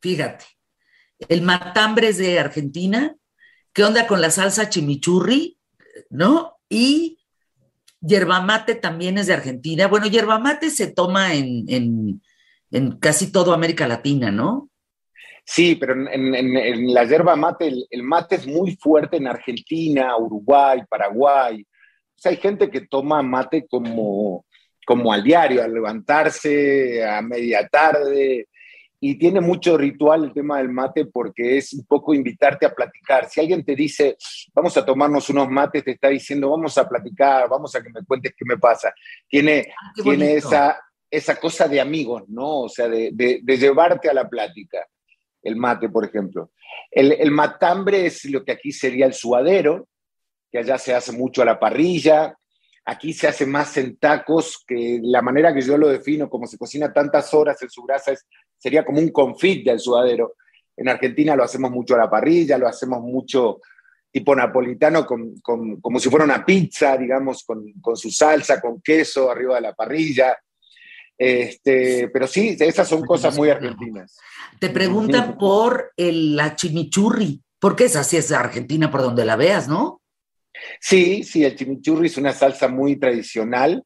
fíjate, 0.00 0.44
el 1.28 1.42
matambre 1.42 2.08
es 2.08 2.18
de 2.18 2.38
Argentina, 2.38 3.14
¿qué 3.72 3.84
onda 3.84 4.06
con 4.06 4.20
la 4.20 4.30
salsa 4.30 4.68
chimichurri? 4.68 5.58
¿no? 6.10 6.58
Y 6.68 7.18
yerba 8.00 8.40
mate 8.40 8.74
también 8.74 9.18
es 9.18 9.26
de 9.26 9.34
Argentina. 9.34 9.86
Bueno, 9.86 10.06
yerba 10.06 10.38
mate 10.38 10.70
se 10.70 10.88
toma 10.88 11.34
en, 11.34 12.22
casi 13.00 13.30
toda 13.32 13.54
América 13.54 13.86
Latina, 13.86 14.30
¿no? 14.30 14.70
Sí, 15.44 15.74
pero 15.74 15.92
en, 16.10 16.94
la 16.94 17.04
yerba 17.04 17.36
mate, 17.36 17.70
el, 17.90 18.02
mate 18.02 18.36
es 18.36 18.46
muy 18.46 18.76
fuerte 18.76 19.18
en 19.18 19.26
Argentina, 19.26 20.16
Uruguay, 20.16 20.80
Paraguay. 20.88 21.60
O 21.60 22.16
sea, 22.16 22.30
hay 22.30 22.38
gente 22.38 22.70
que 22.70 22.82
toma 22.82 23.22
mate 23.22 23.66
como, 23.68 24.46
como 24.86 25.12
al 25.12 25.22
diario, 25.22 25.62
al 25.62 25.74
levantarse 25.74 27.04
a 27.04 27.20
media 27.20 27.68
tarde, 27.68 28.48
y 29.06 29.16
tiene 29.16 29.42
mucho 29.42 29.76
ritual 29.76 30.24
el 30.24 30.32
tema 30.32 30.56
del 30.56 30.70
mate 30.70 31.04
porque 31.04 31.58
es 31.58 31.74
un 31.74 31.84
poco 31.84 32.14
invitarte 32.14 32.64
a 32.64 32.74
platicar. 32.74 33.28
Si 33.28 33.38
alguien 33.38 33.62
te 33.62 33.76
dice, 33.76 34.16
vamos 34.54 34.74
a 34.78 34.86
tomarnos 34.86 35.28
unos 35.28 35.50
mates, 35.50 35.84
te 35.84 35.90
está 35.90 36.08
diciendo, 36.08 36.48
vamos 36.48 36.78
a 36.78 36.88
platicar, 36.88 37.46
vamos 37.46 37.74
a 37.74 37.82
que 37.82 37.90
me 37.90 38.02
cuentes 38.02 38.32
qué 38.34 38.46
me 38.46 38.56
pasa. 38.56 38.94
Tiene, 39.28 39.66
ah, 39.68 39.92
tiene 40.02 40.36
esa, 40.36 40.80
esa 41.16 41.36
cosa 41.36 41.68
de 41.68 41.80
amigos, 41.80 42.24
¿no? 42.28 42.62
O 42.62 42.68
sea, 42.68 42.88
de, 42.88 43.42
llevarte 43.46 44.08
a 44.08 44.14
la 44.14 44.28
plática. 44.28 44.86
El 45.42 45.56
mate, 45.56 45.88
por 45.88 46.04
ejemplo. 46.04 46.52
El, 46.90 47.30
matambre 47.30 48.06
es 48.06 48.24
lo 48.26 48.44
que 48.44 48.52
aquí 48.52 48.72
sería 48.72 49.06
el 49.06 49.12
suadero, 49.12 49.88
que 50.50 50.58
allá 50.58 50.78
se 50.78 50.94
hace 50.94 51.12
mucho 51.12 51.42
a 51.42 51.44
la 51.44 51.58
parrilla, 51.58 52.36
aquí 52.84 53.12
se 53.12 53.28
hace 53.28 53.44
más 53.44 53.76
en 53.76 53.96
tacos, 53.96 54.64
que 54.66 55.00
la 55.02 55.20
manera 55.20 55.52
que 55.52 55.60
yo 55.60 55.76
lo 55.76 55.88
defino, 55.88 56.30
como 56.30 56.46
se 56.46 56.56
cocina 56.56 56.92
tantas 56.92 57.34
horas 57.34 57.60
en 57.62 57.68
su 57.68 57.82
grasa, 57.82 58.12
es 58.12 58.24
sería 58.64 58.84
como 58.84 58.98
un 58.98 59.10
confit 59.10 59.66
del 59.66 59.78
sudadero. 59.78 60.36
En 60.74 60.88
Argentina 60.88 61.36
lo 61.36 61.44
hacemos 61.44 61.70
mucho 61.70 61.94
a 61.94 61.98
la 61.98 62.10
parrilla, 62.10 62.56
lo 62.56 62.66
hacemos 62.66 63.02
mucho 63.02 63.60
tipo 64.10 64.34
napolitano, 64.34 65.04
como 65.04 65.98
si 65.98 66.08
fuera 66.08 66.24
una 66.24 66.46
pizza, 66.46 66.96
digamos, 66.96 67.44
con, 67.44 67.74
su 67.96 68.10
salsa, 68.10 68.60
con 68.60 68.80
queso 68.80 69.30
arriba 69.30 69.56
de 69.56 69.60
la 69.60 69.74
parrilla. 69.74 70.38
Este, 71.16 72.08
pero 72.12 72.26
sí, 72.26 72.56
esas 72.58 72.88
son 72.88 73.04
cosas 73.04 73.36
muy 73.36 73.50
argentinas. 73.50 74.18
Te 74.58 74.70
preguntan 74.70 75.38
por 75.38 75.92
el, 75.96 76.36
la 76.36 76.56
chimichurri, 76.56 77.42
porque 77.58 77.84
es 77.84 77.96
así, 77.96 78.16
es 78.16 78.32
Argentina 78.32 78.90
por 78.90 79.02
donde 79.02 79.24
la 79.24 79.36
veas, 79.36 79.68
¿no? 79.68 80.00
Sí, 80.80 81.24
sí, 81.24 81.44
el 81.44 81.56
chimichurri 81.56 82.06
es 82.06 82.16
una 82.16 82.32
salsa 82.32 82.68
muy 82.68 82.96
tradicional 82.96 83.84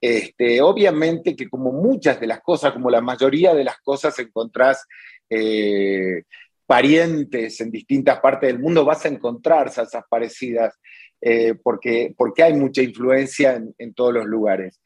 este, 0.00 0.60
obviamente 0.62 1.34
que 1.34 1.48
como 1.48 1.72
muchas 1.72 2.20
de 2.20 2.28
las 2.28 2.40
cosas, 2.40 2.72
como 2.72 2.90
la 2.90 3.00
mayoría 3.00 3.54
de 3.54 3.64
las 3.64 3.78
cosas, 3.80 4.18
encontrás 4.18 4.86
eh, 5.28 6.22
parientes 6.66 7.60
en 7.60 7.70
distintas 7.70 8.20
partes 8.20 8.48
del 8.48 8.60
mundo, 8.60 8.84
vas 8.84 9.04
a 9.04 9.08
encontrar 9.08 9.70
salsas 9.70 10.04
parecidas 10.08 10.78
eh, 11.20 11.54
porque, 11.62 12.14
porque 12.16 12.44
hay 12.44 12.54
mucha 12.54 12.82
influencia 12.82 13.60
en, 13.78 13.94
todos 13.94 14.14
los 14.14 14.26
lugares. 14.26 14.80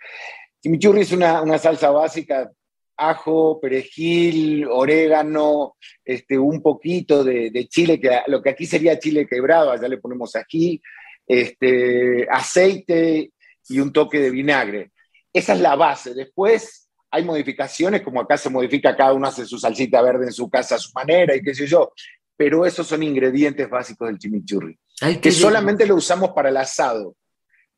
Chimichurri 0.62 1.00
es 1.00 1.12
una, 1.12 1.58
salsa 1.58 1.90
básica, 1.90 2.50
ajo, 2.96 3.58
perejil, 3.60 4.64
orégano, 4.70 5.76
este, 6.04 6.38
un 6.38 6.62
poquito 6.62 7.24
de, 7.24 7.66
chile, 7.68 8.00
que 8.00 8.20
lo 8.28 8.40
que 8.40 8.50
aquí 8.50 8.64
sería 8.64 8.98
chile 8.98 9.26
quebrado, 9.26 9.72
allá 9.72 9.88
le 9.88 9.98
ponemos 9.98 10.36
aquí, 10.36 10.80
este, 11.26 12.28
aceite 12.30 13.32
y 13.68 13.80
un 13.80 13.92
toque 13.92 14.20
de 14.20 14.30
vinagre. 14.30 14.92
Esa 15.32 15.54
es 15.54 15.60
la 15.60 15.74
base. 15.74 16.14
Después 16.14 16.88
hay 17.10 17.24
modificaciones, 17.24 18.02
como 18.02 18.20
acá 18.20 18.36
se 18.36 18.48
modifica, 18.48 18.96
cada 18.96 19.14
uno 19.14 19.26
hace 19.26 19.44
su 19.44 19.58
salsita 19.58 20.00
verde 20.00 20.26
en 20.26 20.32
su 20.32 20.48
casa 20.48 20.76
a 20.76 20.78
su 20.78 20.92
manera 20.94 21.34
y 21.34 21.42
qué 21.42 21.54
sé 21.54 21.66
yo, 21.66 21.92
pero 22.36 22.64
esos 22.64 22.86
son 22.86 23.02
ingredientes 23.02 23.68
básicos 23.68 24.08
del 24.08 24.18
chimichurri, 24.18 24.78
que 25.20 25.32
solamente 25.32 25.86
lo 25.86 25.96
usamos 25.96 26.30
para 26.30 26.50
el 26.50 26.56
asado. 26.56 27.16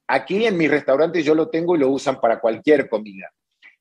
Aquí 0.06 0.46
en 0.46 0.56
mi 0.56 0.68
restaurante 0.68 1.22
yo 1.22 1.34
lo 1.34 1.48
tengo 1.48 1.74
y 1.74 1.78
lo 1.78 1.88
usan 1.88 2.20
para 2.20 2.40
cualquier 2.40 2.88
comida. 2.88 3.32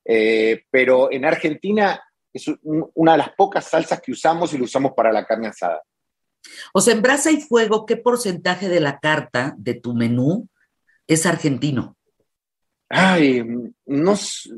Eh, 0.04 0.64
pero 0.70 1.10
en 1.10 1.24
Argentina 1.24 2.02
es 2.32 2.50
una 2.64 3.12
de 3.12 3.18
las 3.18 3.30
pocas 3.30 3.64
salsas 3.64 4.00
que 4.00 4.12
usamos 4.12 4.52
y 4.52 4.58
lo 4.58 4.64
usamos 4.64 4.92
para 4.92 5.12
la 5.12 5.24
carne 5.24 5.48
asada. 5.48 5.82
O 6.72 6.80
sea, 6.80 6.94
en 6.94 7.02
Brasa 7.02 7.30
y 7.30 7.40
Fuego, 7.40 7.86
¿qué 7.86 7.96
porcentaje 7.96 8.68
de 8.68 8.80
la 8.80 8.98
carta 8.98 9.54
de 9.56 9.74
tu 9.74 9.94
menú 9.94 10.48
es 11.06 11.26
argentino? 11.26 11.96
Ay, 12.88 13.42
no, 13.86 14.14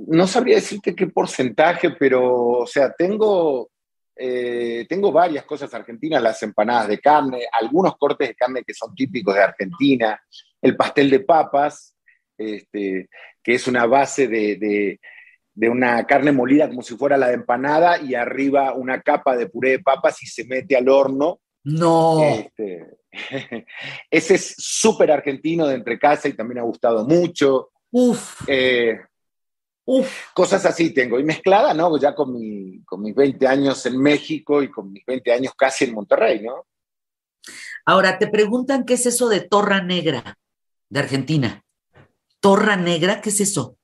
no 0.08 0.26
sabría 0.26 0.56
decirte 0.56 0.94
qué 0.94 1.06
porcentaje, 1.06 1.90
pero, 1.90 2.58
o 2.58 2.66
sea, 2.66 2.92
tengo, 2.92 3.70
eh, 4.16 4.84
tengo 4.88 5.12
varias 5.12 5.44
cosas 5.44 5.72
argentinas, 5.72 6.22
las 6.22 6.42
empanadas 6.42 6.88
de 6.88 6.98
carne, 6.98 7.46
algunos 7.52 7.96
cortes 7.96 8.28
de 8.28 8.34
carne 8.34 8.64
que 8.64 8.74
son 8.74 8.94
típicos 8.94 9.34
de 9.34 9.42
Argentina, 9.42 10.20
el 10.66 10.76
pastel 10.76 11.10
de 11.10 11.20
papas, 11.20 11.96
este, 12.36 13.08
que 13.42 13.54
es 13.54 13.66
una 13.66 13.86
base 13.86 14.28
de, 14.28 14.98
de, 15.54 15.68
una 15.68 16.04
carne 16.06 16.32
molida 16.32 16.68
como 16.68 16.82
si 16.82 16.96
fuera 16.96 17.16
la 17.16 17.28
de 17.28 17.34
empanada 17.34 18.00
y 18.00 18.14
arriba 18.14 18.74
una 18.74 19.00
capa 19.00 19.36
de 19.36 19.48
puré 19.48 19.70
de 19.70 19.78
papas 19.78 20.22
y 20.22 20.26
se 20.26 20.44
mete 20.44 20.76
al 20.76 20.88
horno. 20.88 21.40
No. 21.64 22.22
Este, 22.22 22.98
ese 24.10 24.34
es 24.34 24.54
súper 24.58 25.10
argentino 25.10 25.66
de 25.66 25.76
entre 25.76 25.98
casa 25.98 26.28
y 26.28 26.34
también 26.34 26.58
ha 26.58 26.64
gustado 26.64 27.06
mucho. 27.06 27.70
Uf. 27.90 28.42
Eh, 28.46 28.98
Uf. 29.86 30.32
Cosas 30.34 30.66
así 30.66 30.92
tengo. 30.92 31.18
Y 31.18 31.24
mezclada, 31.24 31.72
¿no? 31.72 31.96
Ya 31.98 32.14
con, 32.14 32.32
mi, 32.32 32.82
con 32.84 33.02
mis 33.02 33.14
20 33.14 33.46
años 33.46 33.86
en 33.86 33.98
México 33.98 34.62
y 34.62 34.70
con 34.70 34.92
mis 34.92 35.04
20 35.06 35.32
años 35.32 35.52
casi 35.56 35.84
en 35.84 35.94
Monterrey, 35.94 36.42
¿no? 36.42 36.66
Ahora, 37.84 38.18
te 38.18 38.26
preguntan 38.26 38.84
qué 38.84 38.94
es 38.94 39.06
eso 39.06 39.28
de 39.28 39.42
torra 39.42 39.80
negra 39.80 40.36
de 40.88 41.00
Argentina. 41.00 41.64
¿Torra 42.40 42.76
negra? 42.76 43.20
¿Qué 43.20 43.30
es 43.30 43.40
eso? 43.40 43.76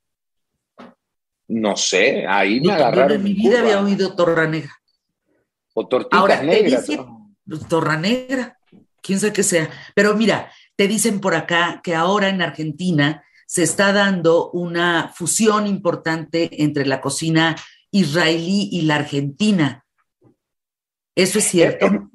No 1.48 1.76
sé, 1.76 2.26
ahí 2.26 2.60
me 2.60 2.72
agarraron. 2.72 3.12
en 3.12 3.24
mi 3.24 3.34
vida 3.34 3.60
había 3.60 3.80
oído 3.80 4.14
torra 4.14 4.46
negra. 4.46 4.72
O 5.74 5.86
tortillas 5.86 6.42
negras. 6.44 6.86
Pues, 7.46 7.68
torra 7.68 7.96
negra, 7.96 8.58
quién 9.02 9.20
sabe 9.20 9.32
qué 9.32 9.42
sea. 9.42 9.68
Pero 9.94 10.14
mira, 10.14 10.50
te 10.76 10.88
dicen 10.88 11.20
por 11.20 11.34
acá 11.34 11.80
que 11.82 11.94
ahora 11.94 12.28
en 12.28 12.40
Argentina 12.40 13.24
se 13.46 13.62
está 13.62 13.92
dando 13.92 14.50
una 14.52 15.12
fusión 15.14 15.66
importante 15.66 16.62
entre 16.62 16.86
la 16.86 17.00
cocina 17.00 17.56
israelí 17.90 18.70
y 18.72 18.82
la 18.82 18.96
argentina. 18.96 19.84
¿Eso 21.14 21.38
es 21.38 21.44
cierto? 21.44 22.10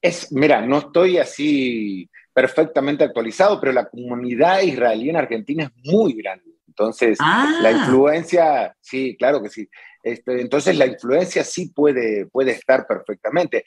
Es, 0.00 0.32
mira, 0.32 0.60
no 0.60 0.78
estoy 0.78 1.18
así 1.18 2.08
perfectamente 2.32 3.04
actualizado, 3.04 3.60
pero 3.60 3.72
la 3.72 3.88
comunidad 3.88 4.62
israelí 4.62 5.10
en 5.10 5.16
Argentina 5.16 5.64
es 5.64 5.92
muy 5.92 6.14
grande. 6.14 6.44
Entonces, 6.66 7.18
la 7.18 7.68
ah. 7.68 7.72
influencia, 7.72 8.76
sí, 8.80 9.16
claro 9.18 9.42
que 9.42 9.48
sí. 9.48 9.68
Este, 10.02 10.40
entonces, 10.40 10.76
la 10.76 10.86
influencia 10.86 11.42
sí 11.42 11.72
puede, 11.74 12.26
puede 12.26 12.52
estar 12.52 12.86
perfectamente. 12.86 13.64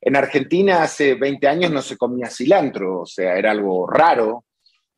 En 0.00 0.14
Argentina 0.14 0.82
hace 0.82 1.14
20 1.14 1.48
años 1.48 1.72
no 1.72 1.82
se 1.82 1.96
comía 1.96 2.30
cilantro, 2.30 3.00
o 3.00 3.06
sea, 3.06 3.36
era 3.36 3.50
algo 3.50 3.88
raro. 3.88 4.44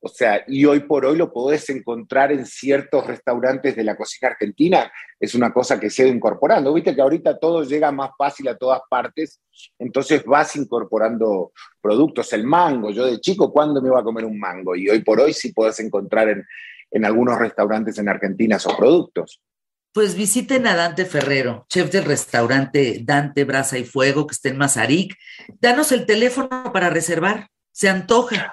O 0.07 0.09
sea, 0.09 0.45
y 0.47 0.67
hoy 0.67 0.81
por 0.81 1.07
hoy 1.07 1.17
lo 1.17 1.33
podés 1.33 1.71
encontrar 1.71 2.31
en 2.31 2.45
ciertos 2.45 3.07
restaurantes 3.07 3.75
de 3.75 3.85
la 3.85 3.97
cocina 3.97 4.33
argentina. 4.33 4.93
Es 5.19 5.35
una 5.35 5.51
cosa 5.51 5.81
que 5.81 5.89
se 5.89 6.03
ha 6.03 6.07
incorporando. 6.07 6.75
Viste 6.75 6.95
que 6.95 7.01
ahorita 7.01 7.39
todo 7.39 7.65
llega 7.65 7.91
más 7.91 8.11
fácil 8.19 8.47
a 8.49 8.59
todas 8.59 8.83
partes, 8.91 9.41
entonces 9.79 10.23
vas 10.27 10.57
incorporando 10.57 11.53
productos. 11.81 12.31
El 12.35 12.45
mango, 12.45 12.91
yo 12.91 13.07
de 13.07 13.19
chico, 13.19 13.51
¿cuándo 13.51 13.81
me 13.81 13.89
iba 13.89 13.99
a 13.99 14.05
comer 14.05 14.27
un 14.27 14.39
mango? 14.39 14.77
Y 14.77 14.91
hoy 14.91 15.03
por 15.03 15.19
hoy 15.21 15.33
sí 15.33 15.55
podés 15.55 15.81
encontrar 15.81 16.29
en, 16.29 16.45
en 16.91 17.05
algunos 17.07 17.39
restaurantes 17.39 17.97
en 17.99 18.11
Argentina 18.11 18.57
esos 18.57 18.75
productos. 18.75 19.41
Pues 19.95 20.17
visiten 20.17 20.67
a 20.67 20.77
Dante 20.77 21.07
Ferrero, 21.07 21.65
chef 21.71 21.91
del 21.91 22.05
restaurante 22.05 23.01
Dante 23.03 23.45
Brasa 23.45 23.79
y 23.79 23.85
Fuego, 23.85 24.27
que 24.27 24.35
está 24.35 24.51
en 24.51 24.59
Mazarik. 24.59 25.17
Danos 25.61 25.93
el 25.93 26.05
teléfono 26.05 26.73
para 26.75 26.91
reservar. 26.91 27.49
Se 27.73 27.89
antoja. 27.89 28.53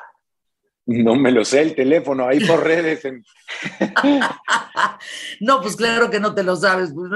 No 0.85 1.15
me 1.15 1.31
lo 1.31 1.45
sé 1.45 1.61
el 1.61 1.75
teléfono, 1.75 2.27
ahí 2.27 2.45
por 2.45 2.63
redes. 2.63 3.03
no, 5.39 5.61
pues 5.61 5.75
claro 5.75 6.09
que 6.09 6.19
no 6.19 6.33
te 6.33 6.43
lo 6.43 6.55
sabes. 6.55 6.91
Pues, 6.93 7.11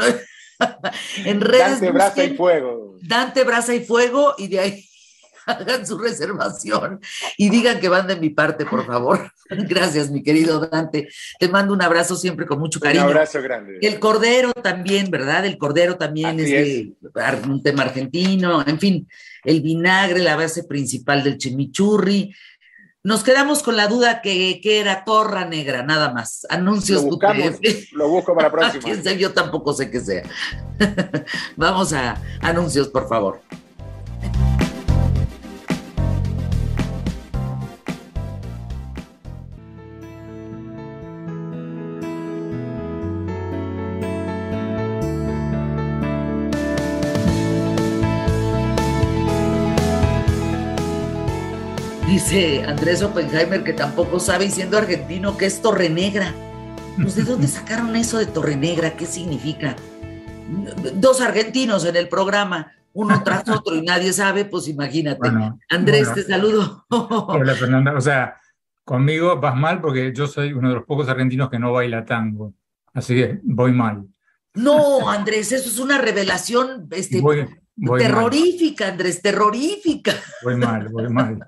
en 1.26 1.42
redes. 1.42 1.82
Dante 1.82 1.92
Brasa 1.92 2.24
y 2.24 2.36
Fuego. 2.36 2.98
Dante 3.02 3.44
Brasa 3.44 3.76
y 3.76 3.84
Fuego 3.84 4.36
y 4.38 4.48
de 4.48 4.60
ahí 4.60 4.86
hagan 5.46 5.86
su 5.86 5.98
reservación 5.98 7.00
y 7.38 7.50
digan 7.50 7.80
que 7.80 7.90
van 7.90 8.08
de 8.08 8.16
mi 8.16 8.30
parte, 8.30 8.66
por 8.66 8.86
favor. 8.86 9.32
Gracias, 9.50 10.10
mi 10.10 10.24
querido 10.24 10.60
Dante. 10.60 11.08
Te 11.40 11.50
mando 11.50 11.74
un 11.74 11.82
abrazo 11.82 12.16
siempre 12.16 12.46
con 12.46 12.60
mucho 12.60 12.80
cariño. 12.80 13.06
Un 13.06 13.12
abrazo 13.12 13.42
grande. 13.42 13.78
El 13.82 14.00
cordero 14.00 14.54
también, 14.54 15.12
¿verdad? 15.12 15.46
El 15.46 15.58
cordero 15.58 15.98
también 15.98 16.40
es, 16.40 16.50
de 16.50 16.94
un 17.48 17.62
tema 17.62 17.84
argentino. 17.84 18.64
En 18.66 18.80
fin, 18.80 19.08
el 19.44 19.62
vinagre, 19.62 20.20
la 20.20 20.36
base 20.36 20.64
principal 20.64 21.24
del 21.24 21.38
chimichurri. 21.38 22.34
Nos 23.06 23.24
quedamos 23.24 23.62
con 23.62 23.78
la 23.78 23.88
duda 23.88 24.20
que, 24.20 24.60
era 24.64 25.04
Torra 25.04 25.46
Negra, 25.46 25.84
nada 25.84 26.12
más. 26.12 26.48
Anuncios. 26.50 27.04
Lo 27.04 27.10
buscamos, 27.12 27.60
lo 27.92 28.10
busco 28.10 28.34
para 28.34 28.48
la 28.48 28.52
próxima. 28.82 29.14
Yo 29.14 29.32
tampoco 29.32 29.74
sé 29.74 29.92
qué 29.92 30.00
sea. 30.00 30.24
Vamos 31.56 31.94
a 31.94 32.20
anuncios, 32.42 32.88
por 32.88 33.08
favor. 33.08 33.42
Dice 52.26 52.64
Andrés 52.64 53.04
Oppenheimer 53.04 53.64
que 53.64 53.72
tampoco 53.72 54.20
sabe, 54.20 54.46
y 54.46 54.50
siendo 54.50 54.80
argentino, 54.80 55.38
que 55.38 55.46
es 55.46 55.62
Torre 55.62 55.92
Negra. 55.92 56.34
Pues, 57.00 57.16
¿de 57.16 57.22
dónde 57.22 57.48
sacaron 57.48 57.96
eso 57.96 58.18
de 58.18 58.26
Torre 58.26 58.56
Negra? 58.56 58.98
¿Qué 58.98 59.06
significa? 59.06 59.76
Dos 60.96 61.22
argentinos 61.22 61.86
en 61.86 61.96
el 61.96 62.10
programa, 62.10 62.74
uno 62.94 63.22
tras 63.22 63.48
otro 63.48 63.76
y 63.76 63.84
nadie 63.84 64.12
sabe, 64.12 64.44
pues 64.46 64.68
imagínate. 64.68 65.30
Andrés, 65.70 66.12
te 66.16 66.24
saludo. 66.24 66.88
Hola, 66.90 67.54
Fernanda. 67.54 67.94
O 67.96 68.02
sea, 68.02 68.42
conmigo 68.84 69.40
vas 69.40 69.56
mal 69.56 69.80
porque 69.80 70.12
yo 70.12 70.26
soy 70.26 70.52
uno 70.52 70.70
de 70.70 70.76
los 70.78 70.86
pocos 70.86 71.08
argentinos 71.08 71.52
que 71.52 71.60
no 71.60 71.74
baila 71.74 72.06
tango. 72.06 72.56
Así 72.92 73.14
que 73.14 73.40
voy 73.44 73.72
mal. 73.72 74.04
No, 74.56 75.12
Andrés, 75.12 75.52
eso 75.52 75.70
es 75.70 75.78
una 75.78 76.00
revelación 76.00 76.88
este, 76.90 77.22
terrorífica, 77.98 78.88
Andrés, 78.90 79.22
terrorífica. 79.22 80.14
Voy 80.44 80.56
mal, 80.56 80.90
voy 80.90 81.10
mal. 81.10 81.40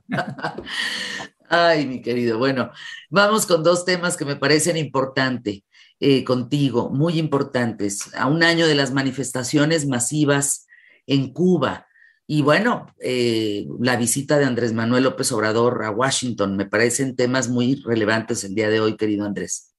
Ay, 1.50 1.86
mi 1.88 2.02
querido. 2.02 2.38
Bueno, 2.38 2.72
vamos 3.10 3.46
con 3.46 3.64
dos 3.64 3.86
temas 3.86 4.18
que 4.18 4.26
me 4.26 4.36
parecen 4.36 4.76
importantes 4.76 5.64
eh, 6.00 6.24
contigo, 6.24 6.90
muy 6.90 7.18
importantes. 7.18 8.14
A 8.16 8.28
un 8.28 8.44
año 8.44 8.68
de 8.68 8.76
las 8.76 8.94
manifestaciones 8.94 9.88
masivas 9.88 10.68
en 11.06 11.32
Cuba. 11.32 11.88
Y 12.28 12.42
bueno, 12.42 12.94
eh, 13.00 13.66
la 13.80 13.96
visita 13.96 14.38
de 14.38 14.46
Andrés 14.46 14.74
Manuel 14.74 15.06
López 15.06 15.32
Obrador 15.32 15.86
a 15.86 15.92
Washington, 15.92 16.58
me 16.58 16.66
parecen 16.66 17.16
temas 17.16 17.48
muy 17.48 17.82
relevantes 17.86 18.44
el 18.44 18.54
día 18.54 18.70
de 18.70 18.82
hoy, 18.82 18.98
querido 18.98 19.26
Andrés. 19.26 19.74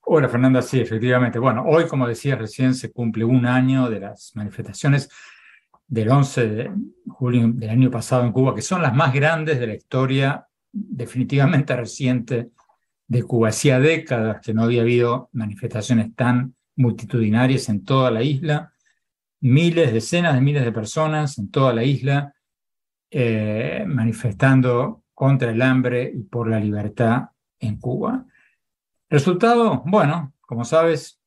Hola 0.00 0.28
Fernanda, 0.28 0.62
sí, 0.62 0.80
efectivamente. 0.80 1.38
Bueno, 1.38 1.64
hoy, 1.64 1.86
como 1.86 2.08
decía 2.08 2.34
recién, 2.34 2.74
se 2.74 2.90
cumple 2.90 3.24
un 3.24 3.46
año 3.46 3.88
de 3.88 4.00
las 4.00 4.32
manifestaciones 4.34 5.08
del 5.92 6.08
11 6.08 6.48
de 6.48 6.70
julio 7.06 7.48
del 7.52 7.68
año 7.68 7.90
pasado 7.90 8.24
en 8.24 8.32
Cuba, 8.32 8.54
que 8.54 8.62
son 8.62 8.80
las 8.80 8.94
más 8.94 9.12
grandes 9.12 9.60
de 9.60 9.66
la 9.66 9.74
historia 9.74 10.46
definitivamente 10.72 11.76
reciente 11.76 12.48
de 13.06 13.22
Cuba. 13.22 13.50
Hacía 13.50 13.78
décadas 13.78 14.40
que 14.40 14.54
no 14.54 14.62
había 14.62 14.80
habido 14.80 15.28
manifestaciones 15.32 16.14
tan 16.14 16.54
multitudinarias 16.76 17.68
en 17.68 17.84
toda 17.84 18.10
la 18.10 18.22
isla, 18.22 18.72
miles, 19.40 19.92
decenas 19.92 20.34
de 20.34 20.40
miles 20.40 20.64
de 20.64 20.72
personas 20.72 21.36
en 21.36 21.50
toda 21.50 21.74
la 21.74 21.84
isla 21.84 22.32
eh, 23.10 23.84
manifestando 23.86 25.04
contra 25.12 25.50
el 25.50 25.60
hambre 25.60 26.10
y 26.14 26.22
por 26.22 26.48
la 26.48 26.58
libertad 26.58 27.24
en 27.60 27.76
Cuba. 27.76 28.24
Resultado, 29.10 29.82
bueno, 29.84 30.32
como 30.40 30.64
sabes, 30.64 31.20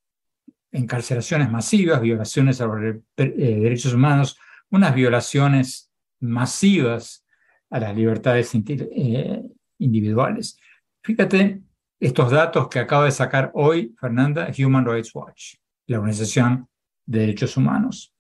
encarcelaciones 0.72 1.51
masivas, 1.51 2.01
violaciones 2.01 2.59
a 2.61 2.66
los 2.66 2.95
eh, 3.18 3.28
derechos 3.28 3.93
humanos, 3.93 4.39
unas 4.70 4.93
violaciones 4.93 5.91
masivas 6.20 7.26
a 7.70 7.80
las 7.80 7.95
libertades 7.95 8.51
eh, 8.55 9.41
individuales. 9.80 10.57
Fíjate 11.03 11.61
estos 11.99 12.32
datos 12.32 12.68
que 12.68 12.80
acaba 12.80 13.05
de 13.05 13.11
sacar 13.11 13.51
hoy 13.53 13.95
Fernanda 13.99 14.51
Human 14.57 14.86
Rights 14.86 15.13
Watch, 15.16 15.55
la 15.88 15.97
Organización 15.97 16.68
de 17.05 17.20
Derechos 17.20 17.57
Humanos. 17.57 18.13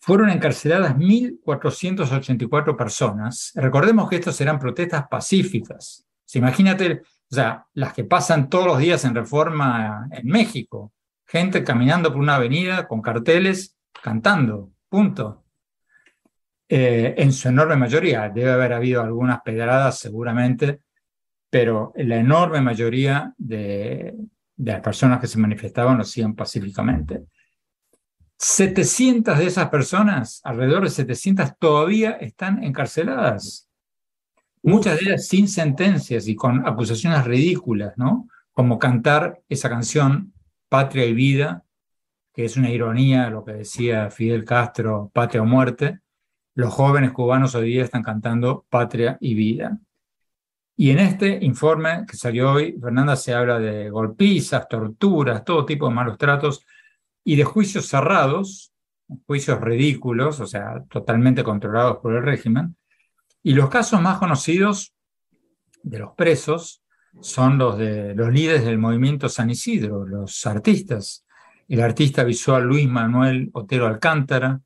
Fueron 0.00 0.30
encarceladas 0.30 0.96
1.484 0.96 2.76
personas. 2.76 3.52
Recordemos 3.54 4.08
que 4.08 4.16
estos 4.16 4.40
eran 4.40 4.58
protestas 4.58 5.06
pacíficas. 5.08 6.04
imagínate, 6.34 7.02
o 7.30 7.34
sea, 7.34 7.66
las 7.74 7.92
que 7.92 8.04
pasan 8.04 8.48
todos 8.48 8.66
los 8.66 8.78
días 8.78 9.04
en 9.04 9.14
reforma 9.14 10.08
en 10.10 10.26
México, 10.26 10.92
gente 11.24 11.62
caminando 11.62 12.10
por 12.10 12.20
una 12.20 12.36
avenida 12.36 12.88
con 12.88 13.00
carteles 13.00 13.76
cantando, 14.02 14.71
punto. 14.92 15.46
Eh, 16.68 17.14
en 17.16 17.32
su 17.32 17.48
enorme 17.48 17.76
mayoría, 17.76 18.28
debe 18.28 18.50
haber 18.50 18.74
habido 18.74 19.00
algunas 19.00 19.40
pedradas 19.40 19.98
seguramente, 19.98 20.80
pero 21.48 21.94
la 21.96 22.16
enorme 22.16 22.60
mayoría 22.60 23.32
de, 23.38 24.14
de 24.54 24.72
las 24.72 24.82
personas 24.82 25.18
que 25.18 25.26
se 25.26 25.38
manifestaban 25.38 25.96
lo 25.96 26.02
hacían 26.02 26.34
pacíficamente. 26.34 27.24
700 28.36 29.38
de 29.38 29.46
esas 29.46 29.70
personas, 29.70 30.42
alrededor 30.44 30.84
de 30.84 30.90
700, 30.90 31.56
todavía 31.58 32.12
están 32.12 32.62
encarceladas. 32.62 33.70
Muchas 34.62 34.98
de 34.98 35.06
ellas 35.06 35.26
sin 35.26 35.48
sentencias 35.48 36.28
y 36.28 36.34
con 36.34 36.66
acusaciones 36.66 37.24
ridículas, 37.24 37.94
¿no? 37.96 38.28
Como 38.52 38.78
cantar 38.78 39.40
esa 39.48 39.70
canción 39.70 40.34
Patria 40.68 41.06
y 41.06 41.14
Vida, 41.14 41.64
que 42.32 42.44
es 42.44 42.56
una 42.56 42.70
ironía 42.70 43.30
lo 43.30 43.44
que 43.44 43.52
decía 43.52 44.10
Fidel 44.10 44.44
Castro, 44.44 45.10
Patria 45.12 45.42
o 45.42 45.46
Muerte. 45.46 46.00
Los 46.54 46.72
jóvenes 46.72 47.12
cubanos 47.12 47.54
hoy 47.54 47.68
día 47.68 47.84
están 47.84 48.02
cantando 48.02 48.66
Patria 48.68 49.18
y 49.20 49.34
Vida. 49.34 49.78
Y 50.76 50.90
en 50.90 50.98
este 50.98 51.38
informe 51.42 52.04
que 52.08 52.16
salió 52.16 52.52
hoy, 52.52 52.78
Fernanda, 52.80 53.14
se 53.16 53.34
habla 53.34 53.58
de 53.58 53.90
golpizas, 53.90 54.66
torturas, 54.68 55.44
todo 55.44 55.66
tipo 55.66 55.88
de 55.88 55.94
malos 55.94 56.16
tratos 56.16 56.64
y 57.22 57.36
de 57.36 57.44
juicios 57.44 57.86
cerrados, 57.86 58.72
juicios 59.26 59.60
ridículos, 59.60 60.40
o 60.40 60.46
sea, 60.46 60.82
totalmente 60.88 61.44
controlados 61.44 61.98
por 61.98 62.14
el 62.14 62.22
régimen. 62.22 62.76
Y 63.42 63.54
los 63.54 63.68
casos 63.68 64.00
más 64.00 64.18
conocidos 64.18 64.94
de 65.82 65.98
los 65.98 66.14
presos 66.14 66.82
son 67.20 67.58
los 67.58 67.76
de 67.76 68.14
los 68.14 68.32
líderes 68.32 68.64
del 68.64 68.78
movimiento 68.78 69.28
San 69.28 69.50
Isidro, 69.50 70.06
los 70.06 70.46
artistas. 70.46 71.26
El 71.68 71.80
artista 71.80 72.24
visual 72.24 72.64
Luis 72.64 72.88
Manuel 72.88 73.50
Otero 73.52 73.86
Alcántara, 73.86 74.60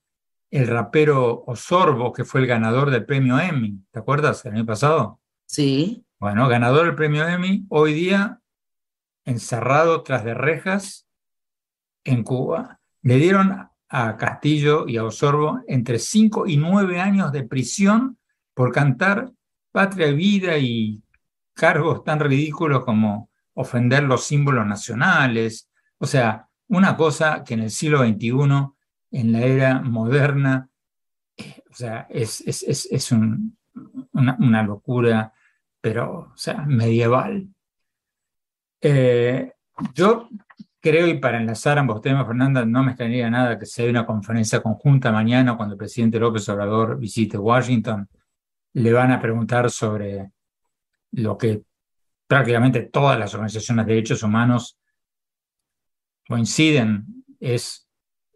el 0.50 0.66
rapero 0.66 1.44
Osorbo, 1.46 2.12
que 2.12 2.24
fue 2.24 2.40
el 2.40 2.46
ganador 2.46 2.90
del 2.90 3.04
premio 3.04 3.38
Emmy, 3.38 3.80
¿te 3.90 3.98
acuerdas? 3.98 4.44
El 4.44 4.54
año 4.54 4.66
pasado. 4.66 5.20
Sí. 5.46 6.04
Bueno, 6.18 6.48
ganador 6.48 6.86
del 6.86 6.94
premio 6.94 7.26
Emmy, 7.28 7.66
hoy 7.68 7.94
día 7.94 8.40
encerrado 9.24 10.02
tras 10.02 10.24
de 10.24 10.34
rejas 10.34 11.06
en 12.04 12.22
Cuba. 12.22 12.80
Le 13.02 13.16
dieron 13.16 13.68
a 13.88 14.16
Castillo 14.16 14.88
y 14.88 14.96
a 14.96 15.04
Osorbo 15.04 15.60
entre 15.66 15.98
5 15.98 16.46
y 16.46 16.56
9 16.56 17.00
años 17.00 17.32
de 17.32 17.42
prisión 17.42 18.18
por 18.54 18.72
cantar 18.72 19.30
Patria 19.72 20.08
y 20.08 20.14
Vida 20.14 20.58
y 20.58 21.02
cargos 21.54 22.02
tan 22.04 22.20
ridículos 22.20 22.84
como 22.84 23.30
ofender 23.54 24.04
los 24.04 24.24
símbolos 24.24 24.66
nacionales. 24.66 25.68
O 25.98 26.06
sea, 26.06 26.45
una 26.68 26.96
cosa 26.96 27.44
que 27.44 27.54
en 27.54 27.60
el 27.60 27.70
siglo 27.70 28.00
XXI, 28.00 28.30
en 29.12 29.32
la 29.32 29.40
era 29.40 29.80
moderna, 29.80 30.68
eh, 31.36 31.62
o 31.70 31.74
sea, 31.74 32.06
es, 32.10 32.40
es, 32.46 32.88
es, 32.90 33.12
una, 33.12 34.36
una, 34.38 34.62
locura, 34.62 35.32
pero, 35.80 36.30
o 36.32 36.36
sea, 36.36 36.62
medieval. 36.62 37.48
Eh, 38.80 39.52
yo 39.94 40.28
creo, 40.80 41.06
y 41.08 41.18
para 41.18 41.38
enlazar 41.38 41.78
ambos 41.78 42.00
temas, 42.00 42.26
Fernanda, 42.26 42.64
no 42.64 42.82
me 42.82 42.92
extrañaría 42.92 43.30
nada 43.30 43.58
que 43.58 43.66
sea 43.66 43.90
una 43.90 44.06
conferencia 44.06 44.62
conjunta 44.62 45.12
mañana 45.12 45.56
cuando 45.56 45.74
el 45.74 45.78
presidente 45.78 46.18
López 46.18 46.48
Obrador 46.48 46.98
visite 46.98 47.36
Washington. 47.38 48.08
Le 48.74 48.92
van 48.92 49.12
a 49.12 49.20
preguntar 49.20 49.70
sobre 49.70 50.30
lo 51.12 51.36
que 51.36 51.62
prácticamente 52.26 52.82
todas 52.82 53.18
las 53.18 53.32
organizaciones 53.34 53.86
de 53.86 53.94
derechos 53.94 54.22
humanos 54.22 54.78
coinciden, 56.28 57.24
es 57.40 57.88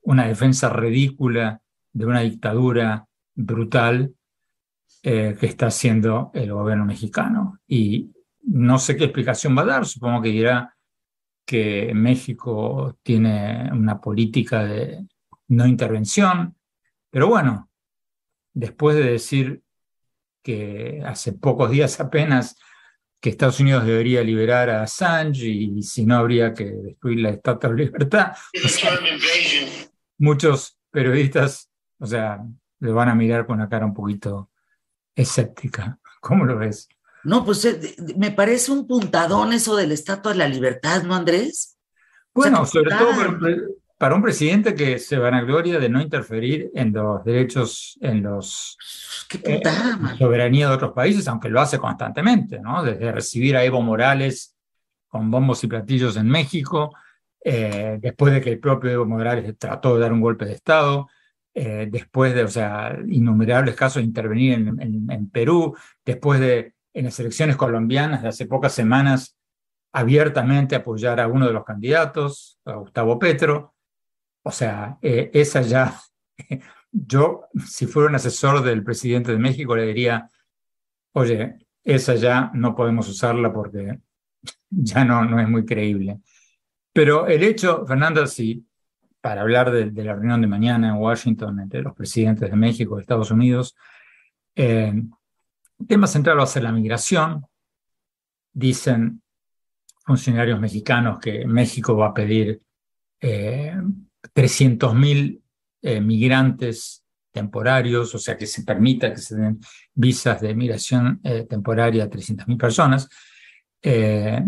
una 0.02 0.26
defensa 0.26 0.68
ridícula 0.70 1.60
de 1.92 2.06
una 2.06 2.20
dictadura 2.20 3.06
brutal 3.34 4.14
eh, 5.02 5.36
que 5.38 5.46
está 5.46 5.66
haciendo 5.66 6.30
el 6.34 6.52
gobierno 6.52 6.84
mexicano. 6.84 7.58
Y 7.66 8.12
no 8.42 8.78
sé 8.78 8.96
qué 8.96 9.04
explicación 9.04 9.56
va 9.56 9.62
a 9.62 9.66
dar, 9.66 9.86
supongo 9.86 10.22
que 10.22 10.28
dirá 10.30 10.76
que 11.44 11.92
México 11.94 12.98
tiene 13.02 13.70
una 13.72 14.00
política 14.00 14.64
de 14.64 15.06
no 15.48 15.66
intervención, 15.66 16.56
pero 17.10 17.28
bueno, 17.28 17.70
después 18.52 18.96
de 18.96 19.10
decir 19.10 19.62
que 20.42 21.02
hace 21.04 21.32
pocos 21.32 21.70
días 21.70 21.98
apenas 22.00 22.56
que 23.20 23.30
Estados 23.30 23.60
Unidos 23.60 23.84
debería 23.84 24.22
liberar 24.22 24.70
a 24.70 24.82
Assange 24.82 25.46
y, 25.46 25.82
si 25.82 26.06
no 26.06 26.16
habría 26.16 26.54
que 26.54 26.64
destruir 26.64 27.20
la 27.20 27.30
Estatua 27.30 27.70
de 27.70 27.84
Libertad. 27.84 28.32
muchos 30.18 30.78
periodistas, 30.90 31.70
o 31.98 32.06
sea, 32.06 32.42
le 32.78 32.92
van 32.92 33.08
a 33.10 33.14
mirar 33.14 33.46
con 33.46 33.56
una 33.56 33.68
cara 33.68 33.86
un 33.86 33.94
poquito 33.94 34.50
escéptica. 35.14 35.98
¿Cómo 36.20 36.44
lo 36.44 36.58
ves? 36.58 36.88
No, 37.22 37.44
pues 37.44 37.64
eh, 37.66 37.96
me 38.16 38.30
parece 38.30 38.72
un 38.72 38.86
puntadón 38.86 39.52
eso 39.52 39.76
de 39.76 39.86
la 39.86 39.94
Estatua 39.94 40.32
de 40.32 40.38
la 40.38 40.48
Libertad, 40.48 41.02
¿no, 41.02 41.14
Andrés? 41.14 41.76
Bueno, 42.32 42.64
sobre 42.64 42.90
todo 42.96 43.12
para, 44.00 44.14
un 44.14 44.22
presidente 44.22 44.74
que 44.74 44.98
se 44.98 45.18
vanagloria 45.18 45.78
de 45.78 45.88
no 45.88 46.00
interferir 46.00 46.70
en 46.74 46.92
los 46.92 47.22
derechos, 47.24 47.98
en 48.00 48.22
los 48.22 48.78
Qué 49.28 49.38
putada, 49.38 49.98
eh, 50.14 50.18
soberanía 50.18 50.68
de 50.68 50.74
otros 50.74 50.92
países, 50.92 51.28
aunque 51.28 51.50
lo 51.50 51.60
hace 51.60 51.78
constantemente, 51.78 52.58
¿no? 52.60 52.82
Desde 52.82 53.12
recibir 53.12 53.56
a 53.56 53.64
Evo 53.64 53.82
Morales 53.82 54.56
con 55.08 55.30
bombos 55.30 55.62
y 55.64 55.66
platillos 55.66 56.16
en 56.16 56.28
México, 56.28 56.94
eh, 57.44 57.98
después 58.00 58.32
de 58.32 58.40
que 58.40 58.50
el 58.50 58.58
propio 58.58 58.90
Evo 58.90 59.06
Morales 59.06 59.54
trató 59.58 59.94
de 59.94 60.00
dar 60.00 60.12
un 60.12 60.20
golpe 60.20 60.46
de 60.46 60.54
Estado, 60.54 61.08
después 61.52 62.34
de, 62.34 62.44
o 62.44 62.48
sea, 62.48 62.96
innumerables 63.06 63.74
casos 63.74 63.96
de 63.96 64.06
intervenir 64.06 64.54
en, 64.54 65.10
en 65.10 65.30
Perú, 65.30 65.76
después 66.04 66.40
de 66.40 66.72
en 66.94 67.04
las 67.04 67.18
elecciones 67.20 67.56
colombianas 67.56 68.22
de 68.22 68.28
hace 68.28 68.46
pocas 68.46 68.72
semanas 68.72 69.36
abiertamente 69.92 70.76
apoyar 70.76 71.20
a 71.20 71.28
uno 71.28 71.46
de 71.46 71.52
los 71.52 71.64
candidatos, 71.64 72.58
a 72.64 72.74
Gustavo 72.74 73.18
Petro. 73.18 73.74
O 74.42 74.50
sea, 74.50 74.98
eh, 75.02 75.30
esa 75.34 75.62
ya, 75.62 75.98
yo 76.92 77.44
si 77.66 77.86
fuera 77.86 78.08
un 78.08 78.14
asesor 78.14 78.62
del 78.62 78.82
presidente 78.82 79.32
de 79.32 79.38
México 79.38 79.76
le 79.76 79.86
diría, 79.86 80.28
oye, 81.12 81.58
esa 81.84 82.14
ya 82.14 82.50
no 82.54 82.74
podemos 82.74 83.08
usarla 83.08 83.52
porque 83.52 83.98
ya 84.70 85.04
no, 85.04 85.24
no 85.24 85.40
es 85.40 85.48
muy 85.48 85.64
creíble. 85.64 86.20
Pero 86.92 87.26
el 87.26 87.42
hecho, 87.42 87.86
Fernanda, 87.86 88.26
si 88.26 88.66
para 89.20 89.42
hablar 89.42 89.70
de, 89.70 89.90
la 90.02 90.14
reunión 90.14 90.40
de 90.40 90.46
mañana 90.46 90.88
en 90.88 90.96
Washington 90.96 91.60
entre 91.60 91.82
los 91.82 91.94
presidentes 91.94 92.50
de 92.50 92.56
México 92.56 92.98
y 92.98 93.02
Estados 93.02 93.30
Unidos, 93.30 93.76
eh, 94.54 94.92
el 95.78 95.86
tema 95.86 96.06
central 96.06 96.38
va 96.38 96.44
a 96.44 96.46
ser 96.46 96.62
la 96.62 96.72
migración. 96.72 97.46
Dicen 98.52 99.22
funcionarios 100.04 100.58
mexicanos 100.58 101.20
que 101.20 101.46
México 101.46 101.96
va 101.96 102.08
a 102.08 102.14
pedir 102.14 102.60
eh, 103.20 103.76
300.000 104.34 105.40
eh, 105.82 106.00
migrantes 106.00 107.04
temporarios, 107.30 108.14
o 108.14 108.18
sea, 108.18 108.36
que 108.36 108.46
se 108.46 108.62
permita 108.62 109.10
que 109.12 109.20
se 109.20 109.36
den 109.36 109.60
visas 109.94 110.40
de 110.40 110.54
migración 110.54 111.20
eh, 111.22 111.46
temporaria 111.48 112.04
a 112.04 112.10
300.000 112.10 112.58
personas. 112.58 113.08
Eh, 113.82 114.42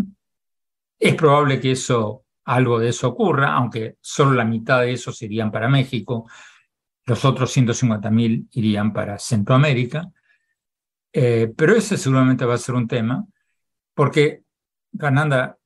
es 0.99 1.15
probable 1.15 1.59
que 1.59 1.71
eso, 1.71 2.25
algo 2.45 2.79
de 2.79 2.89
eso 2.89 3.09
ocurra, 3.09 3.53
aunque 3.53 3.97
solo 4.01 4.33
la 4.33 4.45
mitad 4.45 4.81
de 4.81 4.93
esos 4.93 5.21
irían 5.21 5.51
para 5.51 5.69
México, 5.69 6.29
los 7.05 7.25
otros 7.25 7.55
150.000 7.55 8.47
irían 8.51 8.93
para 8.93 9.17
Centroamérica. 9.17 10.09
Eh, 11.11 11.51
pero 11.55 11.75
ese 11.75 11.97
seguramente 11.97 12.45
va 12.45 12.55
a 12.55 12.57
ser 12.57 12.75
un 12.75 12.87
tema, 12.87 13.25
porque, 13.93 14.43
Fernanda, 14.97 15.57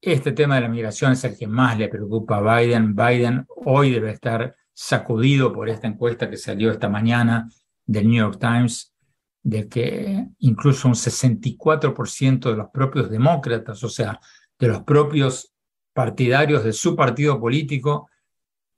este 0.00 0.32
tema 0.32 0.56
de 0.56 0.62
la 0.62 0.68
migración 0.68 1.12
es 1.12 1.24
el 1.24 1.36
que 1.36 1.46
más 1.46 1.78
le 1.78 1.88
preocupa 1.88 2.36
a 2.36 2.60
Biden. 2.60 2.94
Biden 2.94 3.46
hoy 3.64 3.90
debe 3.90 4.12
estar 4.12 4.54
sacudido 4.72 5.52
por 5.52 5.68
esta 5.68 5.88
encuesta 5.88 6.30
que 6.30 6.36
salió 6.36 6.70
esta 6.70 6.88
mañana 6.88 7.48
del 7.84 8.08
New 8.08 8.18
York 8.18 8.38
Times, 8.38 8.94
de 9.42 9.68
que 9.68 10.26
incluso 10.38 10.88
un 10.88 10.94
64% 10.94 12.50
de 12.50 12.56
los 12.56 12.68
propios 12.70 13.10
demócratas, 13.10 13.82
o 13.82 13.88
sea, 13.88 14.20
de 14.58 14.68
los 14.68 14.82
propios 14.82 15.52
partidarios 15.92 16.62
de 16.62 16.72
su 16.72 16.94
partido 16.94 17.40
político, 17.40 18.08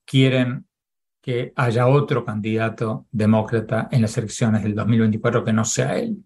quieren 0.07 0.67
que 1.21 1.53
haya 1.55 1.87
otro 1.87 2.25
candidato 2.25 3.07
demócrata 3.11 3.89
en 3.91 4.03
las 4.03 4.17
elecciones 4.17 4.63
del 4.63 4.75
2024 4.75 5.45
que 5.45 5.53
no 5.53 5.65
sea 5.65 5.99
él. 5.99 6.25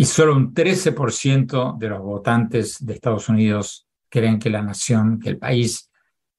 Y 0.00 0.06
solo 0.06 0.34
un 0.34 0.54
13% 0.54 1.76
de 1.76 1.88
los 1.90 2.00
votantes 2.00 2.82
de 2.86 2.94
Estados 2.94 3.28
Unidos 3.28 3.86
creen 4.08 4.38
que 4.38 4.48
la 4.48 4.62
nación, 4.62 5.20
que 5.20 5.28
el 5.28 5.36
país 5.36 5.90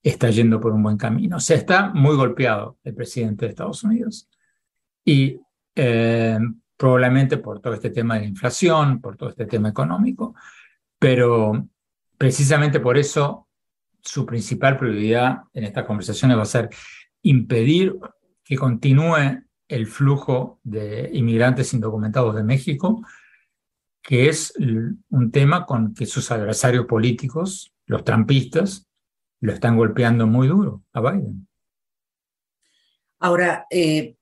está 0.01 0.31
yendo 0.31 0.59
por 0.59 0.71
un 0.71 0.81
buen 0.81 0.97
camino. 0.97 1.37
O 1.37 1.39
sea, 1.39 1.57
está 1.57 1.89
muy 1.93 2.15
golpeado 2.15 2.79
el 2.83 2.95
presidente 2.95 3.45
de 3.45 3.51
Estados 3.51 3.83
Unidos. 3.83 4.27
Y 5.05 5.39
eh, 5.75 6.39
probablemente 6.75 7.37
por 7.37 7.59
todo 7.59 7.75
este 7.75 7.91
tema 7.91 8.15
de 8.15 8.21
la 8.21 8.27
inflación, 8.29 8.99
por 8.99 9.15
todo 9.15 9.29
este 9.29 9.45
tema 9.45 9.69
económico. 9.69 10.33
Pero 10.97 11.67
precisamente 12.17 12.79
por 12.79 12.97
eso 12.97 13.47
su 14.01 14.25
principal 14.25 14.75
prioridad 14.75 15.43
en 15.53 15.65
estas 15.65 15.85
conversaciones 15.85 16.35
va 16.35 16.41
a 16.41 16.45
ser 16.45 16.67
impedir 17.21 17.95
que 18.43 18.57
continúe 18.57 19.43
el 19.67 19.85
flujo 19.85 20.59
de 20.63 21.11
inmigrantes 21.13 21.75
indocumentados 21.75 22.35
de 22.35 22.43
México, 22.43 23.03
que 24.01 24.29
es 24.29 24.53
un 24.57 25.31
tema 25.31 25.65
con 25.65 25.93
que 25.93 26.05
sus 26.05 26.31
adversarios 26.31 26.85
políticos, 26.85 27.73
los 27.85 28.03
trampistas, 28.03 28.87
lo 29.41 29.53
están 29.53 29.77
golpeando 29.77 30.27
muy 30.27 30.47
duro 30.47 30.83
a 30.93 31.01
Biden. 31.01 31.47
Ahora, 33.19 33.65
eh, 33.69 34.15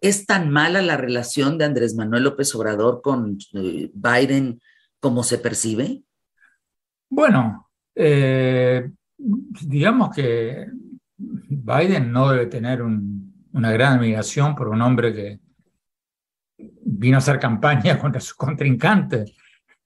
¿es 0.00 0.26
tan 0.26 0.50
mala 0.50 0.82
la 0.82 0.96
relación 0.96 1.58
de 1.58 1.64
Andrés 1.64 1.94
Manuel 1.94 2.24
López 2.24 2.54
Obrador 2.54 3.00
con 3.02 3.38
eh, 3.54 3.90
Biden 3.94 4.60
como 5.00 5.22
se 5.22 5.38
percibe? 5.38 6.02
Bueno, 7.08 7.70
eh, 7.94 8.90
digamos 9.16 10.14
que 10.14 10.66
Biden 11.16 12.12
no 12.12 12.30
debe 12.30 12.46
tener 12.46 12.82
una 12.82 13.72
gran 13.72 13.98
admiración 13.98 14.54
por 14.54 14.68
un 14.68 14.80
hombre 14.82 15.12
que 15.12 15.40
vino 16.82 17.16
a 17.16 17.18
hacer 17.18 17.38
campaña 17.38 17.98
contra 18.00 18.20
sus 18.20 18.34
contrincantes, 18.34 19.34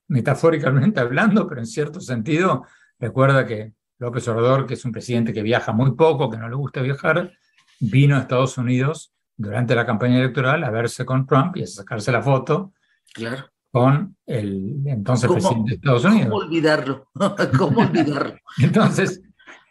metafóricamente 0.09 1.01
hablando, 1.01 1.47
pero 1.49 1.61
en 1.61 1.67
cierto 1.67 2.01
sentido, 2.01 2.65
recuerda 2.99 3.47
que 3.47 3.73
López 3.99 4.27
Obrador, 4.29 4.67
que 4.67 4.75
es 4.75 4.85
un 4.85 4.93
presidente 4.93 5.33
que 5.33 5.43
viaja 5.43 5.73
muy 5.73 5.93
poco, 5.93 6.31
que 6.31 6.37
no 6.37 6.49
le 6.49 6.57
gusta 6.57 6.83
viajar, 6.83 7.33
vino 7.81 8.17
a 8.17 8.21
Estados 8.21 8.59
Unidos 8.59 9.13
durante 9.37 9.75
la 9.75 9.87
campaña 9.87 10.19
electoral 10.19 10.63
a 10.65 10.71
verse 10.71 11.05
con 11.05 11.27
Trump 11.27 11.57
y 11.57 11.63
a 11.63 11.67
sacarse 11.67 12.13
la 12.13 12.23
foto 12.23 12.73
claro. 13.13 13.51
con 13.71 14.17
el 14.27 14.83
entonces 14.87 15.31
presidente 15.31 15.71
de 15.71 15.77
Estados 15.77 16.05
Unidos. 16.05 16.29
¿Cómo 16.29 16.43
olvidarlo? 16.43 17.09
¿Cómo 17.59 17.81
olvidarlo? 17.81 18.37
entonces, 18.59 19.23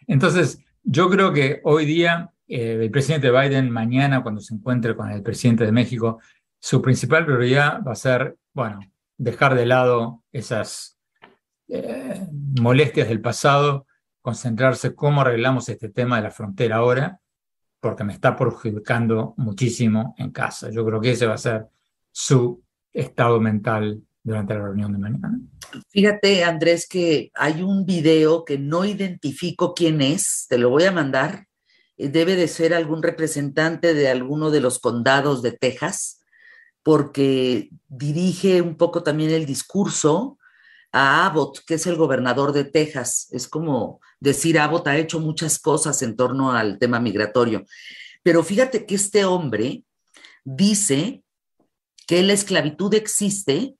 entonces, 0.07 0.59
yo 0.83 1.09
creo 1.09 1.31
que 1.31 1.61
hoy 1.63 1.85
día 1.85 2.31
eh, 2.47 2.77
el 2.81 2.91
presidente 2.91 3.31
Biden, 3.31 3.69
mañana 3.69 4.21
cuando 4.21 4.41
se 4.41 4.53
encuentre 4.53 4.95
con 4.95 5.09
el 5.09 5.21
presidente 5.21 5.65
de 5.65 5.71
México, 5.71 6.19
su 6.63 6.81
principal 6.81 7.25
prioridad 7.25 7.83
va 7.85 7.91
a 7.91 7.95
ser, 7.95 8.37
bueno, 8.53 8.79
dejar 9.17 9.53
de 9.53 9.65
lado 9.65 10.23
esas 10.31 10.97
eh, 11.67 12.25
molestias 12.57 13.09
del 13.09 13.19
pasado, 13.19 13.85
concentrarse 14.21 14.95
cómo 14.95 15.19
arreglamos 15.19 15.67
este 15.67 15.89
tema 15.89 16.15
de 16.15 16.21
la 16.23 16.31
frontera 16.31 16.77
ahora 16.77 17.19
porque 17.81 18.05
me 18.05 18.13
está 18.13 18.37
perjudicando 18.37 19.33
muchísimo 19.35 20.15
en 20.17 20.31
casa. 20.31 20.71
Yo 20.71 20.85
creo 20.85 21.01
que 21.01 21.11
ese 21.11 21.25
va 21.25 21.33
a 21.33 21.37
ser 21.37 21.65
su 22.13 22.63
estado 22.93 23.41
mental 23.41 24.01
durante 24.23 24.53
la 24.53 24.61
reunión 24.61 24.93
de 24.93 24.99
mañana. 24.99 25.37
Fíjate, 25.89 26.45
Andrés, 26.45 26.87
que 26.87 27.29
hay 27.33 27.61
un 27.61 27.85
video 27.85 28.45
que 28.45 28.57
no 28.57 28.85
identifico 28.85 29.73
quién 29.73 29.99
es, 29.99 30.45
te 30.47 30.57
lo 30.57 30.69
voy 30.69 30.85
a 30.85 30.93
mandar. 30.93 31.45
Eh, 31.97 32.07
debe 32.07 32.37
de 32.37 32.47
ser 32.47 32.73
algún 32.73 33.03
representante 33.03 33.93
de 33.93 34.07
alguno 34.07 34.49
de 34.49 34.61
los 34.61 34.79
condados 34.79 35.41
de 35.41 35.51
Texas, 35.51 36.21
porque 36.83 37.69
dirige 37.87 38.61
un 38.61 38.75
poco 38.75 39.03
también 39.03 39.31
el 39.31 39.45
discurso 39.45 40.37
a 40.91 41.25
Abbott, 41.25 41.59
que 41.65 41.75
es 41.75 41.87
el 41.87 41.95
gobernador 41.95 42.51
de 42.51 42.65
Texas. 42.65 43.27
Es 43.31 43.47
como 43.47 44.01
decir, 44.19 44.59
Abbott 44.59 44.87
ha 44.87 44.97
hecho 44.97 45.19
muchas 45.19 45.57
cosas 45.57 46.01
en 46.01 46.15
torno 46.15 46.51
al 46.51 46.77
tema 46.77 46.99
migratorio. 46.99 47.65
Pero 48.21 48.43
fíjate 48.43 48.85
que 48.85 48.95
este 48.95 49.25
hombre 49.25 49.83
dice 50.43 51.23
que 52.05 52.21
la 52.21 52.33
esclavitud 52.33 52.93
existe 52.93 53.75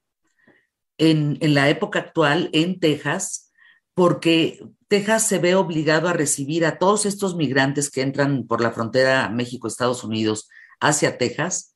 en, 0.98 1.38
en 1.42 1.54
la 1.54 1.70
época 1.70 2.00
actual 2.00 2.50
en 2.54 2.80
Texas 2.80 3.52
porque 3.94 4.66
Texas 4.88 5.28
se 5.28 5.40
ve 5.40 5.56
obligado 5.56 6.08
a 6.08 6.14
recibir 6.14 6.66
a 6.66 6.80
todos 6.80 7.06
estos 7.06 7.36
migrantes 7.36 7.92
que 7.92 8.02
entran 8.02 8.48
por 8.48 8.62
la 8.62 8.72
frontera 8.72 9.30
México-Estados 9.30 10.04
Unidos 10.04 10.50
hacia 10.80 11.18
Texas 11.18 11.73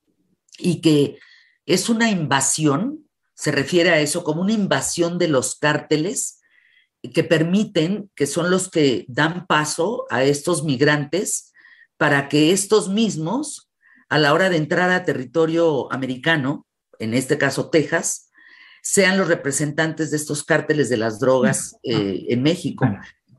y 0.57 0.81
que 0.81 1.17
es 1.65 1.89
una 1.89 2.09
invasión 2.09 3.07
se 3.37 3.51
refiere 3.51 3.91
a 3.91 3.99
eso 3.99 4.23
como 4.23 4.41
una 4.41 4.53
invasión 4.53 5.19
de 5.19 5.27
los 5.27 5.55
cárteles 5.55 6.41
que 7.13 7.23
permiten, 7.23 8.09
que 8.15 8.25
son 8.25 8.49
los 8.49 8.69
que 8.69 9.05
dan 9.07 9.45
paso 9.45 10.07
a 10.09 10.23
estos 10.23 10.63
migrantes 10.63 11.53
para 11.97 12.29
que 12.29 12.51
estos 12.51 12.89
mismos, 12.89 13.69
a 14.09 14.17
la 14.17 14.33
hora 14.33 14.49
de 14.49 14.57
entrar 14.57 14.89
a 14.89 15.05
territorio 15.05 15.91
americano, 15.93 16.65
en 16.97 17.13
este 17.13 17.37
caso 17.37 17.69
Texas, 17.69 18.31
sean 18.81 19.19
los 19.19 19.27
representantes 19.27 20.09
de 20.09 20.17
estos 20.17 20.43
cárteles 20.43 20.89
de 20.89 20.97
las 20.97 21.19
drogas 21.19 21.75
eh, 21.83 22.25
en 22.29 22.41
México. 22.41 22.85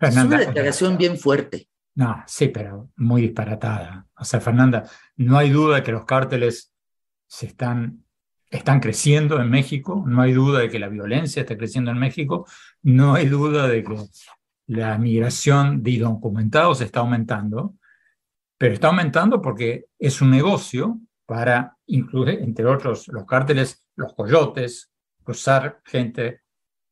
es 0.01 0.17
una 0.17 0.39
declaración 0.39 0.97
bien 0.97 1.19
fuerte. 1.19 1.69
No, 1.97 2.23
sí, 2.29 2.49
pero 2.49 2.89
muy 2.97 3.23
disparatada. 3.23 4.07
O 4.17 4.25
sea, 4.25 4.41
Fernanda, 4.41 4.89
no 5.17 5.37
hay 5.37 5.51
duda 5.51 5.77
de 5.77 5.83
que 5.83 5.91
los 5.91 6.05
cárteles 6.05 6.73
se 7.29 7.47
están 7.47 8.05
están 8.51 8.81
creciendo 8.81 9.41
en 9.41 9.51
México, 9.51 10.05
no 10.07 10.23
hay 10.23 10.33
duda 10.33 10.61
de 10.61 10.71
que 10.71 10.79
la 10.79 10.89
violencia 10.89 11.43
está 11.43 11.57
creciendo 11.57 11.91
en 11.91 11.99
México, 11.99 12.47
no 12.83 13.15
hay 13.15 13.27
duda 13.27 13.69
de 13.69 13.85
que 13.85 13.97
la 14.69 14.99
migración 14.99 15.83
de 15.83 15.91
indocumentados 15.93 16.81
está 16.81 17.01
aumentando, 17.01 17.75
pero 18.57 18.75
está 18.75 18.89
aumentando 18.89 19.41
porque 19.43 19.87
es 19.99 20.21
un 20.21 20.31
negocio 20.31 20.99
para 21.27 21.77
incluir, 21.87 22.41
entre 22.41 22.65
otros, 22.65 23.09
los 23.09 23.27
cárteles, 23.27 23.85
los 23.97 24.15
coyotes, 24.15 24.91
cruzar 25.23 25.81
gente 25.85 26.41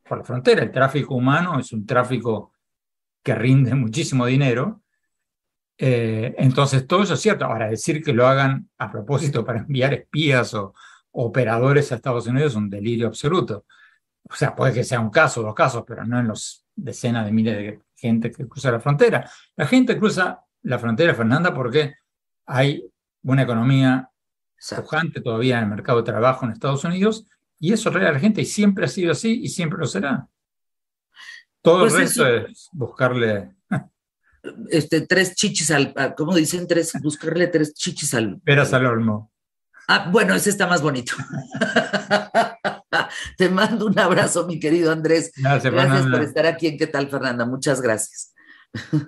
por 0.07 0.19
la 0.19 0.25
frontera. 0.25 0.63
El 0.63 0.71
tráfico 0.71 1.15
humano 1.15 1.59
es 1.59 1.73
un 1.73 1.87
tráfico 1.87 2.53
que 3.23 3.35
rinde 3.35 3.75
muchísimo 3.75 4.27
dinero. 4.27 4.83
Eh, 5.79 6.35
entonces, 6.39 6.87
todo 6.87 7.03
eso 7.03 7.15
es 7.15 7.21
cierto. 7.21 7.45
Ahora, 7.45 7.69
decir 7.69 8.03
que 8.03 8.13
lo 8.13 8.27
hagan 8.27 8.69
a 8.79 8.91
propósito 8.91 9.45
para 9.45 9.61
enviar 9.67 9.95
espías 9.95 10.55
o, 10.55 10.75
operadores 11.19 11.91
a 11.91 11.95
Estados 11.95 12.27
Unidos 12.27 12.53
es 12.53 12.57
un 12.57 12.69
delirio 12.69 13.07
absoluto. 13.07 13.65
O 14.29 14.35
sea, 14.35 14.55
puede 14.55 14.75
que 14.75 14.85
sea 14.85 15.01
un 15.01 15.09
caso, 15.09 15.43
dos 15.43 15.55
casos, 15.55 15.85
pero 15.87 16.05
no 16.05 16.21
en 16.21 16.29
los 16.29 16.67
decenas 16.75 17.25
de 17.25 17.33
miles 17.33 17.57
de 17.57 17.81
gente 17.95 18.31
que 18.31 18.47
cruza 18.47 18.71
la 18.71 18.81
frontera. 18.81 19.31
La 19.57 19.67
gente 19.67 19.97
cruza 19.97 20.45
la 20.63 20.79
frontera, 20.79 21.15
Fernanda, 21.15 21.55
porque 21.55 21.95
hay 22.45 22.85
una 23.23 23.43
economía 23.43 24.11
pujante 24.77 25.21
todavía 25.21 25.59
en 25.59 25.65
el 25.65 25.71
mercado 25.71 25.99
de 25.99 26.05
trabajo 26.05 26.45
en 26.45 26.53
Estados 26.53 26.85
Unidos 26.85 27.27
y 27.59 27.73
eso 27.73 27.89
atrae 27.89 28.09
a 28.09 28.13
la 28.13 28.21
gente 28.21 28.43
y 28.43 28.45
siempre 28.45 28.85
ha 28.85 28.89
sido 28.89 29.13
así 29.13 29.41
y 29.43 29.49
siempre 29.49 29.79
lo 29.79 29.87
será. 29.87 30.29
Todo 31.63 31.85
el 31.85 31.91
pues 31.91 32.01
resto 32.01 32.27
es 32.27 32.69
buscarle 32.73 33.55
este, 34.71 35.03
tres 35.03 35.35
chichis 35.35 35.71
al, 35.71 35.95
¿cómo 36.17 36.35
dicen? 36.35 36.67
Tres, 36.67 36.93
buscarle 37.03 37.49
tres 37.49 37.75
chichis 37.75 38.15
al. 38.15 38.41
Peras 38.41 38.73
al 38.73 38.87
olmo. 38.87 39.31
Ah, 39.89 40.09
bueno, 40.11 40.35
ese 40.35 40.51
está 40.51 40.67
más 40.67 40.83
bonito. 40.83 41.15
Te 43.37 43.49
mando 43.49 43.87
un 43.87 43.99
abrazo, 43.99 44.47
mi 44.47 44.59
querido 44.59 44.91
Andrés. 44.91 45.33
Gracias, 45.37 45.73
gracias 45.73 46.07
por 46.07 46.23
estar 46.23 46.47
aquí 46.47 46.67
en 46.67 46.77
¿Qué 46.77 46.87
tal, 46.87 47.09
Fernanda? 47.09 47.45
Muchas 47.45 47.81
gracias. 47.81 48.35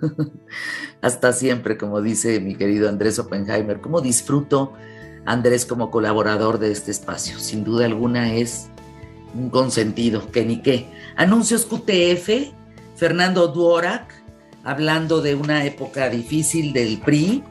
Hasta 1.01 1.33
siempre, 1.33 1.77
como 1.77 2.01
dice 2.01 2.39
mi 2.39 2.55
querido 2.55 2.87
Andrés 2.87 3.19
Oppenheimer. 3.19 3.81
¿Cómo 3.81 4.01
disfruto, 4.01 4.73
Andrés, 5.25 5.65
como 5.65 5.91
colaborador 5.91 6.59
de 6.59 6.71
este 6.71 6.91
espacio? 6.91 7.39
Sin 7.39 7.63
duda 7.63 7.85
alguna 7.85 8.35
es 8.35 8.69
un 9.33 9.49
consentido, 9.49 10.31
que 10.31 10.45
ni 10.45 10.61
qué. 10.61 10.89
Anuncios 11.17 11.65
QTF, 11.65 12.53
Fernando 12.95 13.49
Duorak, 13.49 14.13
hablando 14.63 15.21
de 15.21 15.35
una 15.35 15.65
época 15.65 16.09
difícil 16.09 16.73
del 16.73 16.99
PRI 16.99 17.43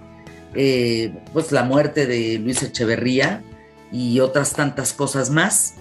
eh, 0.55 1.13
pues 1.33 1.53
la 1.53 1.63
muerte 1.63 2.07
de 2.07 2.39
Luis 2.39 2.63
Echeverría 2.63 3.43
y 3.93 4.21
otras 4.21 4.55
tantas 4.55 4.93
cosas 4.93 5.31
más. 5.31 5.75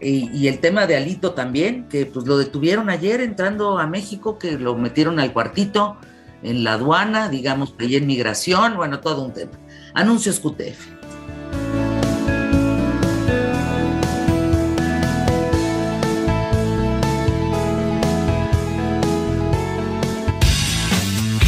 Y, 0.00 0.48
el 0.48 0.58
tema 0.58 0.86
de 0.86 0.96
Alito 0.96 1.32
también, 1.32 1.88
que 1.88 2.04
pues 2.04 2.26
lo 2.26 2.36
detuvieron 2.36 2.90
ayer 2.90 3.22
entrando 3.22 3.78
a 3.78 3.86
México, 3.86 4.38
que 4.38 4.52
lo 4.52 4.76
metieron 4.76 5.18
al 5.18 5.32
cuartito 5.32 5.96
en 6.42 6.62
la 6.62 6.74
aduana, 6.74 7.30
digamos, 7.30 7.74
ahí 7.78 7.96
en 7.96 8.06
migración, 8.06 8.76
bueno, 8.76 9.00
todo 9.00 9.24
un 9.24 9.32
tema. 9.32 9.52
Anuncios 9.94 10.40
QTF. 10.40 11.03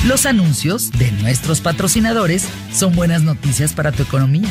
Los 0.06 0.24
anuncios 0.24 0.92
de 0.92 1.10
nuestros 1.20 1.60
patrocinadores 1.60 2.48
son 2.70 2.94
buenas 2.94 3.24
noticias 3.24 3.72
para 3.72 3.90
tu 3.90 4.04
economía. 4.04 4.48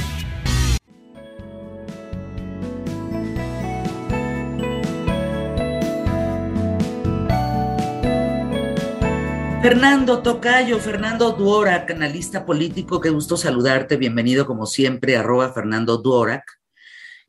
Fernando 9.61 10.21
Tocayo, 10.21 10.77
Fernando 10.79 11.31
Duorak, 11.31 11.89
analista 11.89 12.45
político, 12.45 12.99
qué 12.99 13.09
gusto 13.09 13.37
saludarte, 13.37 13.95
bienvenido 13.95 14.45
como 14.45 14.65
siempre, 14.65 15.15
arroba 15.15 15.53
Fernando 15.53 15.99
Duorak. 15.99 16.43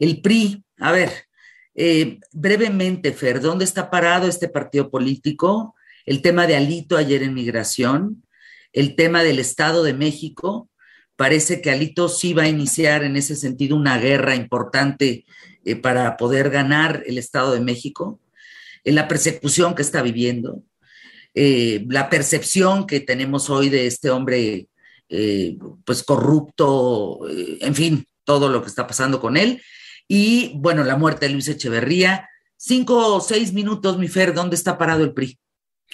El 0.01 0.21
PRI, 0.21 0.65
a 0.81 0.91
ver, 0.91 1.13
eh, 1.77 2.19
brevemente, 2.33 3.13
Fer, 3.13 3.41
¿dónde 3.41 3.65
está 3.65 3.89
parado 3.89 4.27
este 4.27 4.49
partido 4.49 4.91
político? 4.91 5.76
El 6.07 6.23
tema 6.23 6.47
de 6.47 6.57
Alito 6.57 6.97
ayer 6.97 7.23
en 7.25 7.35
migración, 7.35 8.25
el 8.73 8.95
tema 8.95 9.23
del 9.25 9.41
Estado 9.41 9.83
de 9.83 9.93
México. 9.93 10.71
Parece 11.17 11.61
que 11.61 11.71
Alito 11.71 12.09
sí 12.09 12.33
va 12.33 12.45
a 12.45 12.49
iniciar 12.49 13.03
en 13.03 13.17
ese 13.17 13.35
sentido 13.35 13.77
una 13.77 13.99
guerra 13.99 14.37
importante 14.37 15.27
eh, 15.65 15.77
para 15.77 16.17
poder 16.17 16.51
ganar 16.51 17.03
el 17.07 17.19
Estado 17.19 17.53
de 17.53 17.61
México, 17.61 18.21
la 18.85 19.09
persecución 19.09 19.75
que 19.75 19.83
está 19.83 20.01
viviendo, 20.01 20.63
eh, 21.35 21.85
la 21.89 22.09
percepción 22.09 22.87
que 22.87 23.01
tenemos 23.01 23.51
hoy 23.51 23.69
de 23.69 23.89
este 23.89 24.11
hombre 24.11 24.69
eh, 25.09 25.59
pues 25.85 26.05
corrupto, 26.05 27.21
en 27.29 27.75
fin, 27.75 28.07
todo 28.23 28.49
lo 28.49 28.63
que 28.63 28.69
está 28.69 28.87
pasando 28.87 29.21
con 29.21 29.37
él. 29.37 29.61
Y 30.07 30.53
bueno, 30.57 30.85
la 30.85 30.97
muerte 30.97 31.27
de 31.27 31.33
Luis 31.33 31.49
Echeverría. 31.49 32.29
Cinco 32.57 33.15
o 33.17 33.21
seis 33.21 33.53
minutos, 33.53 33.99
mi 33.99 34.09
Fer, 34.09 34.33
¿dónde 34.33 34.57
está 34.57 34.79
parado 34.79 35.05
el 35.05 35.13
PRI 35.13 35.39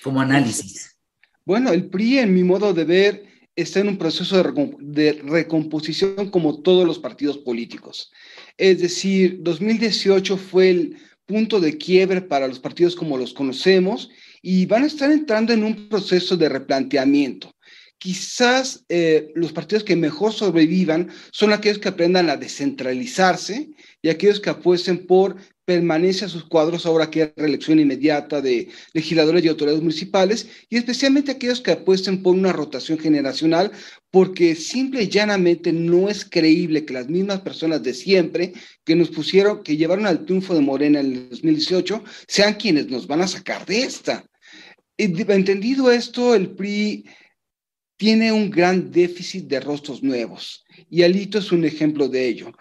como 0.02 0.20
análisis? 0.20 0.96
Bueno, 1.44 1.72
el 1.72 1.88
PRI, 1.90 2.18
en 2.18 2.34
mi 2.34 2.44
modo 2.44 2.72
de 2.72 2.84
ver, 2.84 3.32
está 3.56 3.80
en 3.80 3.88
un 3.88 3.98
proceso 3.98 4.42
de, 4.80 5.12
recomposición 5.24 6.30
como 6.30 6.62
todos 6.62 6.86
los 6.86 6.98
partidos 6.98 7.38
políticos. 7.38 8.12
Es 8.56 8.80
decir, 8.80 9.38
2018 9.40 10.36
fue 10.36 10.70
el 10.70 10.96
punto 11.26 11.60
de 11.60 11.76
quiebre 11.76 12.20
para 12.22 12.48
los 12.48 12.58
partidos 12.58 12.96
como 12.96 13.16
los 13.16 13.32
conocemos 13.32 14.10
y 14.40 14.66
van 14.66 14.84
a 14.84 14.86
estar 14.86 15.10
entrando 15.10 15.52
en 15.52 15.64
un 15.64 15.88
proceso 15.88 16.36
de 16.36 16.48
replanteamiento. 16.48 17.54
Quizás 17.98 18.84
eh, 18.88 19.30
los 19.36 19.52
partidos 19.52 19.84
que 19.84 19.94
mejor 19.94 20.32
sobrevivan 20.32 21.10
son 21.30 21.52
aquellos 21.52 21.78
que 21.78 21.88
aprendan 21.88 22.30
a 22.30 22.36
descentralizarse 22.36 23.70
y 24.02 24.08
aquellos 24.08 24.40
que 24.40 24.50
apuesten 24.50 25.06
por 25.06 25.36
permanencia 25.64 26.26
a 26.26 26.30
sus 26.30 26.44
cuadros 26.44 26.86
ahora 26.86 27.10
que 27.10 27.22
hay 27.22 27.32
reelección 27.36 27.78
inmediata 27.78 28.40
de 28.40 28.68
legisladores 28.94 29.44
y 29.44 29.48
autoridades 29.48 29.80
municipales 29.80 30.48
y 30.68 30.76
especialmente 30.76 31.30
aquellos 31.30 31.60
que 31.60 31.70
apuesten 31.70 32.22
por 32.22 32.34
una 32.34 32.52
rotación 32.52 32.98
generacional 32.98 33.70
porque 34.10 34.56
simple 34.56 35.04
y 35.04 35.08
llanamente 35.08 35.72
no 35.72 36.08
es 36.08 36.24
creíble 36.24 36.84
que 36.84 36.94
las 36.94 37.08
mismas 37.08 37.40
personas 37.40 37.82
de 37.82 37.94
siempre 37.94 38.52
que 38.84 38.96
nos 38.96 39.10
pusieron, 39.10 39.62
que 39.62 39.76
llevaron 39.76 40.06
al 40.06 40.24
triunfo 40.24 40.54
de 40.54 40.60
Morena 40.60 41.00
en 41.00 41.06
el 41.06 41.28
2018, 41.30 42.02
sean 42.26 42.54
quienes 42.54 42.88
nos 42.88 43.06
van 43.06 43.22
a 43.22 43.28
sacar 43.28 43.64
de 43.64 43.82
esta. 43.82 44.24
Entendido 44.98 45.90
esto, 45.90 46.34
el 46.34 46.50
PRI 46.50 47.06
tiene 47.96 48.32
un 48.32 48.50
gran 48.50 48.90
déficit 48.90 49.46
de 49.46 49.60
rostros 49.60 50.02
nuevos 50.02 50.64
y 50.90 51.04
Alito 51.04 51.38
es 51.38 51.52
un 51.52 51.64
ejemplo 51.64 52.08
de 52.08 52.26
ello. 52.26 52.52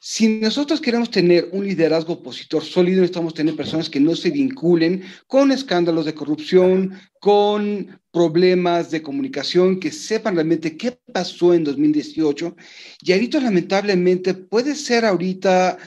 Si 0.00 0.28
nosotros 0.28 0.80
queremos 0.80 1.10
tener 1.10 1.48
un 1.52 1.66
liderazgo 1.66 2.14
opositor 2.14 2.62
sólido, 2.64 3.00
necesitamos 3.00 3.34
tener 3.34 3.56
personas 3.56 3.88
que 3.88 4.00
no 4.00 4.14
se 4.14 4.30
vinculen 4.30 5.02
con 5.26 5.50
escándalos 5.50 6.04
de 6.04 6.14
corrupción, 6.14 6.92
con 7.20 8.00
problemas 8.10 8.90
de 8.90 9.02
comunicación, 9.02 9.80
que 9.80 9.90
sepan 9.90 10.34
realmente 10.34 10.76
qué 10.76 10.98
pasó 11.12 11.54
en 11.54 11.64
2018. 11.64 12.54
Y 13.00 13.12
ahorita 13.12 13.40
lamentablemente 13.40 14.34
puede 14.34 14.74
ser 14.74 15.04
ahorita 15.04 15.78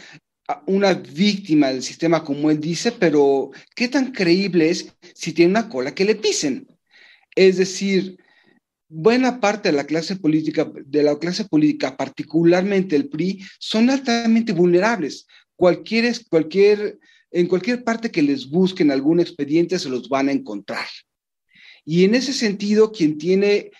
una 0.65 0.93
víctima 0.93 1.67
del 1.67 1.83
sistema, 1.83 2.23
como 2.23 2.49
él 2.49 2.59
dice, 2.59 2.91
pero 2.91 3.51
¿qué 3.75 3.87
tan 3.87 4.11
creíble 4.11 4.69
es 4.69 4.93
si 5.13 5.33
tiene 5.33 5.51
una 5.51 5.69
cola 5.69 5.93
que 5.93 6.05
le 6.05 6.15
pisen? 6.15 6.67
Es 7.35 7.57
decir, 7.57 8.17
buena 8.89 9.39
parte 9.39 9.69
de 9.69 9.75
la 9.75 9.85
clase 9.85 10.15
política, 10.15 10.71
de 10.85 11.03
la 11.03 11.17
clase 11.17 11.45
política, 11.45 11.97
particularmente 11.97 12.95
el 12.95 13.09
PRI, 13.09 13.43
son 13.59 13.89
altamente 13.89 14.53
vulnerables. 14.53 15.27
Cualquier, 15.55 16.13
cualquier, 16.29 16.99
en 17.31 17.47
cualquier 17.47 17.83
parte 17.83 18.11
que 18.11 18.21
les 18.21 18.49
busquen 18.49 18.91
algún 18.91 19.19
expediente 19.19 19.79
se 19.79 19.89
los 19.89 20.07
van 20.09 20.29
a 20.29 20.31
encontrar. 20.31 20.87
Y 21.83 22.03
en 22.03 22.15
ese 22.15 22.33
sentido, 22.33 22.91
quien 22.91 23.17
tiene 23.17 23.71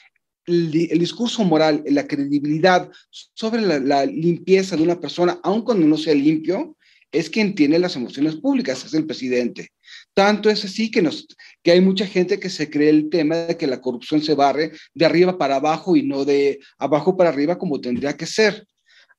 el, 0.45 0.71
discurso 0.71 1.43
moral, 1.43 1.83
la 1.87 2.07
credibilidad 2.07 2.89
sobre 3.09 3.61
la, 3.61 3.79
la, 3.79 4.05
limpieza 4.05 4.77
de 4.77 4.83
una 4.83 4.99
persona, 4.99 5.39
aun 5.43 5.61
cuando 5.61 5.85
no 5.85 5.97
sea 5.97 6.15
limpio, 6.15 6.77
es 7.11 7.29
quien 7.29 7.53
tiene 7.53 7.79
las 7.79 7.95
emociones 7.95 8.35
públicas, 8.35 8.85
es 8.85 8.93
el 8.93 9.05
presidente. 9.05 9.71
Tanto 10.17 10.49
es 10.49 10.65
así 10.65 10.89
que, 10.89 11.03
nos, 11.03 11.27
que 11.61 11.69
hay 11.69 11.79
mucha 11.79 12.07
gente 12.07 12.39
que 12.39 12.49
se 12.49 12.71
cree 12.71 12.89
el 12.89 13.07
tema 13.11 13.35
de 13.35 13.55
que 13.55 13.67
la 13.67 13.79
corrupción 13.79 14.19
se 14.19 14.33
barre 14.33 14.71
de 14.95 15.05
arriba 15.05 15.37
para 15.37 15.57
abajo 15.57 15.95
y 15.95 16.01
no 16.01 16.25
de 16.25 16.59
abajo 16.79 17.15
para 17.15 17.29
arriba 17.29 17.59
como 17.59 17.79
tendría 17.79 18.17
que 18.17 18.25
ser. 18.25 18.65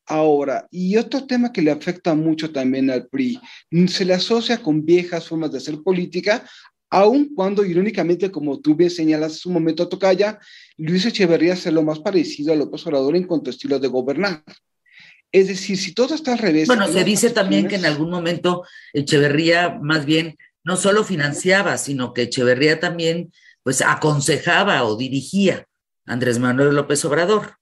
Ahora, 0.06 0.66
y 0.72 0.96
otro 0.96 1.24
tema 1.24 1.52
que 1.52 1.62
le 1.62 1.70
afecta 1.70 2.16
mucho 2.16 2.50
también 2.50 2.90
al 2.90 3.06
PRI, 3.06 3.38
se 3.86 4.04
le 4.04 4.14
asocia 4.14 4.58
con 4.58 4.84
viejas 4.84 5.28
formas 5.28 5.52
de 5.52 5.58
hacer 5.58 5.80
política, 5.84 6.44
aun 6.90 7.32
cuando 7.32 7.64
irónicamente, 7.64 8.32
como 8.32 8.58
tú 8.58 8.74
bien 8.74 8.90
señalas 8.90 9.34
en 9.34 9.38
su 9.38 9.50
momento, 9.50 9.88
Tocaya, 9.88 10.40
Luis 10.78 11.06
Echeverría 11.06 11.52
es 11.52 11.64
lo 11.66 11.84
más 11.84 12.00
parecido 12.00 12.52
a 12.52 12.56
López 12.56 12.84
Obrador 12.88 13.14
en 13.14 13.28
cuanto 13.28 13.50
a 13.50 13.52
estilo 13.52 13.78
de 13.78 13.86
gobernar. 13.86 14.42
Es 15.30 15.46
decir, 15.46 15.76
si 15.76 15.94
todo 15.94 16.16
está 16.16 16.32
al 16.32 16.38
revés. 16.38 16.66
Bueno, 16.66 16.88
se 16.88 17.04
dice 17.04 17.30
también 17.30 17.68
que 17.68 17.76
en 17.76 17.84
algún 17.84 18.10
momento 18.10 18.64
Echeverría 18.94 19.78
más 19.80 20.04
bien 20.04 20.36
no 20.68 20.76
solo 20.76 21.02
financiaba, 21.02 21.78
sino 21.78 22.12
que 22.12 22.24
Echeverría 22.24 22.78
también 22.78 23.32
pues 23.62 23.80
aconsejaba 23.80 24.84
o 24.84 24.98
dirigía 24.98 25.66
a 26.04 26.12
Andrés 26.12 26.38
Manuel 26.38 26.76
López 26.76 27.02
Obrador. 27.06 27.54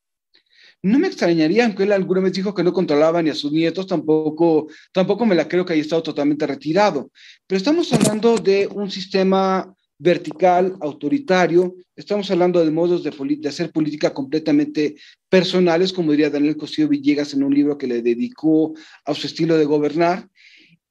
No 0.82 0.98
me 0.98 1.06
extrañaría, 1.06 1.66
aunque 1.66 1.84
él 1.84 1.92
alguna 1.92 2.22
vez 2.22 2.32
dijo 2.32 2.52
que 2.52 2.64
no 2.64 2.72
controlaba 2.72 3.22
ni 3.22 3.30
a 3.30 3.34
sus 3.36 3.52
nietos, 3.52 3.86
tampoco, 3.86 4.66
tampoco 4.92 5.24
me 5.24 5.36
la 5.36 5.46
creo 5.46 5.64
que 5.64 5.74
haya 5.74 5.82
estado 5.82 6.02
totalmente 6.02 6.48
retirado. 6.48 7.12
Pero 7.46 7.56
estamos 7.56 7.92
hablando 7.92 8.38
de 8.38 8.66
un 8.66 8.90
sistema 8.90 9.72
vertical, 9.98 10.76
autoritario, 10.80 11.76
estamos 11.94 12.28
hablando 12.32 12.64
de 12.64 12.72
modos 12.72 13.04
de, 13.04 13.12
de, 13.38 13.48
hacer 13.48 13.70
política 13.70 14.12
completamente 14.12 14.96
personales, 15.28 15.92
como 15.92 16.10
diría 16.10 16.28
Daniel 16.28 16.56
Cosío 16.56 16.88
Villegas 16.88 17.34
en 17.34 17.44
un 17.44 17.54
libro 17.54 17.78
que 17.78 17.86
le 17.86 18.02
dedicó 18.02 18.74
a 19.04 19.14
su 19.14 19.28
estilo 19.28 19.56
de 19.56 19.64
gobernar, 19.64 20.28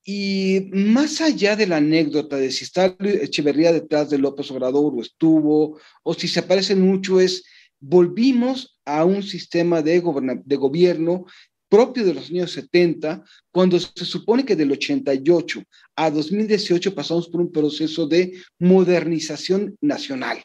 y 0.08 0.70
más 0.72 1.20
allá 1.20 1.56
de 1.56 1.66
la 1.66 1.78
anécdota 1.78 2.38
de 2.38 2.52
si 2.52 2.64
está 2.64 2.96
Echeverría 3.00 3.74
detrás 3.74 4.12
de 4.12 4.20
López 4.20 4.52
Obrador 4.52 4.94
o 4.96 5.02
estuvo, 5.02 5.80
o 6.04 6.14
si 6.14 6.28
se 6.28 6.42
aparece 6.42 6.76
mucho, 6.76 7.20
es 7.20 7.44
volvimos 7.80 8.80
a 8.86 9.04
un 9.04 9.24
sistema 9.24 9.82
de, 9.82 10.04
de 10.46 10.56
gobierno 10.56 11.26
propio 11.68 12.06
de 12.06 12.14
los 12.14 12.30
años 12.30 12.52
70, 12.52 13.24
cuando 13.52 13.80
se 13.80 14.06
supone 14.06 14.46
que 14.46 14.56
del 14.56 14.72
88 14.72 15.64
a 15.96 16.12
2018 16.12 16.94
pasamos 16.94 17.28
por 17.28 17.42
un 17.42 17.52
proceso 17.52 18.08
de 18.08 18.34
modernización 18.60 19.76
nacional. 19.82 20.44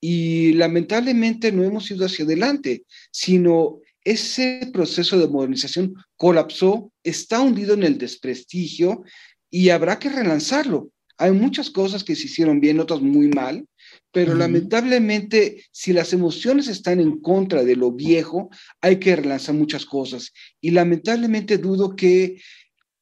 Y 0.00 0.54
lamentablemente 0.54 1.52
no 1.52 1.62
hemos 1.62 1.88
ido 1.92 2.04
hacia 2.04 2.24
adelante, 2.24 2.84
sino 3.12 3.78
ese 4.04 4.70
proceso 4.72 5.18
de 5.18 5.28
modernización 5.28 5.94
colapsó, 6.16 6.92
está 7.02 7.40
hundido 7.40 7.74
en 7.74 7.82
el 7.82 7.98
desprestigio 7.98 9.04
y 9.50 9.68
habrá 9.68 9.98
que 9.98 10.08
relanzarlo. 10.08 10.90
Hay 11.18 11.32
muchas 11.32 11.70
cosas 11.70 12.02
que 12.02 12.16
se 12.16 12.24
hicieron 12.24 12.60
bien, 12.60 12.80
otras 12.80 13.00
muy 13.00 13.28
mal, 13.28 13.66
pero 14.10 14.34
lamentablemente 14.34 15.64
si 15.70 15.92
las 15.92 16.12
emociones 16.12 16.68
están 16.68 17.00
en 17.00 17.20
contra 17.20 17.62
de 17.62 17.76
lo 17.76 17.92
viejo, 17.92 18.50
hay 18.80 18.98
que 18.98 19.14
relanzar 19.14 19.54
muchas 19.54 19.86
cosas. 19.86 20.32
Y 20.60 20.70
lamentablemente 20.70 21.58
dudo 21.58 21.94
que 21.94 22.40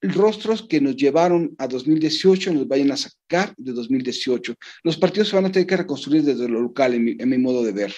rostros 0.03 0.67
que 0.67 0.81
nos 0.81 0.97
llevaron 0.97 1.55
a 1.59 1.67
2018 1.67 2.53
nos 2.53 2.69
vayan 2.69 2.91
a 2.93 2.97
sacar 2.97 3.55
de 3.57 3.73
2018. 3.73 4.55
Los 4.83 4.97
partidos 4.97 5.29
se 5.29 5.37
van 5.37 5.47
a 5.47 5.53
tener 5.53 5.67
que 5.67 5.77
reconstruir 5.77 6.23
desde 6.23 6.49
lo 6.49 6.61
local, 6.61 6.95
en 6.95 7.05
mi, 7.05 7.17
en 7.19 7.29
mi 7.29 7.39
modo 7.39 7.63
de 7.63 7.73
ver. 7.73 7.95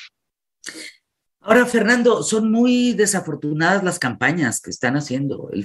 Ahora, 1.44 1.66
Fernando, 1.66 2.22
son 2.22 2.52
muy 2.52 2.92
desafortunadas 2.92 3.82
las 3.82 3.98
campañas 3.98 4.60
que 4.60 4.70
están 4.70 4.96
haciendo. 4.96 5.50
El, 5.52 5.64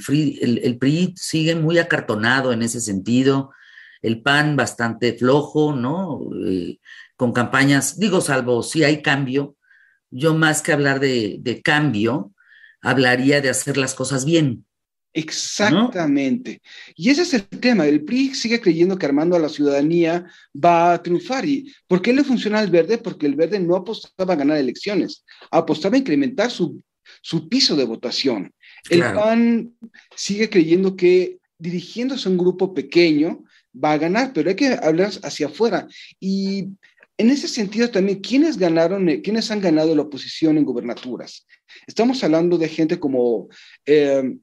el, 0.64 0.78
PRI 0.80 1.14
sigue 1.16 1.56
muy 1.56 1.78
acartonado 1.78 2.52
en 2.52 2.64
ese 2.64 2.82
sentido, 2.82 3.52
el 4.02 4.22
PAN 4.24 4.56
bastante 4.56 5.14
flojo, 5.14 5.74
¿no? 5.74 6.22
Eh, 6.48 6.80
con 7.16 7.32
campañas, 7.32 8.00
digo, 8.00 8.22
salvo 8.22 8.64
si 8.64 8.84
hay 8.84 9.02
cambio, 9.04 9.56
yo 10.10 10.34
más 10.36 10.62
que 10.62 10.72
hablar 10.74 11.00
de 11.00 11.62
cambio, 11.64 12.34
hablaría 12.82 13.42
de 13.42 13.50
hacer 13.50 13.78
las 13.78 13.94
cosas 13.94 14.26
bien, 14.26 14.67
Exactamente. 15.18 16.62
Y 16.96 17.10
ese 17.10 17.24
es 17.24 17.34
el 17.34 17.48
tema. 17.48 17.88
El 17.88 18.04
PRI 18.04 18.36
sigue 18.36 18.62
creyendo 18.62 19.00
que 19.00 19.08
armando 19.08 19.36
a 19.36 19.40
la 19.40 19.50
ciudadanía 19.50 20.28
va 20.54 20.94
a 20.94 21.02
triunfar. 21.02 21.44
¿Y 21.44 21.74
por 21.88 22.04
qué 22.04 22.14
le 22.14 22.24
funciona 22.24 22.60
al 22.60 22.70
verde? 22.70 23.00
Porque 23.00 23.26
el 23.26 23.36
verde 23.36 23.60
no 23.60 23.76
apostaba 23.76 24.36
a 24.36 24.38
ganar 24.38 24.58
elecciones, 24.58 25.26
apostaba 25.50 25.96
a 25.96 26.00
incrementar 26.00 26.52
su, 26.52 26.84
su 27.22 27.50
piso 27.50 27.76
de 27.76 27.86
votación. 27.86 28.54
El 28.92 29.00
PAN 29.00 29.74
sigue 30.16 30.52
creyendo 30.52 30.96
que 30.96 31.40
dirigiéndose 31.58 32.30
a 32.30 32.32
un 32.32 32.38
grupo 32.38 32.76
pequeño 32.76 33.44
va 33.74 33.94
a 33.94 33.98
ganar, 33.98 34.34
pero 34.34 34.50
hay 34.50 34.56
que 34.56 34.68
hablar 34.68 35.10
hacia 35.24 35.48
afuera. 35.48 35.88
Y 36.20 36.68
en 37.18 37.32
ese 37.32 37.48
sentido 37.48 37.90
también, 37.90 38.20
¿quiénes 38.20 38.56
ganaron, 38.56 39.08
quiénes 39.24 39.50
han 39.50 39.62
ganado 39.62 39.96
la 39.96 40.04
oposición 40.04 40.60
en 40.60 40.64
gubernaturas? 40.64 41.48
Estamos 41.88 42.24
hablando 42.24 42.60
de 42.60 42.70
gente 42.70 43.00
como... 43.00 43.48
Eh, 43.84 44.38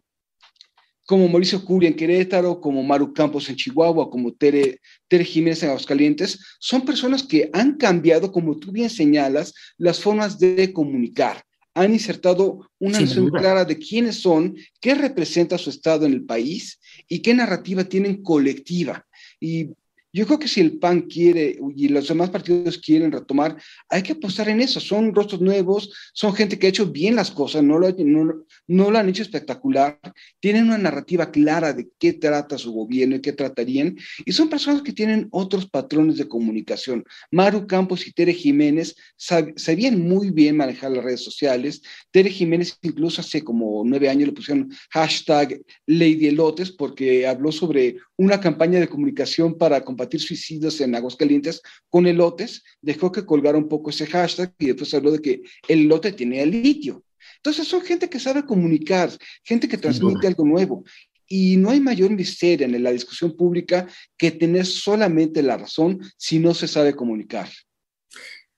como 1.07 1.29
Mauricio 1.29 1.65
Curia 1.65 1.89
en 1.89 1.97
Querétaro, 1.97 2.61
como 2.61 2.83
Maru 2.83 3.13
Campos 3.13 3.49
en 3.49 3.57
Chihuahua, 3.57 4.11
como 4.11 4.33
Tere, 4.33 4.81
Tere 5.09 5.25
Jiménez 5.25 5.63
en 5.63 5.71
Aguascalientes, 5.71 6.39
son 6.59 6.83
personas 6.83 7.23
que 7.23 7.51
han 7.53 7.77
cambiado, 7.77 8.33
como 8.33 8.59
tú 8.59 8.73
bien 8.73 8.91
señalas, 8.91 9.53
las 9.77 10.01
formas 10.01 10.39
de 10.39 10.73
comunicar. 10.73 11.43
Han 11.75 11.93
insertado 11.93 12.71
una 12.79 13.01
noción 13.01 13.31
clara 13.31 13.65
de 13.65 13.79
quiénes 13.79 14.21
son, 14.21 14.57
qué 14.81 14.95
representa 14.95 15.59
su 15.59 15.71
estado 15.71 16.07
en 16.07 16.13
el 16.13 16.25
país 16.25 16.79
y 17.09 17.21
qué 17.21 17.35
narrativa 17.35 17.85
tienen 17.85 18.23
colectiva. 18.23 19.05
Y 19.41 19.71
yo 20.15 20.27
creo 20.27 20.39
que 20.39 20.47
si 20.47 20.61
el 20.61 20.79
PAN 20.79 21.03
quiere 21.03 21.59
y 21.75 21.89
los 21.89 22.07
demás 22.07 22.31
partidos 22.31 22.79
quieren 22.79 23.11
retomar, 23.11 23.57
hay 23.89 24.01
que 24.01 24.13
apostar 24.13 24.49
en 24.49 24.61
eso. 24.61 24.79
Son 24.79 25.13
rostros 25.13 25.41
nuevos, 25.41 25.93
son 26.13 26.33
gente 26.33 26.57
que 26.57 26.67
ha 26.67 26.71
hecho 26.71 26.87
bien 26.87 27.17
las 27.17 27.33
cosas, 27.33 27.65
no 27.65 27.81
lo, 27.81 27.91
no, 27.99 28.45
no 28.69 28.91
lo 28.93 28.99
han 28.99 29.09
hecho 29.09 29.23
espectacular, 29.23 29.99
tienen 30.39 30.67
una 30.67 30.79
narrativa 30.79 31.33
clara 31.33 31.73
de 31.73 31.89
qué 31.99 32.13
trata 32.13 32.57
su 32.59 32.73
gobierno 32.73 33.17
y 33.17 33.21
qué 33.21 33.33
tratarían, 33.33 33.97
y 34.25 34.31
son 34.31 34.49
personas 34.49 34.83
que 34.83 34.93
tienen 34.93 35.27
otros 35.33 35.69
patrones 35.69 36.17
de 36.17 36.29
comunicación. 36.29 37.03
Maru 37.33 37.67
Campos 37.67 38.07
y 38.07 38.13
Tere 38.13 38.35
Jiménez 38.35 38.95
sabían 39.17 40.01
muy 40.01 40.31
bien 40.31 40.57
manejar 40.57 40.93
las 40.93 41.05
redes 41.05 41.25
sociales. 41.25 41.83
Tere 42.13 42.31
Jiménez 42.31 42.79
incluso 42.83 43.21
hace 43.21 43.43
como 43.43 43.83
nueve 43.85 44.09
años 44.09 44.29
le 44.29 44.33
pusieron 44.33 44.73
hashtag 44.91 45.61
Lady 45.87 46.29
Elotes 46.29 46.71
porque 46.71 47.27
habló 47.27 47.51
sobre 47.51 47.97
una 48.17 48.41
campaña 48.41 48.79
de 48.79 48.87
comunicación 48.87 49.59
para 49.59 49.83
compartir 49.83 50.04
suicidios 50.11 50.81
en 50.81 50.95
Aguascalientes 50.95 51.63
con 51.89 52.07
elotes, 52.07 52.63
dejó 52.81 53.13
que 53.13 53.25
colgara 53.25 53.59
un 53.59 53.69
poco 53.69 53.91
ese 53.91 54.07
hashtag 54.07 54.55
y 54.59 54.67
después 54.67 54.93
habló 54.95 55.13
de 55.13 55.21
que 55.21 55.43
el 55.69 55.81
elote 55.81 56.13
tenía 56.13 56.47
litio. 56.47 57.05
Entonces 57.37 57.67
son 57.69 57.83
gente 57.83 58.09
que 58.09 58.21
sabe 58.21 58.45
comunicar, 58.45 59.11
gente 59.43 59.69
que 59.69 59.79
transmite 59.79 60.27
algo 60.27 60.45
nuevo. 60.45 60.85
Y 61.27 61.57
no 61.57 61.71
hay 61.71 61.81
mayor 61.81 62.11
misterio 62.11 62.67
en 62.67 62.83
la 62.83 62.93
discusión 62.93 63.37
pública 63.37 63.87
que 64.17 64.31
tener 64.31 64.67
solamente 64.67 65.43
la 65.43 65.57
razón 65.57 66.01
si 66.17 66.39
no 66.39 66.55
se 66.55 66.69
sabe 66.69 66.95
comunicar. 66.95 67.49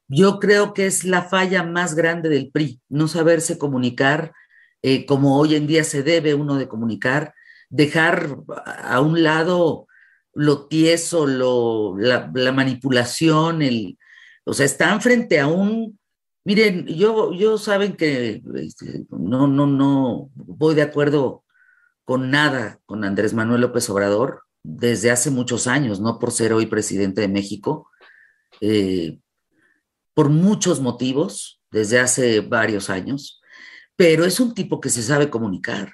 Yo 0.08 0.38
creo 0.38 0.72
que 0.74 0.86
es 0.86 1.04
la 1.04 1.22
falla 1.22 1.62
más 1.62 1.94
grande 1.94 2.28
del 2.28 2.50
PRI, 2.50 2.80
no 2.88 3.08
saberse 3.08 3.58
comunicar 3.58 4.32
eh, 4.82 5.04
como 5.04 5.38
hoy 5.38 5.56
en 5.56 5.66
día 5.66 5.82
se 5.82 6.04
debe 6.04 6.34
uno 6.34 6.56
de 6.56 6.68
comunicar, 6.68 7.34
dejar 7.70 8.36
a 8.64 9.00
un 9.00 9.22
lado 9.24 9.88
lo 10.36 10.66
tieso, 10.66 11.26
lo, 11.26 11.96
la, 11.96 12.52
manipulación, 12.52 13.62
el, 13.62 13.98
o 14.44 14.52
sea, 14.52 14.66
están 14.66 15.00
frente 15.00 15.40
a 15.40 15.46
un, 15.46 15.98
miren, 16.44 16.86
yo, 16.86 17.32
yo 17.32 17.56
saben 17.56 17.96
que 17.96 18.42
este, 18.56 19.06
no, 19.08 19.46
no, 19.46 19.66
no 19.66 20.30
voy 20.34 20.74
de 20.74 20.82
acuerdo 20.82 21.42
con 22.04 22.30
nada 22.30 22.78
con 22.84 23.02
Andrés 23.04 23.32
Manuel 23.32 23.62
López 23.62 23.88
Obrador 23.88 24.42
desde 24.62 25.10
hace 25.10 25.30
muchos 25.30 25.66
años, 25.66 26.00
no 26.00 26.18
por 26.18 26.32
ser 26.32 26.52
hoy 26.52 26.66
presidente 26.66 27.22
de 27.22 27.28
México, 27.28 27.90
eh, 28.60 29.18
por 30.12 30.28
muchos 30.28 30.80
motivos, 30.80 31.62
desde 31.70 31.98
hace 31.98 32.40
varios 32.40 32.90
años, 32.90 33.40
pero 33.96 34.26
es 34.26 34.38
un 34.38 34.52
tipo 34.52 34.80
que 34.82 34.90
se 34.90 35.02
sabe 35.02 35.30
comunicar. 35.30 35.92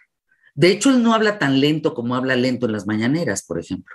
De 0.54 0.70
hecho, 0.70 0.90
él 0.90 1.00
no 1.00 1.14
habla 1.14 1.38
tan 1.38 1.60
lento 1.60 1.94
como 1.94 2.16
habla 2.16 2.34
lento 2.34 2.66
en 2.66 2.72
las 2.72 2.86
mañaneras, 2.88 3.44
por 3.46 3.60
ejemplo. 3.60 3.94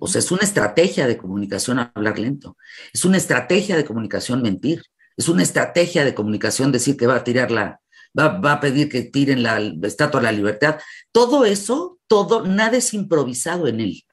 O 0.00 0.08
sea, 0.08 0.18
es 0.18 0.30
una 0.32 0.42
estrategia 0.42 1.06
de 1.06 1.16
comunicación 1.16 1.78
hablar 1.78 2.18
lento. 2.18 2.56
Es 2.92 3.04
una 3.04 3.16
estrategia 3.16 3.76
de 3.76 3.84
comunicación 3.84 4.42
mentir. 4.42 4.82
Es 5.16 5.28
una 5.28 5.42
estrategia 5.42 6.04
de 6.04 6.14
comunicación 6.14 6.72
decir 6.72 6.96
que 6.96 7.06
va 7.06 7.16
a 7.16 7.24
tirar 7.24 7.50
la, 7.50 7.80
va, 8.18 8.28
va 8.38 8.52
a 8.52 8.60
pedir 8.60 8.88
que 8.88 9.02
tiren 9.02 9.42
la 9.42 9.58
estatua 9.82 10.20
de 10.20 10.24
la 10.24 10.32
libertad. 10.32 10.80
Todo 11.12 11.44
eso, 11.44 11.98
todo, 12.06 12.44
nada 12.46 12.76
es 12.76 12.94
improvisado 12.94 13.68
en 13.68 13.80
él. 13.80 14.04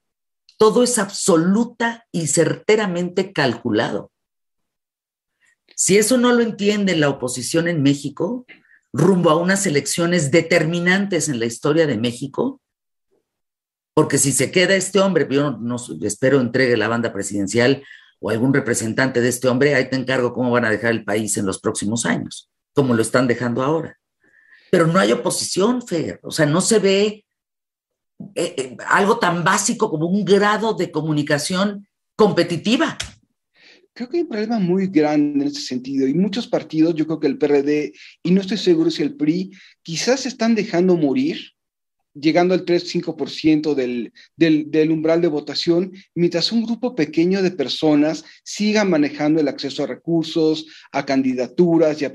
Todo 0.57 0.83
es 0.83 0.99
absoluta 0.99 2.05
y 2.11 2.27
certeramente 2.27 3.33
calculado. 3.33 4.11
Si 5.75 5.97
eso 5.97 6.17
no 6.17 6.31
lo 6.33 6.41
entiende 6.41 6.95
la 6.95 7.09
oposición 7.09 7.67
en 7.67 7.81
México, 7.81 8.45
rumbo 8.93 9.31
a 9.31 9.37
unas 9.37 9.65
elecciones 9.65 10.29
determinantes 10.29 11.27
en 11.27 11.39
la 11.39 11.47
historia 11.47 11.87
de 11.87 11.97
México, 11.97 12.61
porque 13.93 14.17
si 14.17 14.31
se 14.31 14.51
queda 14.51 14.75
este 14.75 14.99
hombre, 14.99 15.27
yo 15.29 15.51
no, 15.51 15.77
espero 16.01 16.41
entregue 16.41 16.77
la 16.77 16.87
banda 16.87 17.13
presidencial 17.13 17.83
o 18.19 18.29
algún 18.29 18.53
representante 18.53 19.21
de 19.21 19.29
este 19.29 19.47
hombre, 19.47 19.75
ahí 19.75 19.89
te 19.89 19.95
encargo 19.95 20.33
cómo 20.33 20.51
van 20.51 20.65
a 20.65 20.69
dejar 20.69 20.91
el 20.91 21.03
país 21.03 21.37
en 21.37 21.45
los 21.45 21.59
próximos 21.59 22.05
años, 22.05 22.49
como 22.73 22.93
lo 22.93 23.01
están 23.01 23.27
dejando 23.27 23.61
ahora. 23.61 23.99
Pero 24.71 24.87
no 24.87 24.97
hay 24.97 25.11
oposición, 25.11 25.85
Fer, 25.85 26.19
o 26.23 26.31
sea, 26.31 26.45
no 26.45 26.61
se 26.61 26.79
ve 26.79 27.25
eh, 28.35 28.55
eh, 28.57 28.77
algo 28.87 29.19
tan 29.19 29.43
básico 29.43 29.89
como 29.89 30.07
un 30.07 30.23
grado 30.25 30.73
de 30.73 30.89
comunicación 30.89 31.87
competitiva. 32.15 32.97
Creo 33.93 34.09
que 34.09 34.17
hay 34.17 34.23
un 34.23 34.29
problema 34.29 34.57
muy 34.57 34.87
grande 34.87 35.45
en 35.45 35.51
ese 35.51 35.61
sentido 35.61 36.07
y 36.07 36.15
muchos 36.15 36.47
partidos, 36.47 36.95
yo 36.95 37.05
creo 37.05 37.19
que 37.19 37.27
el 37.27 37.37
PRD, 37.37 37.93
y 38.23 38.31
no 38.31 38.41
estoy 38.41 38.57
seguro 38.57 38.89
si 38.89 39.03
el 39.03 39.15
PRI, 39.15 39.51
quizás 39.83 40.25
están 40.25 40.55
dejando 40.55 40.97
morir 40.97 41.52
llegando 42.13 42.53
al 42.53 42.65
3-5% 42.65 43.73
del, 43.73 44.13
del, 44.35 44.69
del, 44.69 44.91
umbral 44.91 45.21
de 45.21 45.27
votación, 45.27 45.93
mientras 46.15 46.51
un 46.51 46.63
grupo 46.63 46.95
pequeño 46.95 47.41
de 47.41 47.51
personas 47.51 48.23
siga 48.43 48.83
manejando 48.83 49.39
el 49.39 49.47
acceso 49.47 49.83
a 49.83 49.87
recursos, 49.87 50.65
a 50.91 51.05
candidaturas 51.05 52.01
y 52.01 52.05
a... 52.05 52.11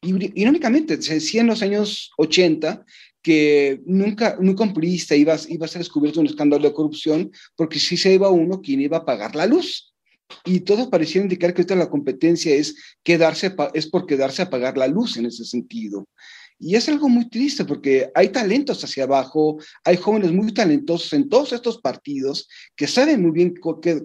Y, 0.00 0.40
irónicamente, 0.40 1.00
se 1.02 1.14
decía 1.14 1.42
en 1.42 1.48
los 1.48 1.62
años 1.62 2.10
80 2.18 2.84
que 3.22 3.80
nunca, 3.86 4.36
nunca 4.40 4.64
un 4.64 4.74
priista 4.74 5.14
iba, 5.14 5.36
iba 5.48 5.66
a 5.66 5.68
ser 5.68 5.80
descubierto 5.80 6.20
un 6.20 6.26
escándalo 6.26 6.68
de 6.68 6.74
corrupción, 6.74 7.30
porque 7.54 7.78
si 7.78 7.96
se 7.96 8.12
iba 8.12 8.30
uno, 8.30 8.60
¿quién 8.60 8.80
iba 8.80 8.98
a 8.98 9.04
pagar 9.04 9.36
la 9.36 9.46
luz? 9.46 9.94
Y 10.44 10.60
todo 10.60 10.90
parecía 10.90 11.22
indicar 11.22 11.52
que 11.52 11.62
ahorita 11.62 11.76
la 11.76 11.90
competencia 11.90 12.54
es, 12.54 12.74
quedarse, 13.02 13.54
es 13.74 13.86
por 13.86 14.06
quedarse 14.06 14.42
a 14.42 14.50
pagar 14.50 14.76
la 14.76 14.88
luz 14.88 15.16
en 15.16 15.26
ese 15.26 15.44
sentido. 15.44 16.08
Y 16.64 16.76
es 16.76 16.88
algo 16.88 17.08
muy 17.08 17.28
triste 17.28 17.64
porque 17.64 18.12
hay 18.14 18.28
talentos 18.28 18.84
hacia 18.84 19.02
abajo, 19.02 19.58
hay 19.82 19.96
jóvenes 19.96 20.30
muy 20.30 20.54
talentosos 20.54 21.12
en 21.12 21.28
todos 21.28 21.52
estos 21.52 21.80
partidos 21.80 22.48
que 22.76 22.86
saben 22.86 23.20
muy 23.20 23.32
bien 23.32 23.54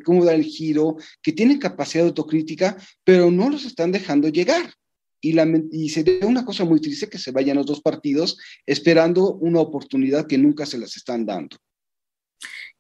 cómo 0.04 0.26
dar 0.26 0.34
el 0.34 0.44
giro, 0.44 0.96
que 1.22 1.34
tienen 1.34 1.60
capacidad 1.60 2.04
de 2.04 2.10
autocrítica, 2.10 2.76
pero 3.04 3.30
no 3.30 3.52
los 3.52 3.64
están 3.64 3.92
dejando 3.92 4.28
llegar. 4.30 4.74
Y, 5.22 5.34
la, 5.34 5.48
y 5.72 5.90
sería 5.90 6.26
una 6.26 6.44
cosa 6.46 6.66
muy 6.66 6.82
triste 6.82 7.08
que 7.08 7.20
se 7.20 7.30
vayan 7.30 7.58
los 7.58 7.68
dos 7.68 7.80
partidos 7.80 8.40
esperando 8.66 9.36
una 9.36 9.60
oportunidad 9.60 10.26
que 10.26 10.40
nunca 10.40 10.66
se 10.66 10.80
las 10.80 10.98
están 10.98 11.28
dando. 11.28 11.58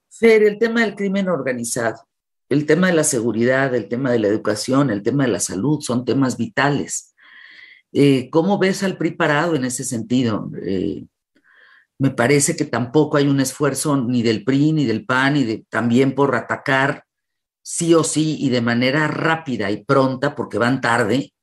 Fer, 0.09 0.41
el 0.41 0.57
tema 0.57 0.81
del 0.81 0.95
crimen 0.95 1.29
organizado, 1.29 2.07
el 2.49 2.65
tema 2.65 2.87
de 2.87 2.93
la 2.93 3.03
seguridad, 3.03 3.75
el 3.75 3.87
tema 3.87 4.11
de 4.11 4.17
la 4.17 4.27
educación, 4.27 4.89
el 4.89 5.03
tema 5.03 5.25
de 5.25 5.33
la 5.33 5.39
salud 5.39 5.81
son 5.81 6.03
temas 6.03 6.35
vitales 6.35 7.06
eh, 7.99 8.29
¿Cómo 8.29 8.59
ves 8.59 8.83
al 8.83 8.95
PRI 8.95 9.15
parado 9.15 9.55
en 9.55 9.65
ese 9.65 9.83
sentido? 9.83 10.51
Eh, 10.61 11.05
me 11.97 12.11
parece 12.11 12.55
que 12.55 12.65
tampoco 12.65 13.17
hay 13.17 13.27
un 13.27 13.39
esfuerzo 13.39 13.97
ni 13.97 14.21
del 14.21 14.43
PRI 14.43 14.71
ni 14.73 14.85
del 14.85 15.03
PAN, 15.03 15.33
ni 15.33 15.43
de, 15.43 15.65
también 15.67 16.13
por 16.13 16.35
atacar 16.35 17.05
sí 17.63 17.95
o 17.95 18.03
sí 18.03 18.37
y 18.39 18.49
de 18.49 18.61
manera 18.61 19.07
rápida 19.07 19.71
y 19.71 19.83
pronta, 19.83 20.35
porque 20.35 20.59
van 20.59 20.79
tarde 20.79 21.33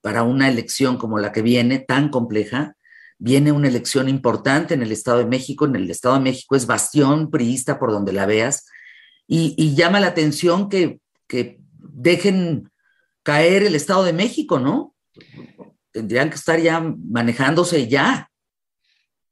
para 0.00 0.22
una 0.22 0.48
elección 0.48 0.96
como 0.96 1.18
la 1.18 1.30
que 1.30 1.42
viene, 1.42 1.78
tan 1.78 2.08
compleja. 2.08 2.74
Viene 3.18 3.52
una 3.52 3.68
elección 3.68 4.08
importante 4.08 4.72
en 4.72 4.82
el 4.82 4.92
Estado 4.92 5.18
de 5.18 5.26
México. 5.26 5.66
En 5.66 5.76
el 5.76 5.90
Estado 5.90 6.14
de 6.14 6.22
México 6.22 6.56
es 6.56 6.66
bastión 6.66 7.30
priista 7.30 7.78
por 7.78 7.90
donde 7.90 8.14
la 8.14 8.24
veas. 8.24 8.64
Y, 9.26 9.74
llama 9.74 10.00
la 10.00 10.06
atención 10.06 10.70
que 10.70 11.00
dejen 11.78 12.70
caer 13.22 13.62
el 13.64 13.74
Estado 13.74 14.04
de 14.04 14.14
México, 14.14 14.58
¿no? 14.58 14.92
Tendrían 15.92 16.30
que 16.30 16.36
estar 16.36 16.60
ya 16.60 16.80
manejándose 16.80 17.86
ya. 17.88 18.28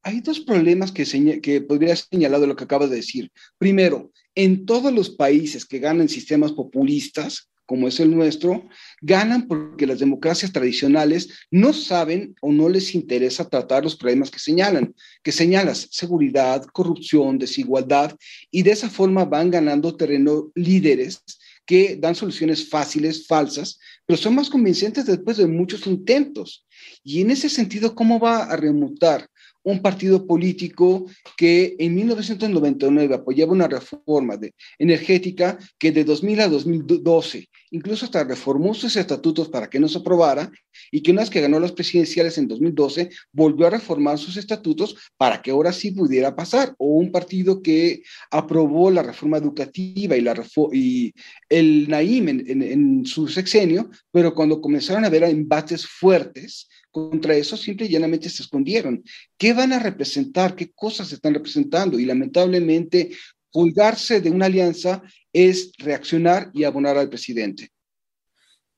Hay 0.03 0.21
dos 0.21 0.41
problemas 0.41 0.93
que, 0.93 1.61
podría 1.63 1.95
señalar 1.97 2.41
de 2.41 2.47
lo 2.47 2.57
que 2.57 2.65
acabas 2.65 2.91
de 2.91 2.97
decir. 2.97 3.31
Primero, 3.59 4.13
en 4.35 4.65
todos 4.65 4.93
los 4.93 5.11
países 5.11 5.67
que 5.67 5.79
ganan 5.79 6.09
sistemas 6.09 6.53
populistas, 6.53 7.51
como 7.67 7.87
es 7.87 8.01
el 8.01 8.11
nuestro, 8.11 8.69
ganan 9.01 9.47
porque 9.47 9.87
las 9.87 10.01
democracias 10.01 10.53
tradicionales 10.53 11.29
no 11.51 11.73
saben 11.73 12.35
o 12.41 12.51
no 12.51 12.69
les 12.69 12.95
interesa 12.95 13.49
tratar 13.49 13.85
los 13.85 13.95
problemas 13.95 14.31
que 14.31 14.41
señalan, 14.41 14.95
que 15.23 15.31
señalas 15.31 15.87
seguridad, 15.93 16.65
corrupción, 16.73 17.39
desigualdad, 17.39 18.17
y 18.51 18.63
de 18.63 18.73
esa 18.73 18.91
forma 18.91 19.25
van 19.25 19.51
ganando 19.51 19.97
terreno 19.97 20.51
líderes 20.55 21.23
que 21.71 21.95
dan 21.95 22.17
soluciones 22.17 22.69
fáciles, 22.69 23.29
falsas, 23.29 23.79
pero 24.05 24.17
son 24.17 24.35
más 24.35 24.51
convincentes 24.51 25.07
después 25.07 25.37
de 25.37 25.47
muchos 25.47 25.87
intentos. 25.87 26.67
Y 27.05 27.21
en 27.21 27.31
ese 27.31 27.49
sentido, 27.49 27.95
¿cómo 27.95 28.19
va 28.19 28.43
a 28.43 28.57
remutar 28.57 29.31
un 29.63 29.83
partido 29.83 30.27
político 30.27 31.07
que 31.37 31.77
en 31.79 31.95
1999 31.95 33.15
apoyaba 33.15 33.53
una 33.53 33.69
reforma 33.69 34.37
de, 34.37 34.55
energética 34.79 35.59
que 35.79 35.93
de 35.93 36.05
2000 36.05 36.41
a 36.41 36.49
2012 36.49 37.49
incluso 37.71 38.05
hasta 38.05 38.25
reformó 38.25 38.75
sus 38.75 38.97
estatutos 38.97 39.49
para 39.49 39.69
que 39.71 39.79
no 39.79 39.89
se 39.89 39.99
aprobara 39.99 40.51
y 40.91 41.03
que 41.03 41.13
una 41.13 41.23
vez 41.23 41.31
que 41.31 41.41
ganó 41.41 41.61
las 41.61 41.73
presidenciales 41.73 42.37
en 42.39 42.49
2012 42.49 43.11
volvió 43.33 43.67
a 43.67 43.71
reformar 43.71 44.19
sus 44.19 44.37
estatutos 44.37 44.97
para 45.17 45.41
que 45.41 45.51
ahora 45.51 45.73
sí 45.73 45.93
pudiera 45.93 46.35
pasar, 46.35 46.75
o 46.79 46.97
un 46.97 47.13
partido 47.13 47.63
que 47.63 48.03
aprobó 48.31 48.91
la 48.91 49.03
reforma 49.03 49.39
educativa 49.39 50.17
y, 50.17 50.21
la 50.21 50.35
y 50.73 51.13
el 51.49 51.89
Naim 51.89 52.29
en, 52.29 52.63
en 52.63 53.07
su 53.07 53.29
sexenio, 53.29 53.91
pero 54.11 54.35
cuando 54.35 54.61
comenzaron 54.61 55.05
a 55.05 55.09
haber 55.09 55.25
embates 55.25 55.87
fuertes, 55.87 56.69
contra 56.91 57.35
eso 57.35 57.57
simple 57.57 57.87
y 57.87 57.91
llanamente 57.91 58.29
se 58.29 58.43
escondieron. 58.43 59.03
¿Qué 59.37 59.53
van 59.53 59.73
a 59.73 59.79
representar? 59.79 60.55
¿Qué 60.55 60.73
cosas 60.73 61.13
están 61.13 61.35
representando? 61.35 61.99
Y 61.99 62.05
lamentablemente, 62.05 63.11
colgarse 63.51 64.21
de 64.21 64.31
una 64.31 64.47
alianza 64.47 65.03
es 65.33 65.73
reaccionar 65.79 66.51
y 66.53 66.65
abonar 66.65 66.97
al 66.97 67.09
presidente. 67.09 67.71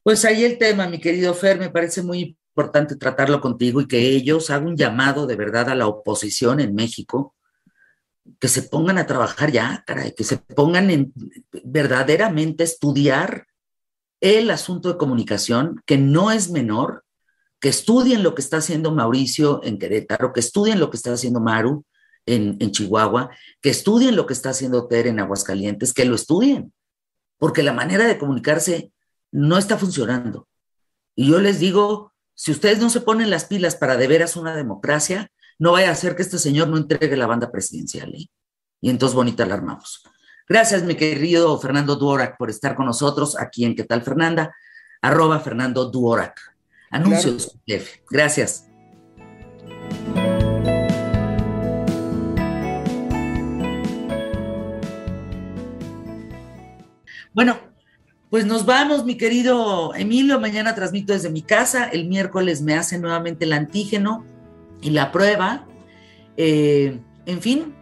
Pues 0.02 0.24
ahí 0.24 0.44
el 0.44 0.58
tema, 0.58 0.88
mi 0.88 0.98
querido 0.98 1.32
Fer, 1.32 1.58
me 1.58 1.70
parece 1.70 2.02
muy 2.02 2.36
importante 2.54 2.96
tratarlo 2.96 3.40
contigo 3.40 3.80
y 3.80 3.88
que 3.88 3.98
ellos 3.98 4.50
hagan 4.50 4.68
un 4.68 4.76
llamado 4.76 5.26
de 5.26 5.36
verdad 5.36 5.70
a 5.70 5.74
la 5.74 5.86
oposición 5.86 6.60
en 6.60 6.74
México, 6.74 7.34
que 8.38 8.48
se 8.48 8.62
pongan 8.62 8.98
a 8.98 9.06
trabajar 9.06 9.50
ya, 9.50 9.82
caray, 9.86 10.14
que 10.14 10.24
se 10.24 10.38
pongan 10.38 10.90
en 10.90 11.12
verdaderamente 11.64 12.64
estudiar 12.64 13.46
el 14.20 14.50
asunto 14.50 14.92
de 14.92 14.98
comunicación, 14.98 15.82
que 15.86 15.98
no 15.98 16.30
es 16.30 16.50
menor, 16.50 17.01
que 17.62 17.68
estudien 17.68 18.24
lo 18.24 18.34
que 18.34 18.42
está 18.42 18.56
haciendo 18.56 18.90
Mauricio 18.90 19.60
en 19.62 19.78
Querétaro, 19.78 20.32
que 20.32 20.40
estudien 20.40 20.80
lo 20.80 20.90
que 20.90 20.96
está 20.96 21.12
haciendo 21.12 21.40
Maru 21.40 21.84
en, 22.26 22.58
Chihuahua, 22.72 23.30
que 23.60 23.70
estudien 23.70 24.16
lo 24.16 24.26
que 24.26 24.32
está 24.32 24.50
haciendo 24.50 24.88
Ter 24.88 25.06
en 25.06 25.20
Aguascalientes, 25.20 25.94
que 25.94 26.04
lo 26.04 26.16
estudien, 26.16 26.72
porque 27.38 27.62
la 27.62 27.72
manera 27.72 28.08
de 28.08 28.18
comunicarse 28.18 28.92
no 29.30 29.58
está 29.58 29.78
funcionando. 29.78 30.48
Y 31.14 31.30
yo 31.30 31.38
les 31.38 31.60
digo, 31.60 32.12
si 32.34 32.50
ustedes 32.50 32.80
no 32.80 32.90
se 32.90 33.00
ponen 33.00 33.30
las 33.30 33.44
pilas 33.44 33.76
para 33.76 33.96
de 33.96 34.08
veras 34.08 34.34
una 34.34 34.56
democracia, 34.56 35.30
no 35.56 35.70
vaya 35.70 35.92
a 35.92 35.94
ser 35.94 36.16
que 36.16 36.22
este 36.22 36.38
señor 36.38 36.66
no 36.66 36.76
entregue 36.76 37.16
la 37.16 37.28
banda 37.28 37.52
presidencial. 37.52 38.12
¿eh? 38.12 38.28
Y 38.80 38.90
entonces 38.90 39.14
bonita 39.14 39.46
la 39.46 39.54
armamos. 39.54 40.02
Gracias, 40.48 40.82
mi 40.82 40.96
querido 40.96 41.56
Fernando 41.60 41.94
Duorac, 41.94 42.36
por 42.36 42.50
estar 42.50 42.74
con 42.74 42.86
nosotros 42.86 43.38
aquí 43.38 43.64
en 43.64 43.76
¿Qué 43.76 43.84
tal, 43.84 44.02
Fernanda? 44.02 44.52
Arroba 45.00 45.38
Fernando 45.38 45.88
Duorac. 45.88 46.51
Anuncios, 46.92 47.58
jefe. 47.66 48.02
Gracias. 48.10 48.66
Bueno, 57.32 57.56
pues 58.28 58.44
nos 58.44 58.66
vamos, 58.66 59.06
mi 59.06 59.16
querido 59.16 59.94
Emilio. 59.94 60.38
Mañana 60.38 60.74
transmito 60.74 61.14
desde 61.14 61.30
mi 61.30 61.40
casa. 61.40 61.86
El 61.86 62.08
miércoles 62.08 62.60
me 62.60 62.74
hacen 62.74 63.00
nuevamente 63.00 63.46
el 63.46 63.54
antígeno 63.54 64.26
y 64.82 64.90
la 64.90 65.10
prueba. 65.12 65.66
Eh, 66.36 67.00
en 67.24 67.40
fin, 67.40 67.74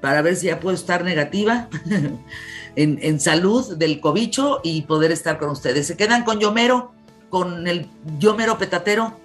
para 0.00 0.22
ver 0.22 0.34
si 0.34 0.46
ya 0.46 0.60
puedo 0.60 0.74
estar 0.74 1.04
negativa 1.04 1.68
en, 2.74 2.98
en, 3.02 3.20
salud 3.20 3.76
del 3.76 4.00
cobicho 4.00 4.60
y 4.64 4.82
poder 4.82 5.12
estar 5.12 5.38
con 5.38 5.50
ustedes. 5.50 5.86
Se 5.86 5.96
quedan 5.98 6.24
con 6.24 6.40
Yomero 6.40 6.95
con 7.28 7.66
el 7.66 7.88
yo 8.18 8.34
mero 8.34 8.58
petatero, 8.58 9.18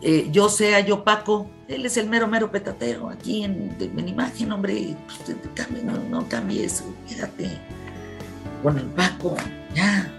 eh, 0.00 0.28
yo 0.30 0.48
sea 0.48 0.80
yo 0.80 1.04
Paco, 1.04 1.50
él 1.68 1.84
es 1.86 1.96
el 1.96 2.08
mero 2.08 2.28
mero 2.28 2.50
petatero 2.50 3.08
aquí 3.08 3.44
en, 3.44 3.76
en 3.80 4.08
imagen, 4.08 4.52
hombre, 4.52 4.96
pues, 5.06 5.36
no, 5.84 5.98
no 5.98 6.28
cambie 6.28 6.64
eso, 6.64 6.84
quédate 7.08 7.58
con 8.62 8.78
el 8.78 8.86
Paco, 8.86 9.36
ya. 9.74 10.12